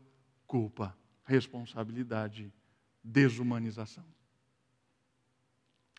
culpa, 0.46 0.96
responsabilidade, 1.26 2.50
desumanização. 3.04 4.06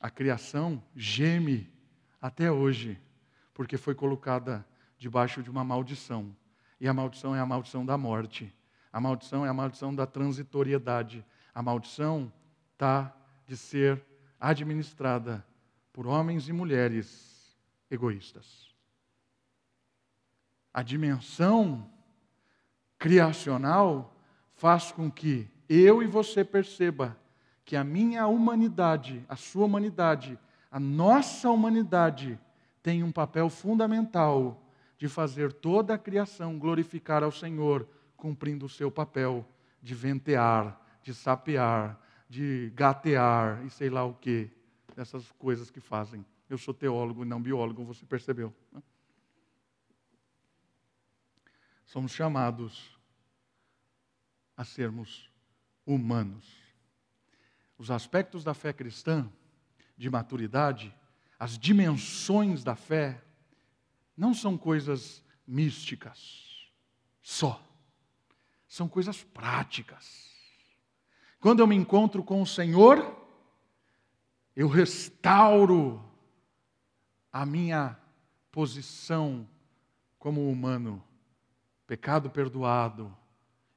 A 0.01 0.09
criação 0.09 0.83
geme 0.95 1.71
até 2.19 2.51
hoje, 2.51 2.99
porque 3.53 3.77
foi 3.77 3.93
colocada 3.93 4.65
debaixo 4.97 5.43
de 5.43 5.51
uma 5.51 5.63
maldição. 5.63 6.35
E 6.81 6.87
a 6.87 6.93
maldição 6.95 7.35
é 7.35 7.39
a 7.39 7.45
maldição 7.45 7.85
da 7.85 7.95
morte. 7.95 8.51
A 8.91 8.99
maldição 8.99 9.45
é 9.45 9.49
a 9.49 9.53
maldição 9.53 9.93
da 9.93 10.07
transitoriedade. 10.07 11.23
A 11.53 11.61
maldição 11.61 12.31
está 12.73 13.15
de 13.45 13.55
ser 13.55 14.03
administrada 14.39 15.45
por 15.91 16.07
homens 16.07 16.49
e 16.49 16.53
mulheres 16.53 17.55
egoístas. 17.89 18.73
A 20.73 20.81
dimensão 20.81 21.89
criacional 22.97 24.15
faz 24.55 24.91
com 24.91 25.11
que 25.11 25.47
eu 25.69 26.01
e 26.01 26.07
você 26.07 26.43
perceba 26.43 27.17
que 27.63 27.75
a 27.75 27.83
minha 27.83 28.27
humanidade, 28.27 29.23
a 29.29 29.35
sua 29.35 29.65
humanidade, 29.65 30.37
a 30.71 30.79
nossa 30.79 31.49
humanidade 31.49 32.39
tem 32.81 33.03
um 33.03 33.11
papel 33.11 33.49
fundamental 33.49 34.61
de 34.97 35.07
fazer 35.07 35.53
toda 35.53 35.93
a 35.93 35.97
criação 35.97 36.57
glorificar 36.57 37.23
ao 37.23 37.31
Senhor, 37.31 37.87
cumprindo 38.17 38.65
o 38.65 38.69
seu 38.69 38.89
papel 38.89 39.45
de 39.81 39.93
ventear, 39.93 40.79
de 41.03 41.13
sapear, 41.13 41.99
de 42.29 42.71
gatear 42.73 43.63
e 43.65 43.69
sei 43.69 43.89
lá 43.89 44.03
o 44.03 44.13
que, 44.13 44.49
essas 44.95 45.31
coisas 45.33 45.69
que 45.69 45.79
fazem. 45.79 46.25
Eu 46.49 46.57
sou 46.57 46.73
teólogo 46.73 47.23
e 47.23 47.27
não 47.27 47.41
biólogo, 47.41 47.83
você 47.83 48.05
percebeu. 48.05 48.53
Né? 48.71 48.81
Somos 51.85 52.11
chamados 52.11 52.97
a 54.55 54.63
sermos 54.63 55.29
humanos. 55.85 56.63
Os 57.77 57.91
aspectos 57.91 58.43
da 58.43 58.53
fé 58.53 58.71
cristã, 58.71 59.29
de 59.97 60.09
maturidade, 60.09 60.95
as 61.37 61.57
dimensões 61.57 62.63
da 62.63 62.75
fé, 62.75 63.21
não 64.15 64.33
são 64.33 64.57
coisas 64.57 65.23
místicas 65.45 66.71
só. 67.21 67.61
São 68.67 68.87
coisas 68.87 69.23
práticas. 69.23 70.32
Quando 71.43 71.59
eu 71.59 71.67
me 71.67 71.75
encontro 71.75 72.23
com 72.23 72.41
o 72.41 72.47
Senhor, 72.47 73.05
eu 74.55 74.69
restauro 74.69 76.01
a 77.33 77.45
minha 77.45 77.99
posição 78.49 79.45
como 80.17 80.49
humano, 80.49 81.03
pecado 81.85 82.29
perdoado, 82.29 83.13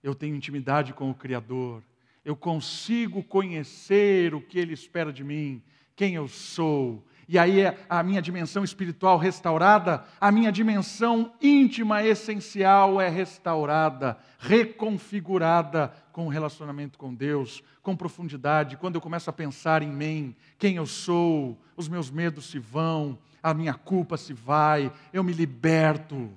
eu 0.01 0.15
tenho 0.15 0.37
intimidade 0.37 0.93
com 0.95 1.11
o 1.11 1.15
Criador, 1.15 1.83
eu 2.25 2.37
consigo 2.37 3.21
conhecer 3.21 4.33
o 4.33 4.41
que 4.41 4.61
Ele 4.61 4.73
espera 4.73 5.13
de 5.13 5.25
mim, 5.25 5.61
quem 5.97 6.15
eu 6.15 6.29
sou, 6.29 7.05
e 7.29 7.39
aí 7.39 7.61
é 7.61 7.77
a 7.89 8.03
minha 8.03 8.23
dimensão 8.23 8.63
espiritual 8.63 9.19
restaurada, 9.19 10.05
a 10.21 10.31
minha 10.31 10.53
dimensão 10.53 11.33
íntima 11.43 12.05
essencial 12.05 13.01
é 13.01 13.09
restaurada, 13.09 14.17
reconfigurada 14.39 15.93
com 16.13 16.27
o 16.27 16.31
relacionamento 16.31 16.97
com 16.99 17.13
Deus, 17.13 17.63
com 17.83 17.97
profundidade. 17.97 18.77
Quando 18.77 18.95
eu 18.95 19.01
começo 19.01 19.29
a 19.29 19.33
pensar 19.33 19.83
em 19.83 19.91
mim, 19.91 20.37
quem 20.57 20.77
eu 20.77 20.87
sou, 20.87 21.59
os 21.77 21.89
meus 21.89 22.11
medos 22.11 22.47
se 22.47 22.59
vão, 22.59 23.19
a 23.43 23.53
minha 23.53 23.75
culpa 23.75 24.17
se 24.17 24.33
vai, 24.33 24.93
eu 25.13 25.25
me 25.25 25.33
liberto 25.33 26.31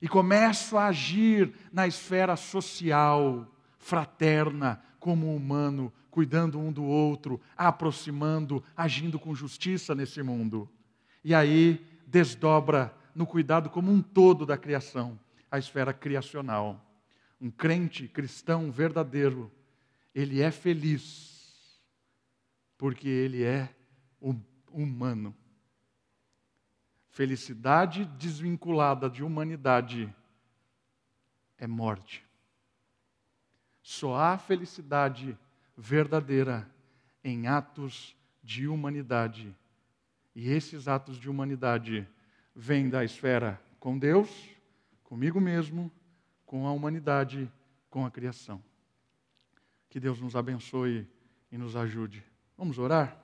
e 0.00 0.08
começo 0.08 0.78
a 0.78 0.86
agir 0.86 1.52
na 1.72 1.86
esfera 1.86 2.34
social, 2.34 3.46
fraterna, 3.78 4.80
como 4.98 5.34
humano, 5.34 5.92
cuidando 6.10 6.58
um 6.58 6.72
do 6.72 6.84
outro, 6.84 7.40
aproximando, 7.56 8.62
agindo 8.76 9.18
com 9.18 9.34
justiça 9.34 9.94
nesse 9.94 10.22
mundo. 10.22 10.68
E 11.22 11.34
aí 11.34 11.84
desdobra 12.06 12.94
no 13.14 13.26
cuidado 13.26 13.70
como 13.70 13.90
um 13.90 14.02
todo 14.02 14.44
da 14.44 14.56
criação, 14.58 15.18
a 15.50 15.58
esfera 15.58 15.92
criacional. 15.92 16.84
Um 17.40 17.50
crente 17.50 18.06
cristão 18.06 18.70
verdadeiro, 18.70 19.50
ele 20.14 20.42
é 20.42 20.50
feliz 20.50 21.80
porque 22.76 23.08
ele 23.08 23.42
é 23.42 23.74
humano. 24.70 25.34
Felicidade 27.10 28.04
desvinculada 28.04 29.10
de 29.10 29.22
humanidade 29.22 30.14
é 31.58 31.66
morte. 31.66 32.24
Só 33.82 34.16
há 34.16 34.38
felicidade 34.38 35.36
verdadeira 35.80 36.70
em 37.24 37.46
atos 37.46 38.14
de 38.42 38.68
humanidade. 38.68 39.56
E 40.34 40.50
esses 40.50 40.86
atos 40.86 41.18
de 41.18 41.28
humanidade 41.28 42.06
vêm 42.54 42.90
da 42.90 43.02
esfera 43.02 43.58
com 43.78 43.98
Deus, 43.98 44.28
comigo 45.02 45.40
mesmo, 45.40 45.90
com 46.44 46.66
a 46.66 46.72
humanidade, 46.72 47.50
com 47.88 48.04
a 48.04 48.10
criação. 48.10 48.62
Que 49.88 49.98
Deus 49.98 50.20
nos 50.20 50.36
abençoe 50.36 51.08
e 51.50 51.56
nos 51.56 51.74
ajude. 51.74 52.22
Vamos 52.58 52.78
orar? 52.78 53.19